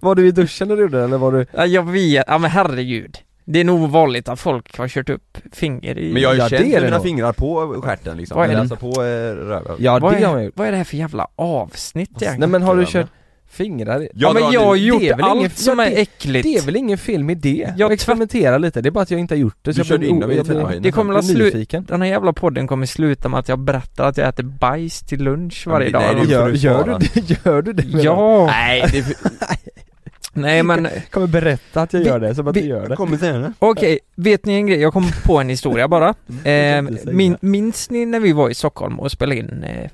Var 0.00 0.14
du 0.14 0.26
i 0.28 0.30
duschen 0.30 0.68
när 0.68 0.76
du 0.76 0.82
gjorde 0.82 0.98
det 0.98 1.04
eller 1.04 1.18
var 1.18 1.32
du? 1.32 1.46
ja, 1.52 1.66
jag 1.66 1.90
vet, 1.90 2.24
ja 2.28 2.38
men 2.38 2.50
herregud. 2.50 3.16
Det 3.44 3.60
är 3.60 3.64
nog 3.64 3.90
vanligt 3.90 4.28
att 4.28 4.40
folk 4.40 4.78
har 4.78 4.88
kört 4.88 5.10
upp 5.10 5.38
finger 5.52 5.98
i... 5.98 6.12
Men 6.12 6.22
jag 6.22 6.28
har 6.28 6.34
ju 6.34 6.40
Ja, 6.40 6.48
känt 6.48 6.66
mina 6.66 6.90
nog. 6.90 7.02
fingrar 7.02 7.32
på 7.32 7.80
stjärten 7.84 8.16
liksom, 8.16 8.36
Vad 8.36 8.46
är 8.46 8.50
eller 8.50 8.60
alltså 8.60 8.76
på 8.76 8.88
eh, 8.88 8.96
röven 9.34 9.76
Ja 9.78 9.98
vad, 9.98 10.12
det 10.20 10.24
har 10.26 10.38
är, 10.38 10.42
gjort 10.42 10.52
vad 10.56 10.66
är 10.66 10.70
det 10.70 10.76
här 10.76 10.84
för 10.84 10.96
jävla 10.96 11.26
avsnitt 11.36 12.08
egentligen? 12.10 12.40
Nej 12.40 12.48
men 12.48 12.62
har 12.62 12.74
du 12.76 12.82
jag 12.82 12.88
kört 12.90 13.06
fingrar 13.50 14.02
i? 14.02 14.08
Ja, 14.14 14.32
men 14.32 14.42
jag 14.52 14.60
har 14.64 14.76
gjort 14.76 15.02
allt 15.20 15.36
ingen- 15.36 15.50
som 15.50 15.80
är 15.80 15.90
det- 15.90 16.00
äckligt. 16.00 16.42
Det 16.44 16.54
är 16.54 16.62
väl 16.66 16.76
ingen 16.76 16.98
film 16.98 17.30
i 17.30 17.34
det? 17.34 17.48
Jag 17.68 17.78
Jag 17.78 17.92
experimenterar 17.92 18.58
lite, 18.58 18.80
det 18.80 18.88
är 18.88 18.90
bara 18.90 19.02
att 19.02 19.10
jag 19.10 19.20
inte 19.20 19.34
har 19.34 19.38
gjort 19.38 19.56
det 19.62 19.70
Du 19.70 19.74
så 19.74 19.80
jag 19.80 19.86
körde 19.86 20.06
in 20.06 20.20
dem 20.20 20.30
i 20.30 20.36
jag 20.36 20.46
tvättmaskinen. 20.46 20.82
Det 20.82 20.92
kommer 20.92 21.12
jag 21.14 21.18
att 21.18 21.26
blir 21.26 21.36
slu- 21.36 21.44
nyfiken. 21.44 21.84
Den 21.88 22.02
här 22.02 22.08
jävla 22.08 22.32
podden 22.32 22.66
kommer 22.66 22.86
sluta 22.86 23.28
med 23.28 23.40
att 23.40 23.48
jag 23.48 23.58
berättar 23.58 24.04
att 24.08 24.16
jag 24.16 24.28
äter 24.28 24.42
bajs 24.44 25.00
till 25.00 25.22
lunch 25.24 25.66
varje 25.66 25.90
dag. 25.90 26.02
nej, 26.16 26.26
det- 26.26 26.32
Gör, 26.32 26.48
du 26.48 26.54
gör, 26.56 26.84
du 26.84 26.98
det, 26.98 27.30
gör 27.44 27.62
du 27.62 27.72
det? 27.72 27.82
du? 27.82 28.00
ja! 28.02 28.46
Nej, 28.46 28.84
det 28.92 29.04
Nej 30.32 30.62
men, 30.62 30.88
kommer 31.10 31.26
berätta 31.26 31.82
att 31.82 31.92
jag 31.92 32.00
Vi- 32.00 32.06
gör 32.06 32.20
det, 32.20 32.34
som 32.34 32.48
att 32.48 32.56
vi- 32.56 32.60
du 32.60 32.66
gör 32.66 32.88
det 32.88 32.96
kommer 32.96 33.16
senare 33.16 33.52
okej, 33.58 33.98
vet 34.14 34.44
ni 34.46 34.54
en 34.54 34.66
grej? 34.66 34.80
Jag 34.80 34.92
kom 34.92 35.04
på 35.24 35.38
en 35.40 35.48
historia 35.48 35.88
bara. 35.88 36.14
Eh, 36.44 36.78
inte 36.78 36.96
säga. 36.96 37.12
min, 37.16 37.36
minns 37.40 37.90
ni 37.90 38.06
när 38.06 38.20
vi 38.20 38.32
var 38.32 38.50
i 38.50 38.54
Stockholm 38.54 39.00
och 39.00 39.12
spelade 39.12 39.38
in 39.38 39.64
eh, 39.64 39.90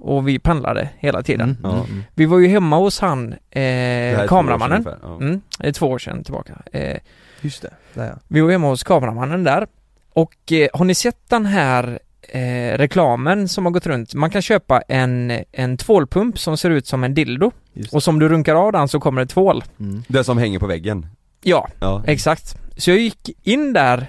och 0.00 0.28
vi 0.28 0.38
pendlade 0.38 0.88
hela 0.98 1.22
tiden? 1.22 1.56
Mm, 1.64 1.70
mm, 1.76 1.84
mm. 1.90 2.02
Vi 2.14 2.26
var 2.26 2.38
ju 2.38 2.46
hemma 2.48 2.76
hos 2.76 3.00
han, 3.00 3.30
Det 3.30 3.36
här 3.58 3.62
är 3.62 4.12
eh, 4.12 4.16
två 4.18 4.22
år 4.24 4.28
kameramannen. 4.28 4.82
sedan 4.84 4.98
ja. 5.02 5.16
Mm, 5.16 5.40
det 5.58 5.68
är 5.68 5.72
två 5.72 5.86
år 5.86 5.98
sedan 5.98 6.24
tillbaka. 6.24 6.52
Eh, 6.72 6.96
Just 7.40 7.62
det, 7.62 7.70
där 7.94 8.06
ja 8.06 8.14
Vi 8.28 8.40
var 8.40 8.50
hemma 8.50 8.68
hos 8.68 8.82
kameramannen 8.82 9.44
där 9.44 9.66
och 10.12 10.52
eh, 10.52 10.68
har 10.74 10.84
ni 10.84 10.94
sett 10.94 11.28
den 11.30 11.46
här 11.46 11.98
eh, 12.32 12.78
reklamen 12.78 13.48
som 13.48 13.64
har 13.66 13.72
gått 13.72 13.86
runt? 13.86 14.14
Man 14.14 14.30
kan 14.30 14.42
köpa 14.42 14.80
en, 14.80 15.32
en 15.52 15.76
tvålpump 15.76 16.38
som 16.38 16.56
ser 16.56 16.70
ut 16.70 16.86
som 16.86 17.04
en 17.04 17.14
dildo 17.14 17.50
och 17.92 18.02
som 18.02 18.18
du 18.18 18.28
runkar 18.28 18.54
av 18.54 18.72
den 18.72 18.88
så 18.88 19.00
kommer 19.00 19.20
det 19.20 19.26
tvål. 19.26 19.64
Mm. 19.80 20.02
Det 20.08 20.24
som 20.24 20.38
hänger 20.38 20.58
på 20.58 20.66
väggen 20.66 21.06
Ja, 21.42 21.68
Ja, 21.80 22.02
exakt. 22.06 22.56
Så 22.76 22.90
jag 22.90 22.98
gick 22.98 23.30
in 23.42 23.72
där 23.72 24.06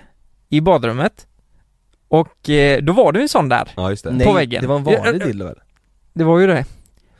i 0.50 0.62
badrummet 0.62 1.28
och 2.08 2.50
eh, 2.50 2.82
då 2.82 2.94
var 2.94 3.12
det 3.12 3.22
en 3.22 3.30
sån 3.30 3.50
där. 3.50 3.72
ja 3.76 3.90
just 3.90 4.04
det 4.04 4.12
Nej, 4.12 4.28
På 4.28 4.34
väggen. 4.34 4.62
det 4.62 4.68
var 4.68 4.76
en 4.76 4.84
vanlig 4.84 5.22
ja, 5.22 5.26
dildo 5.26 5.46
väl? 5.46 5.60
Det 6.14 6.24
var 6.24 6.40
ju 6.40 6.48
det. 6.48 6.66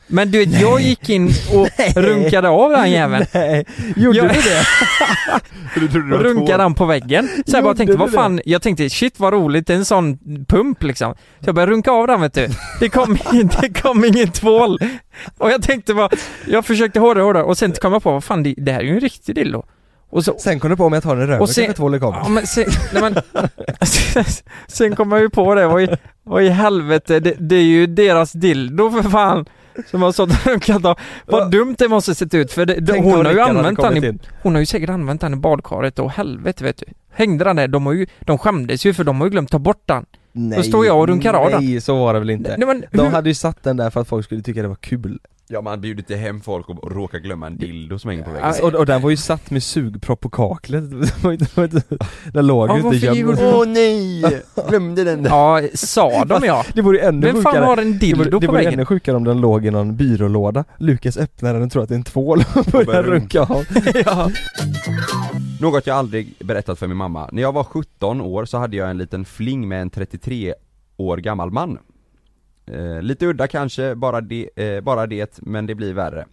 Men 0.06 0.30
du 0.30 0.38
vet, 0.44 0.60
jag 0.60 0.80
gick 0.80 1.08
in 1.08 1.30
och 1.54 1.68
runkade 1.96 2.48
av 2.48 2.70
den 2.70 2.90
jäveln 2.90 3.26
Nej, 3.34 3.64
gjorde 3.96 4.18
Jag- 4.18 4.28
du 4.28 4.34
det? 4.34 4.64
Du 5.80 5.88
trodde 5.88 6.10
det 6.18 6.22
runkade 6.24 6.62
den 6.62 6.74
på 6.74 6.84
väggen. 6.84 7.28
Så 7.46 7.56
jag 7.56 7.64
bara 7.64 7.74
tänkte, 7.74 7.96
vad 7.96 8.08
det? 8.08 8.12
fan, 8.14 8.40
jag 8.44 8.62
tänkte 8.62 8.90
shit 8.90 9.20
vad 9.20 9.32
roligt, 9.32 9.66
det 9.66 9.72
är 9.72 9.76
en 9.76 9.84
sån 9.84 10.18
pump 10.48 10.82
liksom. 10.82 11.14
Så 11.14 11.48
jag 11.48 11.54
började 11.54 11.72
runka 11.72 11.90
av 11.90 12.06
den 12.06 12.20
vet 12.20 12.34
du. 12.34 12.48
Det 12.80 12.88
kom, 12.88 13.18
det 13.60 13.80
kom 13.82 14.04
ingen 14.04 14.30
tvål. 14.30 14.78
Och 15.38 15.50
jag 15.50 15.62
tänkte 15.62 15.94
bara, 15.94 16.08
jag 16.46 16.64
försökte 16.64 17.00
hårdare 17.00 17.22
och 17.22 17.26
hårdare 17.26 17.44
och 17.44 17.58
sen 17.58 17.72
kom 17.72 17.92
jag 17.92 18.02
på, 18.02 18.12
vad 18.12 18.24
fan 18.24 18.42
det, 18.42 18.54
det 18.56 18.72
här 18.72 18.80
är 18.80 18.84
ju 18.84 18.94
en 18.94 19.00
riktig 19.00 19.34
dildo. 19.34 19.62
Och 20.10 20.24
så, 20.24 20.34
Sen 20.38 20.60
kom 20.60 20.70
du 20.70 20.76
på 20.76 20.84
om 20.84 20.92
jag 20.92 21.02
tar 21.02 21.16
den 21.16 21.24
i 21.24 21.26
röven 21.26 21.40
Och 21.40 21.48
sen- 21.50 21.64
kanske 21.64 21.76
tvålen 21.80 22.00
Ja 22.02 22.12
kommer. 22.12 22.28
men 22.28 22.46
sen, 22.46 22.64
nej, 22.92 23.02
men, 23.02 23.14
sen 24.68 24.96
kom 24.96 25.12
jag 25.12 25.20
ju 25.20 25.30
på 25.30 25.54
det, 25.54 25.66
vad 25.66 25.82
i, 25.82 25.88
vad 26.22 26.42
i 26.44 26.48
helvete, 26.48 27.20
det, 27.20 27.34
det 27.38 27.56
är 27.56 27.62
ju 27.62 27.86
deras 27.86 28.32
dildo 28.32 28.90
för 28.90 29.10
fan 29.10 29.44
Som 29.90 30.02
har 30.02 30.12
stått 30.12 30.30
och 30.30 30.46
runkat 30.46 30.84
av. 30.84 30.98
Vad 31.26 31.50
dumt 31.50 31.74
det 31.78 31.88
måste 31.88 32.14
sett 32.14 32.34
ut 32.34 32.52
för 32.52 32.66
det, 32.66 32.98
hon 33.00 33.26
har 33.26 33.32
ju 33.32 33.40
använt 33.40 33.80
den 33.80 34.04
i. 34.04 34.18
Hon 34.42 34.54
har 34.54 34.60
ju 34.60 34.66
säkert 34.66 34.90
använt 34.90 35.20
den 35.20 35.32
i 35.32 35.36
badkaret 35.36 35.98
och 35.98 36.10
helvete 36.10 36.64
vet 36.64 36.76
du 36.76 36.86
Hängde 37.12 37.44
den 37.44 37.56
där, 37.56 37.68
de 37.68 37.86
har 37.86 37.92
ju, 37.92 38.06
de 38.20 38.38
skämdes 38.38 38.86
ju 38.86 38.94
för 38.94 39.04
de 39.04 39.20
har 39.20 39.26
ju 39.26 39.30
glömt 39.30 39.50
ta 39.50 39.58
bort 39.58 39.82
den 39.86 40.06
Nej, 40.32 40.58
Då 40.58 40.62
står 40.64 40.86
jag 40.86 40.98
och 40.98 41.08
runkar 41.08 41.34
av 41.34 41.50
den 41.50 41.64
Nej, 41.64 41.80
så 41.80 41.96
var 41.98 42.14
det 42.14 42.18
väl 42.20 42.30
inte. 42.30 42.56
Nej, 42.58 42.66
men 42.66 42.84
De 42.92 43.02
hur- 43.02 43.10
hade 43.10 43.30
ju 43.30 43.34
satt 43.34 43.62
den 43.62 43.76
där 43.76 43.90
för 43.90 44.00
att 44.00 44.08
folk 44.08 44.24
skulle 44.24 44.42
tycka 44.42 44.62
det 44.62 44.68
var 44.68 44.74
kul. 44.74 45.18
Ja 45.48 45.60
man 45.60 45.80
bjuder 45.80 46.00
inte 46.02 46.16
hem 46.16 46.40
folk 46.40 46.68
och, 46.68 46.92
råkar 46.92 47.18
glömma 47.18 47.46
en 47.46 47.56
dildo 47.56 47.98
som 47.98 48.10
hänger 48.10 48.24
på 48.24 48.30
väggen 48.30 48.46
Alltså, 48.46 48.62
och, 48.66 48.74
och 48.74 48.86
den 48.86 49.02
var 49.02 49.10
ju 49.10 49.16
satt 49.16 49.50
med 49.50 49.62
sugpropp 49.62 50.20
på 50.20 50.28
kaklet. 50.30 50.84
Det 51.22 51.66
det 51.66 51.82
Den 52.32 52.46
låg 52.46 52.68
Ja, 52.70 52.76
ju 52.78 52.82
inte 52.82 52.96
gömd. 52.96 53.38
Åh, 53.42 53.66
nej! 53.66 54.42
Glömde 54.68 55.04
den 55.04 55.24
Ja, 55.24 55.60
sa 55.74 56.24
de 56.24 56.44
ja 56.44 56.64
Det 56.74 56.82
vore 56.82 56.98
ännu 57.00 57.26
Vem 57.26 57.42
fan 57.42 57.52
sjukare. 57.52 57.64
har 57.64 57.76
en 57.76 57.98
dildo 57.98 58.24
det 58.24 58.30
vore, 58.30 58.40
det 58.40 58.46
på 58.46 58.52
vore 58.52 58.58
väggen? 58.64 58.72
ännu 58.74 58.86
sjukare 58.86 59.16
om 59.16 59.24
den 59.24 59.40
låg 59.40 59.66
i 59.66 59.70
någon 59.70 59.96
byrålåda. 59.96 60.64
Lukas 60.78 61.16
öppnar 61.16 61.54
den 61.54 61.62
och 61.62 61.72
tror 61.72 61.82
att 61.82 61.88
det 61.88 61.94
är 61.94 61.96
en 61.96 62.04
tvål 62.04 62.44
och 62.54 62.64
börjar 62.64 62.86
börjar 62.86 63.02
runka 63.02 63.40
av. 63.40 63.64
ja. 64.04 64.30
Något 65.60 65.86
jag 65.86 65.96
aldrig 65.96 66.34
berättat 66.44 66.78
för 66.78 66.86
min 66.86 66.96
mamma. 66.96 67.28
När 67.32 67.42
jag 67.42 67.52
var 67.52 67.64
17 67.64 68.20
år 68.20 68.44
så 68.44 68.58
hade 68.58 68.76
jag 68.76 68.90
en 68.90 68.98
liten 68.98 69.24
fling 69.24 69.68
med 69.68 69.82
en 69.82 69.90
33 69.90 70.54
år 70.96 71.16
gammal 71.16 71.50
man. 71.50 71.78
Eh, 72.66 73.02
lite 73.02 73.26
udda 73.26 73.46
kanske, 73.46 73.94
bara 73.94 74.20
det, 74.20 74.48
eh, 74.56 74.80
bara 74.80 75.06
det, 75.06 75.38
men 75.42 75.66
det 75.66 75.74
blir 75.74 75.94
värre. 75.94 76.26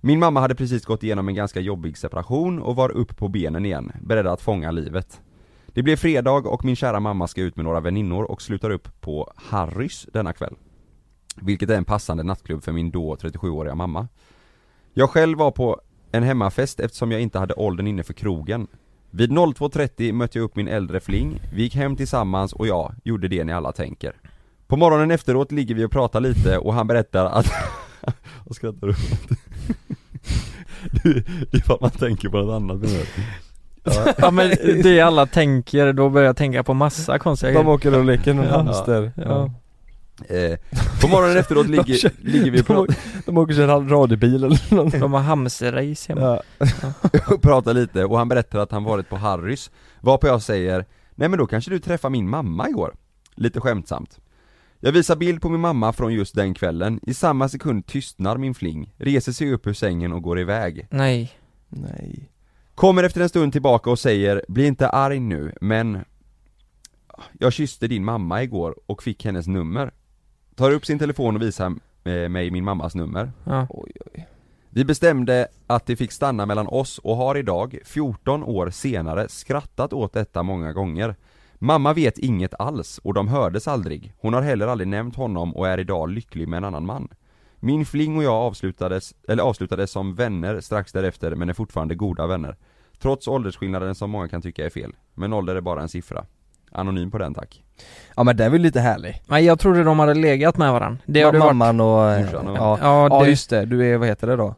Min 0.00 0.18
mamma 0.18 0.40
hade 0.40 0.54
precis 0.54 0.84
gått 0.84 1.02
igenom 1.02 1.28
en 1.28 1.34
ganska 1.34 1.60
jobbig 1.60 1.98
separation 1.98 2.62
och 2.62 2.76
var 2.76 2.90
upp 2.90 3.16
på 3.16 3.28
benen 3.28 3.66
igen, 3.66 3.92
beredd 4.00 4.26
att 4.26 4.40
fånga 4.40 4.70
livet. 4.70 5.20
Det 5.66 5.82
blev 5.82 5.96
fredag 5.96 6.32
och 6.32 6.64
min 6.64 6.76
kära 6.76 7.00
mamma 7.00 7.28
ska 7.28 7.40
ut 7.42 7.56
med 7.56 7.64
några 7.64 7.80
väninnor 7.80 8.24
och 8.24 8.42
slutar 8.42 8.70
upp 8.70 9.00
på 9.00 9.32
Harrys 9.36 10.06
denna 10.12 10.32
kväll. 10.32 10.54
Vilket 11.36 11.70
är 11.70 11.76
en 11.76 11.84
passande 11.84 12.22
nattklubb 12.22 12.64
för 12.64 12.72
min 12.72 12.90
då 12.90 13.14
37-åriga 13.14 13.74
mamma. 13.74 14.08
Jag 14.94 15.10
själv 15.10 15.38
var 15.38 15.50
på 15.50 15.80
en 16.12 16.22
hemmafest 16.22 16.80
eftersom 16.80 17.12
jag 17.12 17.20
inte 17.20 17.38
hade 17.38 17.54
åldern 17.54 17.86
inne 17.86 18.02
för 18.02 18.12
krogen. 18.12 18.66
Vid 19.10 19.30
02.30 19.30 20.12
mötte 20.12 20.38
jag 20.38 20.44
upp 20.44 20.56
min 20.56 20.68
äldre 20.68 21.00
fling, 21.00 21.40
vi 21.54 21.62
gick 21.62 21.74
hem 21.74 21.96
tillsammans 21.96 22.52
och 22.52 22.66
jag 22.66 22.94
gjorde 23.04 23.28
det 23.28 23.44
ni 23.44 23.52
alla 23.52 23.72
tänker. 23.72 24.12
På 24.66 24.76
morgonen 24.76 25.10
efteråt 25.10 25.52
ligger 25.52 25.74
vi 25.74 25.84
och 25.84 25.90
pratar 25.90 26.20
lite 26.20 26.58
och 26.58 26.74
han 26.74 26.86
berättar 26.86 27.24
att... 27.24 27.46
Vad 28.44 28.56
skrattar 28.56 28.86
du 28.86 28.92
åt? 28.92 28.98
Det 31.50 31.56
är 31.58 31.62
för 31.64 31.74
att 31.74 31.80
man 31.80 31.90
tänker 31.90 32.28
på 32.28 32.36
något 32.38 32.54
annat 32.56 32.80
nu. 32.82 33.02
Ja. 33.84 34.12
Ja 34.18 34.30
men 34.30 34.48
det 34.82 35.00
alla 35.00 35.26
tänker, 35.26 35.92
då 35.92 36.08
börjar 36.10 36.26
jag 36.26 36.36
tänka 36.36 36.62
på 36.62 36.74
massa 36.74 37.18
konstiga 37.18 37.52
De 37.52 37.68
åker 37.68 37.98
och 37.98 38.04
leker 38.04 38.34
med 38.34 38.44
en 38.44 38.50
Ja. 38.50 38.56
hamster. 38.56 39.12
Ja. 39.16 39.50
Eh, 40.28 40.58
på 41.00 41.08
morgonen 41.08 41.36
efteråt 41.36 41.66
ligger, 41.68 41.94
kör- 41.94 42.10
ligger 42.22 42.50
vi 42.50 42.60
och 42.60 42.64
de, 42.64 42.74
pratar 42.74 42.94
de 43.26 43.38
åker 43.38 43.54
sig 43.54 43.64
en 43.64 43.88
radiobil 43.88 44.44
eller 44.44 44.74
någonting. 44.74 45.00
De 45.00 45.12
har 45.12 45.20
hamsterrace 45.20 46.12
hemma 46.12 46.40
Ja. 46.58 46.68
och 47.34 47.42
pratar 47.42 47.74
lite 47.74 48.04
och 48.04 48.18
han 48.18 48.28
berättar 48.28 48.58
att 48.58 48.70
han 48.70 48.84
varit 48.84 49.08
på 49.08 49.16
Harrys 49.16 49.70
Varpå 50.00 50.26
jag 50.26 50.42
säger 50.42 50.84
Nej 51.14 51.28
men 51.28 51.38
då 51.38 51.46
kanske 51.46 51.70
du 51.70 51.78
träffade 51.78 52.12
min 52.12 52.28
mamma 52.28 52.68
igår? 52.68 52.94
Lite 53.34 53.60
skämtsamt 53.60 54.18
Jag 54.80 54.92
visar 54.92 55.16
bild 55.16 55.42
på 55.42 55.48
min 55.48 55.60
mamma 55.60 55.92
från 55.92 56.14
just 56.14 56.34
den 56.34 56.54
kvällen 56.54 57.00
I 57.02 57.14
samma 57.14 57.48
sekund 57.48 57.86
tystnar 57.86 58.36
min 58.36 58.54
fling 58.54 58.94
Reser 58.96 59.32
sig 59.32 59.52
upp 59.52 59.66
ur 59.66 59.72
sängen 59.72 60.12
och 60.12 60.22
går 60.22 60.40
iväg 60.40 60.86
Nej 60.90 61.32
Nej. 61.68 62.30
Kommer 62.74 63.04
efter 63.04 63.20
en 63.20 63.28
stund 63.28 63.52
tillbaka 63.52 63.90
och 63.90 63.98
säger 63.98 64.42
Bli 64.48 64.66
inte 64.66 64.88
arg 64.88 65.20
nu, 65.20 65.52
men 65.60 66.04
Jag 67.32 67.52
kysste 67.52 67.88
din 67.88 68.04
mamma 68.04 68.42
igår 68.42 68.74
och 68.86 69.02
fick 69.02 69.24
hennes 69.24 69.46
nummer 69.46 69.90
Tar 70.54 70.70
upp 70.70 70.86
sin 70.86 70.98
telefon 70.98 71.36
och 71.36 71.42
visar 71.42 71.74
eh, 72.04 72.28
mig 72.28 72.50
min 72.50 72.64
mammas 72.64 72.94
nummer 72.94 73.32
Ja. 73.44 73.66
Oj, 73.70 73.92
oj. 74.14 74.26
Vi 74.70 74.84
bestämde 74.84 75.48
att 75.66 75.86
det 75.86 75.96
fick 75.96 76.12
stanna 76.12 76.46
mellan 76.46 76.66
oss 76.66 76.98
och 76.98 77.16
har 77.16 77.36
idag, 77.36 77.78
14 77.84 78.42
år 78.44 78.70
senare, 78.70 79.28
skrattat 79.28 79.92
åt 79.92 80.12
detta 80.12 80.42
många 80.42 80.72
gånger. 80.72 81.16
Mamma 81.58 81.92
vet 81.92 82.18
inget 82.18 82.54
alls 82.58 83.00
och 83.04 83.14
de 83.14 83.28
hördes 83.28 83.68
aldrig. 83.68 84.12
Hon 84.18 84.34
har 84.34 84.42
heller 84.42 84.66
aldrig 84.66 84.88
nämnt 84.88 85.16
honom 85.16 85.56
och 85.56 85.68
är 85.68 85.80
idag 85.80 86.08
lycklig 86.10 86.48
med 86.48 86.56
en 86.56 86.64
annan 86.64 86.86
man. 86.86 87.08
Min 87.56 87.86
fling 87.86 88.16
och 88.16 88.22
jag 88.24 88.34
avslutades, 88.34 89.14
eller 89.28 89.42
avslutades 89.42 89.90
som 89.90 90.14
vänner 90.14 90.60
strax 90.60 90.92
därefter 90.92 91.34
men 91.34 91.48
är 91.48 91.52
fortfarande 91.52 91.94
goda 91.94 92.26
vänner. 92.26 92.56
Trots 92.98 93.28
åldersskillnaden 93.28 93.94
som 93.94 94.10
många 94.10 94.28
kan 94.28 94.42
tycka 94.42 94.66
är 94.66 94.70
fel. 94.70 94.92
Men 95.14 95.32
ålder 95.32 95.56
är 95.56 95.60
bara 95.60 95.82
en 95.82 95.88
siffra. 95.88 96.24
Anonym 96.72 97.10
på 97.10 97.18
den 97.18 97.34
tack. 97.34 97.62
Ja 98.16 98.24
men 98.24 98.36
den 98.36 98.46
är 98.46 98.50
väl 98.50 98.60
lite 98.62 98.80
härlig. 98.80 99.22
Nej 99.26 99.44
jag 99.44 99.58
trodde 99.58 99.84
de 99.84 99.98
hade 99.98 100.14
legat 100.14 100.56
med 100.56 100.72
varandra 100.72 100.98
Det 101.06 101.22
har 101.22 101.30
Ma- 101.30 101.32
det 101.32 101.38
varit 101.38 101.56
Mamman 101.56 101.80
och, 101.80 102.10
eh, 102.12 102.20
Morsan 102.24 102.48
och- 102.48 102.56
ja, 102.56 102.78
Ja, 102.82 103.08
ja 103.12 103.22
det- 103.24 103.30
just 103.30 103.50
det, 103.50 103.64
du 103.64 103.86
är, 103.92 103.96
vad 103.98 104.08
heter 104.08 104.26
det 104.26 104.36
då? 104.36 104.54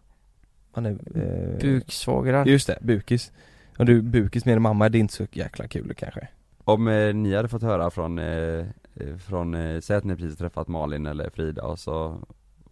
Man 0.75 0.87
är, 0.87 0.91
eh, 0.91 1.59
buksvågrar 1.61 2.45
Just 2.47 2.67
det, 2.67 2.79
bukis. 2.83 3.33
Och 3.79 3.87
du 3.87 4.03
bukis 4.03 4.45
med 4.45 4.55
din 4.57 4.63
mamma, 4.63 4.85
är 4.85 4.89
det 4.91 4.99
inte 4.99 5.15
så 5.15 5.27
jäkla 5.33 5.69
kul 5.69 5.95
kanske? 5.97 6.29
Om 6.69 6.89
eh, 6.89 7.15
ni 7.15 7.35
hade 7.37 7.49
fått 7.49 7.63
höra 7.63 7.91
från, 7.91 8.19
eh, 8.19 8.65
eh, 8.95 9.17
från 9.27 9.55
eh, 9.55 9.81
säg 9.81 9.97
att 9.97 10.05
ni 10.05 10.17
precis 10.17 10.39
träffat 10.39 10.69
Malin 10.69 11.07
eller 11.07 11.31
Frida 11.31 11.63
och 11.63 11.79
så 11.79 12.17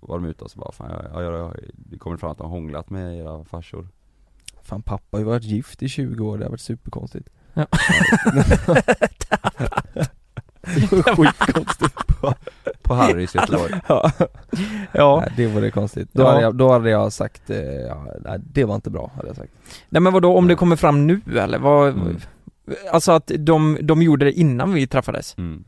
var 0.01 0.19
de 0.19 0.25
ute 0.29 0.45
och 0.45 0.51
så 0.51 0.59
bara 0.59 0.73
fan, 0.73 0.91
jag, 1.13 1.23
jag, 1.25 1.35
jag, 1.35 1.57
det 1.75 1.99
kommer 1.99 2.17
fram 2.17 2.31
att 2.31 2.39
de 2.39 2.43
har 2.45 2.51
hånglat 2.51 2.91
med 2.91 3.19
era 3.19 3.45
farsor 3.45 3.89
Fan 4.63 4.83
pappa 4.83 5.17
har 5.17 5.19
ju 5.19 5.25
varit 5.25 5.45
gift 5.45 5.83
i 5.83 5.89
20 5.89 6.27
år, 6.27 6.39
det 6.39 6.45
har 6.45 6.51
varit 6.51 6.61
superkonstigt. 6.61 7.29
Ja. 7.55 7.67
det 10.63 10.93
var 10.93 11.17
skitkonstigt. 11.17 11.95
på, 12.21 12.35
på 12.83 12.95
Harrys 12.95 13.35
i 13.35 13.39
Göteborg 13.39 13.81
ja. 13.89 14.11
Ja 14.93 15.21
Nej, 15.21 15.33
det 15.37 15.47
vore 15.47 15.71
konstigt. 15.71 16.09
Då, 16.13 16.23
Ja. 16.23 16.29
hade 16.29 16.43
jag, 16.43 16.55
då 16.55 16.73
hade 16.73 16.91
jag 16.91 17.13
sagt, 17.13 17.51
eh, 17.51 17.59
ja, 17.63 18.07
nej, 18.21 18.39
det 18.53 18.65
var 18.65 18.75
inte 18.75 18.91
bra 18.91 19.11
hade 19.17 19.29
jag 19.29 19.37
sagt. 19.37 19.53
Nej 19.89 20.03
men 20.03 20.13
vadå, 20.13 20.37
om 20.37 20.49
det 20.49 20.55
kommer 20.55 20.77
fram 20.77 21.07
nu 21.07 21.21
eller? 21.37 21.59
Vad, 21.59 21.89
Mm. 21.89 22.17
Alltså 22.93 23.13
att 23.13 23.31
de, 23.39 23.79
de 23.83 24.03
gjorde 24.03 24.25
det 24.25 24.33
innan 24.33 24.73
vi 24.73 24.87
träffades? 24.87 25.35
mm. 25.39 25.65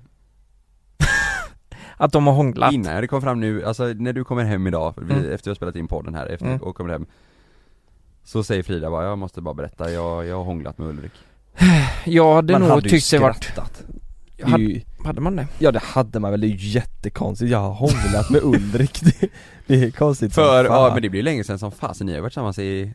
Att 1.96 2.12
de 2.12 2.26
har 2.26 2.34
hånglat? 2.34 2.72
Innan 2.72 3.00
det 3.00 3.06
kom 3.08 3.22
fram 3.22 3.40
nu, 3.40 3.64
alltså 3.64 3.84
när 3.86 4.12
du 4.12 4.24
kommer 4.24 4.44
hem 4.44 4.66
idag, 4.66 4.94
vi, 4.96 5.14
Mm. 5.14 5.32
efter 5.32 5.44
vi 5.44 5.50
har 5.50 5.54
spelat 5.54 5.76
in 5.76 5.88
podden 5.88 6.14
här, 6.14 6.26
efter 6.26 6.46
Mm. 6.46 6.58
och 6.62 6.76
kommer 6.76 6.90
hem 6.90 7.06
Så 8.24 8.42
säger 8.42 8.62
Frida 8.62 8.90
bara, 8.90 9.04
jag 9.04 9.18
måste 9.18 9.40
bara 9.40 9.54
berätta, 9.54 9.90
jag, 9.90 10.26
jag 10.26 10.36
har 10.36 10.44
hånglat 10.44 10.78
med 10.78 10.88
Ulrik 10.88 11.12
Jag 12.06 12.34
hade 12.34 12.52
Man 12.52 12.60
nog 12.62 12.70
hade 12.70 12.88
tyckt 12.88 13.10
det 13.10 13.18
vart... 13.18 13.52
är 14.38 14.46
Hade, 14.46 14.62
ju, 14.62 14.80
hade 15.04 15.20
man 15.20 15.36
det? 15.36 15.46
ja 15.58 15.72
det 15.72 15.82
hade 15.82 16.20
man 16.20 16.30
väl, 16.30 16.40
det 16.40 16.46
är 16.46 16.48
ju 16.48 16.68
jättekonstigt. 16.68 17.50
Jag 17.50 17.58
har 17.58 17.70
hånglat 17.72 18.30
med 18.30 18.42
Ulrik. 18.44 19.00
Det, 19.02 19.28
det 19.66 19.84
är 19.84 19.90
konstigt 19.90 20.34
För, 20.34 20.64
ja 20.64 20.90
men 20.92 21.02
det 21.02 21.08
blir 21.08 21.18
ju 21.18 21.24
länge 21.24 21.44
sedan 21.44 21.58
som 21.58 21.72
fasen, 21.72 22.06
ni 22.06 22.14
har 22.14 22.20
varit 22.20 22.32
tillsammans 22.32 22.58
i 22.58 22.92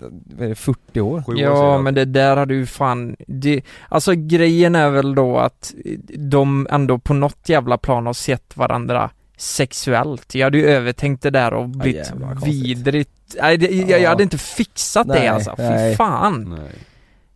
Vad 0.00 0.44
är 0.44 0.48
det, 0.48 0.54
40 0.54 1.00
år? 1.00 1.22
Ja 1.26 1.78
men 1.78 1.94
det 1.94 2.04
där 2.04 2.36
hade 2.36 2.54
ju 2.54 2.66
fan, 2.66 3.16
det, 3.26 3.60
alltså 3.88 4.12
grejen 4.14 4.74
är 4.74 4.90
väl 4.90 5.14
då 5.14 5.38
att 5.38 5.74
de 6.08 6.66
ändå 6.70 6.98
på 6.98 7.14
något 7.14 7.48
jävla 7.48 7.78
plan 7.78 8.06
har 8.06 8.12
sett 8.12 8.56
varandra 8.56 9.10
sexuellt. 9.36 10.34
Jag 10.34 10.46
hade 10.46 10.58
ju 10.58 10.66
övertänkt 10.66 11.22
det 11.22 11.30
där 11.30 11.54
och 11.54 11.68
blivit 11.68 12.10
konstigt. 12.10 12.54
vidrigt. 12.54 13.10
Nej, 13.42 13.56
det, 13.56 13.66
jag, 13.66 13.90
jag 13.90 14.00
Ja. 14.00 14.08
hade 14.08 14.22
inte 14.22 14.38
fixat 14.38 15.06
det 15.08 15.14
Nej, 15.14 15.28
alltså, 15.28 15.54
fy 15.56 15.62
nej. 15.62 15.96
fan. 15.96 16.56
Nej. 16.58 16.70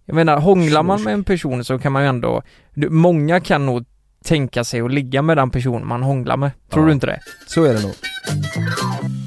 Jag 0.04 0.14
menar, 0.14 0.38
hånglar 0.40 0.82
man 0.82 1.02
med 1.02 1.12
en 1.14 1.24
person 1.24 1.64
så 1.64 1.78
kan 1.78 1.92
man 1.92 2.02
ju 2.02 2.08
ändå, 2.08 2.42
du- 2.74 2.90
många 2.90 3.40
kan 3.40 3.66
nog 3.66 3.84
tänka 4.24 4.64
sig 4.64 4.80
att 4.80 4.92
ligga 4.92 5.22
med 5.22 5.36
den 5.36 5.50
person 5.50 5.86
man 5.88 6.02
hånglar 6.02 6.36
med. 6.36 6.50
Tror 6.70 6.82
Ja. 6.84 6.86
du 6.86 6.92
inte 6.92 7.06
det? 7.06 7.20
Så 7.46 7.64
är 7.64 7.74
det 7.74 7.82
nog. 7.82 7.94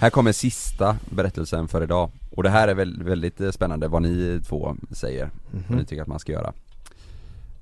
Här 0.02 0.10
kommer 0.10 0.32
sista 0.32 0.98
berättelsen 1.10 1.68
för 1.68 1.84
idag 1.84 2.12
Och 2.32 2.44
det 2.44 2.50
här 2.50 2.68
är 2.68 2.74
väl, 2.74 3.04
väldigt 3.04 3.42
eh, 3.42 3.52
spännande 3.52 3.88
vad 3.88 4.02
ni 4.02 4.42
två 4.48 4.76
säger, 4.92 5.30
vad 5.68 5.78
ni 5.78 5.86
tycker 5.86 6.02
att 6.02 6.08
man 6.08 6.20
ska 6.20 6.32
göra 6.32 6.54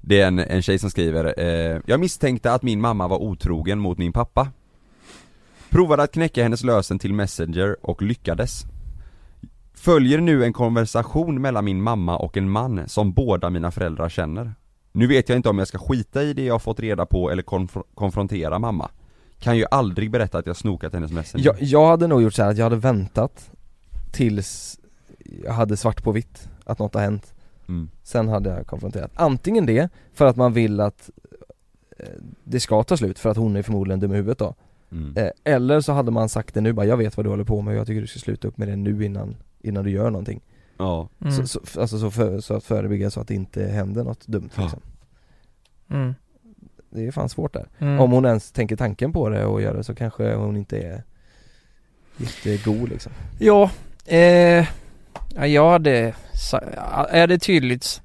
Det 0.02 0.22
är 0.22 0.28
en, 0.28 0.40
en 0.40 0.62
tjej 0.62 0.80
som 0.80 0.90
skriver 0.90 1.40
eh, 1.40 1.82
Jag 1.86 2.00
misstänkte 2.00 2.54
att 2.54 2.64
min 2.64 2.82
mamma 2.82 3.08
var 3.08 3.18
otrogen 3.18 3.80
mot 3.80 3.98
min 3.98 4.14
pappa 4.14 4.48
Provade 5.70 6.04
att 6.04 6.12
knäcka 6.12 6.44
hennes 6.44 6.64
lösen 6.64 7.00
till 7.00 7.14
Messenger 7.14 7.76
och 7.82 8.02
lyckades 8.02 8.62
Följer 9.74 10.18
nu 10.22 10.44
en 10.46 10.54
konversation 10.54 11.42
mellan 11.42 11.66
min 11.66 11.82
mamma 11.82 12.18
och 12.18 12.38
en 12.38 12.50
man 12.50 12.90
som 12.90 13.14
båda 13.14 13.50
mina 13.50 13.72
föräldrar 13.72 14.10
känner 14.10 14.54
Nu 14.92 15.08
vet 15.08 15.30
jag 15.30 15.36
inte 15.36 15.50
om 15.50 15.60
jag 15.60 15.68
ska 15.68 15.78
skita 15.78 16.24
i 16.24 16.34
det 16.34 16.44
jag 16.46 16.62
fått 16.62 16.80
reda 16.80 17.06
på 17.06 17.32
eller 17.32 17.44
konf- 17.44 17.84
konfrontera 17.96 18.60
mamma. 18.60 18.90
Kan 19.40 19.58
ju 19.58 19.66
aldrig 19.72 20.12
berätta 20.12 20.38
att 20.38 20.46
jag 20.46 20.56
snokat 20.58 20.94
hennes 20.94 21.12
Messenger 21.12 21.46
jag, 21.46 21.56
jag 21.60 21.88
hade 21.88 22.08
nog 22.08 22.22
gjort 22.22 22.34
så 22.34 22.44
här 22.44 22.50
att 22.52 22.58
jag 22.58 22.66
hade 22.66 22.76
väntat 22.76 23.52
tills 24.12 24.80
jag 25.44 25.54
hade 25.54 25.78
svart 25.78 26.04
på 26.04 26.12
vitt 26.12 26.50
att 26.64 26.80
något 26.80 26.94
har 26.94 27.02
hänt. 27.02 27.34
Mm. 27.68 27.90
Sen 28.04 28.28
hade 28.28 28.50
jag 28.50 28.68
konfronterat, 28.68 29.12
antingen 29.16 29.66
det, 29.66 29.90
för 30.14 30.26
att 30.26 30.36
man 30.36 30.54
vill 30.54 30.80
att 30.80 31.10
eh, 31.98 32.06
det 32.44 32.60
ska 32.60 32.84
ta 32.84 32.98
slut 32.98 33.20
för 33.20 33.30
att 33.30 33.38
hon 33.38 33.56
är 33.56 33.62
förmodligen 33.62 34.00
dum 34.00 34.12
i 34.14 34.16
huvudet 34.16 34.38
då. 34.38 34.56
Mm. 34.92 35.18
eh, 35.18 35.30
Eller 35.44 35.82
så 35.82 35.92
hade 35.92 36.12
man 36.12 36.30
sagt 36.30 36.54
det 36.54 36.62
nu 36.62 36.74
bara, 36.74 36.86
jag 36.86 36.98
vet 36.98 37.18
vad 37.18 37.26
du 37.26 37.30
håller 37.30 37.44
på 37.44 37.62
med 37.62 37.72
och 37.74 37.80
jag 37.80 37.88
tycker 37.88 38.02
du 38.02 38.08
ska 38.08 38.20
sluta 38.20 38.48
upp 38.48 38.58
med 38.58 38.68
det 38.68 38.76
nu 38.76 39.06
innan, 39.06 39.36
innan 39.62 39.84
du 39.84 39.92
gör 39.92 40.10
någonting 40.10 40.42
Ja 40.82 41.10
Mm. 41.22 41.34
så, 41.34 41.48
så, 41.48 41.82
Alltså 41.82 42.00
så, 42.00 42.12
för, 42.12 42.40
så 42.40 42.54
att 42.56 42.64
förebygga 42.64 43.10
så 43.12 43.20
att 43.22 43.28
det 43.28 43.36
inte 43.36 43.64
händer 43.68 44.04
något 44.04 44.28
dumt 44.28 44.50
Ja. 44.56 44.62
liksom. 44.62 44.80
Mm. 45.90 46.16
Det 46.90 47.08
är 47.08 47.12
fan 47.12 47.30
svårt 47.30 47.54
där 47.54 47.68
Mm. 47.80 48.00
Om 48.00 48.12
hon 48.12 48.26
ens 48.26 48.52
tänker 48.52 48.76
tanken 48.76 49.14
på 49.14 49.30
det 49.30 49.46
och 49.46 49.62
gör 49.62 49.74
det 49.74 49.84
så 49.84 49.96
kanske 49.96 50.36
hon 50.36 50.58
inte 50.58 50.78
är 50.82 51.04
jättegod 52.18 52.90
liksom 52.90 53.12
Ja, 53.40 53.70
eh, 54.06 54.68
ja, 55.36 55.48
jag 55.48 55.70
hade, 55.72 56.14
är 57.10 57.28
det 57.28 57.40
tydligt 57.40 58.02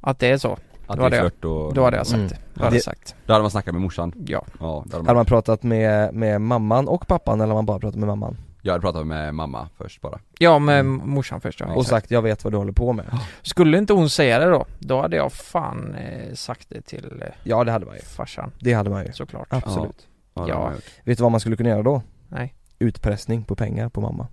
att 0.00 0.18
det 0.18 0.26
är 0.30 0.38
så? 0.38 0.58
Att 0.86 0.98
då, 0.98 1.08
det 1.08 1.16
är 1.16 1.20
flört 1.20 1.44
och 1.44 1.74
då 1.74 1.84
hade 1.84 1.96
jag 1.96 2.06
sagt 2.06 2.16
Mm. 2.18 2.28
det. 2.28 2.36
Då 2.54 2.64
hade 2.64 2.76
Det- 2.76 2.80
sagt. 2.82 3.14
Då 3.26 3.32
hade 3.32 3.42
man 3.42 3.50
snackat 3.50 3.74
med 3.74 3.82
morsan 3.82 4.12
Ja. 4.26 4.44
Ja, 4.60 4.84
Hade 4.92 5.02
man, 5.04 5.14
man 5.16 5.26
pratat 5.26 5.62
med, 5.62 6.14
med 6.14 6.40
mamman 6.40 6.88
och 6.88 7.06
pappan 7.06 7.40
eller 7.40 7.48
har 7.48 7.54
man 7.54 7.66
bara 7.66 7.78
pratat 7.78 7.98
med 7.98 8.06
mamman? 8.08 8.36
Jag 8.62 8.72
hade 8.72 8.82
pratat 8.82 9.06
med 9.06 9.34
mamma 9.34 9.68
först 9.76 10.00
bara 10.00 10.18
Ja, 10.38 10.58
med 10.58 10.84
morsan 10.84 11.40
först 11.40 11.60
ja. 11.60 11.66
och 11.66 11.72
exakt. 11.72 11.88
sagt 11.88 12.10
jag 12.10 12.22
vet 12.22 12.44
vad 12.44 12.52
du 12.52 12.56
håller 12.56 12.72
på 12.72 12.92
med 12.92 13.06
Skulle 13.42 13.78
inte 13.78 13.92
hon 13.92 14.10
säga 14.10 14.38
det 14.38 14.46
då, 14.46 14.66
då 14.78 15.00
hade 15.00 15.16
jag 15.16 15.32
fan 15.32 15.94
eh, 15.94 16.34
sagt 16.34 16.68
det 16.68 16.80
till 16.82 17.22
eh, 17.22 17.28
Ja 17.42 17.64
det 17.64 17.72
hade 17.72 17.86
man 17.86 17.94
ju, 17.94 18.00
farsan. 18.00 18.52
det 18.60 18.72
hade 18.72 18.90
man 18.90 19.06
ju 19.06 19.12
Såklart. 19.12 19.46
Absolut 19.50 20.06
Ja, 20.34 20.48
Ja. 20.48 20.72
Vet 21.04 21.18
du 21.18 21.22
vad 21.22 21.30
man 21.30 21.40
skulle 21.40 21.56
kunna 21.56 21.68
göra 21.68 21.82
då? 21.82 22.02
Nej. 22.28 22.54
Utpressning 22.78 23.44
på 23.44 23.56
pengar 23.56 23.88
på 23.88 24.00
mamma 24.00 24.26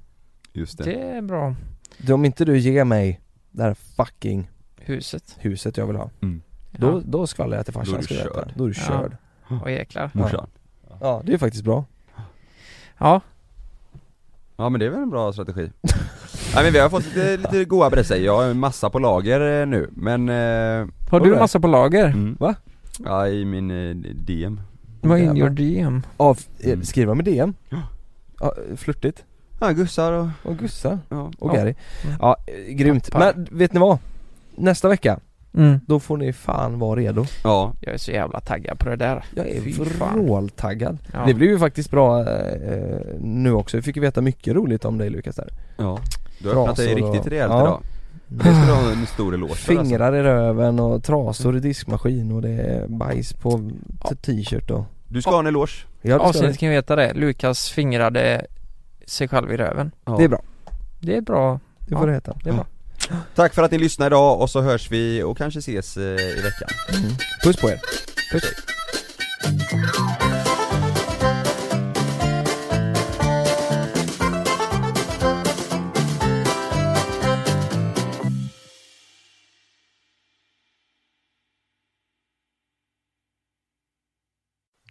Just 0.53 0.77
det, 0.77 0.83
Det 0.83 1.01
är 1.01 1.21
bra. 1.21 1.55
Du, 1.97 2.13
Om 2.13 2.25
inte 2.25 2.45
du 2.45 2.57
ger 2.57 2.83
mig 2.83 3.21
det 3.51 3.63
här 3.63 3.73
fucking 3.73 4.49
Huset. 4.77 5.35
huset 5.39 5.77
jag 5.77 5.87
vill 5.87 5.95
ha 5.95 6.09
Mm. 6.21 6.41
Då, 6.71 6.87
Ja. 6.87 7.01
då 7.05 7.27
skvallrar 7.27 7.57
jag 7.57 7.65
till 7.65 7.73
Då 7.73 7.79
är 7.79 7.85
farsan 7.85 7.99
du 8.01 8.07
körd. 8.07 8.53
Då 8.55 8.63
är 8.63 8.67
du 8.69 8.73
Ja. 8.77 8.85
körd 8.87 9.17
Och 9.63 9.71
jäklar. 9.71 10.11
morsan 10.13 10.47
Ja 11.01 11.21
det 11.25 11.33
är 11.33 11.37
faktiskt 11.37 11.63
bra 11.63 11.85
Ja. 12.97 13.21
Ja 14.57 14.69
men 14.69 14.79
det 14.79 14.85
är 14.85 14.89
väl 14.89 15.01
en 15.01 15.09
bra 15.09 15.33
strategi 15.33 15.71
Nej 16.55 16.63
men 16.63 16.73
vi 16.73 16.79
har 16.79 16.89
fått 16.89 17.05
lite, 17.05 17.37
lite 17.37 17.65
goa 17.65 17.89
berättelser, 17.89 18.15
jag 18.25 18.37
har 18.37 18.43
en 18.45 18.59
massa 18.59 18.89
på 18.89 18.99
lager 18.99 19.61
eh, 19.61 19.67
nu 19.67 19.89
men 19.91 20.29
eh, 20.29 20.87
Har 21.11 21.19
du 21.19 21.33
det? 21.33 21.39
massa 21.39 21.59
på 21.59 21.67
lager? 21.67 22.05
mm. 22.05 22.35
Va? 22.39 22.55
Ja 23.05 23.27
i 23.27 23.45
min 23.45 23.71
eh, 23.71 23.95
DM 24.13 24.61
Vad 25.01 25.19
in 25.19 25.37
your 25.37 25.49
DM? 25.49 26.01
Av, 26.17 26.39
eh, 26.59 26.67
Mm. 26.71 26.83
skriva 26.85 27.13
med 27.13 27.25
DM? 27.25 27.53
Ja. 27.69 27.77
ja 28.39 28.53
flörtigt 28.75 29.23
Ja 29.59 29.71
gussar 29.71 30.11
och, 30.11 30.27
Och 30.43 30.57
Gussa 30.57 30.99
ja, 31.09 31.31
och 31.39 31.49
Ja. 31.51 31.55
Gary. 31.59 31.75
Ja, 32.19 32.37
eh, 32.47 32.73
grymt. 32.73 33.09
Men 33.13 33.47
vet 33.51 33.73
ni 33.73 33.79
vad? 33.79 33.97
Nästa 34.55 34.87
vecka, 34.89 35.19
Mm. 35.57 35.79
då 35.87 35.99
får 35.99 36.17
ni 36.17 36.33
fan 36.33 36.79
vara 36.79 36.99
redo 36.99 37.25
ja 37.43 37.73
Jag 37.81 37.93
är 37.93 37.97
så 37.97 38.11
jävla 38.11 38.39
taggad 38.39 38.79
på 38.79 38.89
det 38.89 38.95
där. 38.95 39.23
Jag 39.35 39.47
är 39.47 39.61
vråltaggad 40.15 40.97
Ja. 41.13 41.23
Det 41.27 41.33
blev 41.33 41.49
ju 41.49 41.59
faktiskt 41.59 41.91
bra 41.91 42.19
eh, 42.19 42.99
nu 43.19 43.51
också, 43.53 43.77
vi 43.77 43.83
fick 43.83 43.95
ju 43.95 44.01
veta 44.01 44.21
mycket 44.21 44.53
roligt 44.55 44.85
om 44.85 44.97
dig 44.97 45.09
Lukas 45.09 45.35
där 45.35 45.49
ja 45.77 45.99
Du 46.39 46.49
har 46.49 46.61
öppnat 46.61 46.75
dig 46.77 46.87
Trasor 46.87 47.03
och- 47.07 47.13
riktigt 47.13 47.31
rejält 47.31 47.51
Ja. 47.51 47.61
idag 47.61 47.81
Det 48.27 48.43
ska 48.43 48.65
du 48.65 48.71
ha 48.71 48.91
en 48.91 49.05
stor 49.05 49.33
eloge 49.33 49.53
för 49.55 49.73
alltså. 49.73 49.83
Fingrar 49.89 50.15
i 50.15 50.23
röven 50.23 50.79
och 50.79 51.03
trasor 51.03 51.57
i 51.57 51.59
diskmaskin 51.59 52.31
och 52.31 52.41
det 52.41 52.49
är 52.51 52.87
bajs 52.87 53.33
på 53.33 53.69
t-shirt 54.21 54.71
och 54.71 54.85
Du 55.07 55.21
ska 55.21 55.31
ha 55.31 55.39
en 55.39 55.47
eloge 55.47 55.85
Ja, 56.01 56.19
Avsnittet 56.19 56.51
det. 56.51 56.57
kan 56.57 56.69
veta 56.69 56.95
det. 56.95 57.13
Lukas 57.13 57.69
fingrade 57.69 58.45
sig 59.05 59.27
själv 59.27 59.51
i 59.51 59.57
röven. 59.57 59.91
ja. 60.05 60.15
det 60.17 60.23
är 60.23 60.27
bra, 60.29 60.41
Det 60.99 61.17
är 61.17 61.21
bra. 61.21 61.59
det 61.79 61.95
får 61.95 61.99
Ja. 62.01 62.05
det 62.05 62.13
heta 62.13 62.33
Det 62.43 62.49
är 62.49 62.53
bra. 62.53 62.65
Tack 63.35 63.53
för 63.53 63.63
att 63.63 63.71
ni 63.71 63.77
lyssnade 63.77 64.07
idag 64.07 64.41
och 64.41 64.49
så 64.49 64.61
hörs 64.61 64.91
vi 64.91 65.23
och 65.23 65.37
kanske 65.37 65.59
ses 65.59 65.97
eh, 65.97 66.03
i 66.03 66.41
veckan 66.41 66.69
mm. 66.93 67.11
Puss 67.43 67.57
på 67.57 67.69
er 67.69 67.79
Puss. 68.31 68.43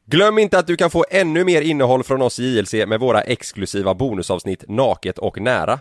Glöm 0.09 0.39
inte 0.39 0.59
att 0.59 0.67
du 0.67 0.77
kan 0.77 0.91
få 0.91 1.05
ännu 1.11 1.45
mer 1.45 1.63
innehåll 1.63 2.05
från 2.05 2.23
oss 2.23 2.39
i 2.39 2.59
JLC 2.59 2.73
med 2.73 3.01
våra 3.01 3.23
exklusiva 3.23 3.95
bonusavsnitt 3.95 4.65
Naket 4.69 5.19
och 5.19 5.41
nära. 5.41 5.81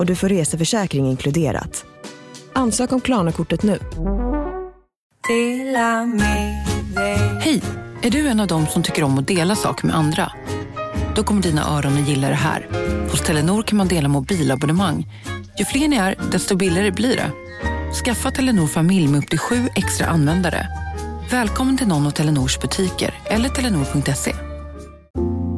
och 0.00 0.06
du 0.06 0.16
får 0.16 0.28
reseförsäkring 0.28 1.06
inkluderat. 1.06 1.84
Ansök 2.52 2.92
om 2.92 3.00
Klarna-kortet 3.00 3.62
nu. 3.62 3.78
Hej! 7.40 7.62
Är 8.02 8.10
du 8.10 8.28
en 8.28 8.40
av 8.40 8.46
dem 8.46 8.66
som 8.66 8.82
tycker 8.82 9.02
om 9.02 9.18
att 9.18 9.28
dela 9.28 9.56
saker 9.56 9.86
med 9.86 9.96
andra? 9.96 10.32
Då 11.16 11.22
kommer 11.22 11.42
dina 11.42 11.76
öron 11.76 12.02
att 12.02 12.08
gilla 12.08 12.28
det 12.28 12.34
här. 12.34 12.68
Hos 13.10 13.20
Telenor 13.20 13.62
kan 13.62 13.76
man 13.76 13.88
dela 13.88 14.08
mobilabonnemang. 14.08 15.06
Ju 15.58 15.64
fler 15.64 15.88
ni 15.88 15.96
är, 15.96 16.14
desto 16.32 16.56
billigare 16.56 16.90
blir 16.90 17.16
det. 17.16 17.30
Skaffa 18.04 18.30
Telenor 18.30 18.66
familj 18.66 19.08
med 19.08 19.18
upp 19.18 19.28
till 19.28 19.38
sju 19.38 19.68
extra 19.76 20.06
användare. 20.06 20.68
Välkommen 21.30 21.78
till 21.78 21.88
någon 21.88 22.06
av 22.06 22.10
Telenors 22.10 22.60
butiker 22.60 23.14
eller 23.24 23.48
telenor.se. 23.48 24.34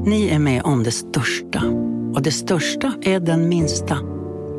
Ni 0.07 0.28
är 0.28 0.38
med 0.38 0.62
om 0.62 0.82
det 0.82 0.93
största. 0.93 1.62
Och 2.14 2.22
det 2.22 2.32
största 2.32 2.93
är 3.03 3.20
den 3.20 3.49
minsta. 3.49 4.21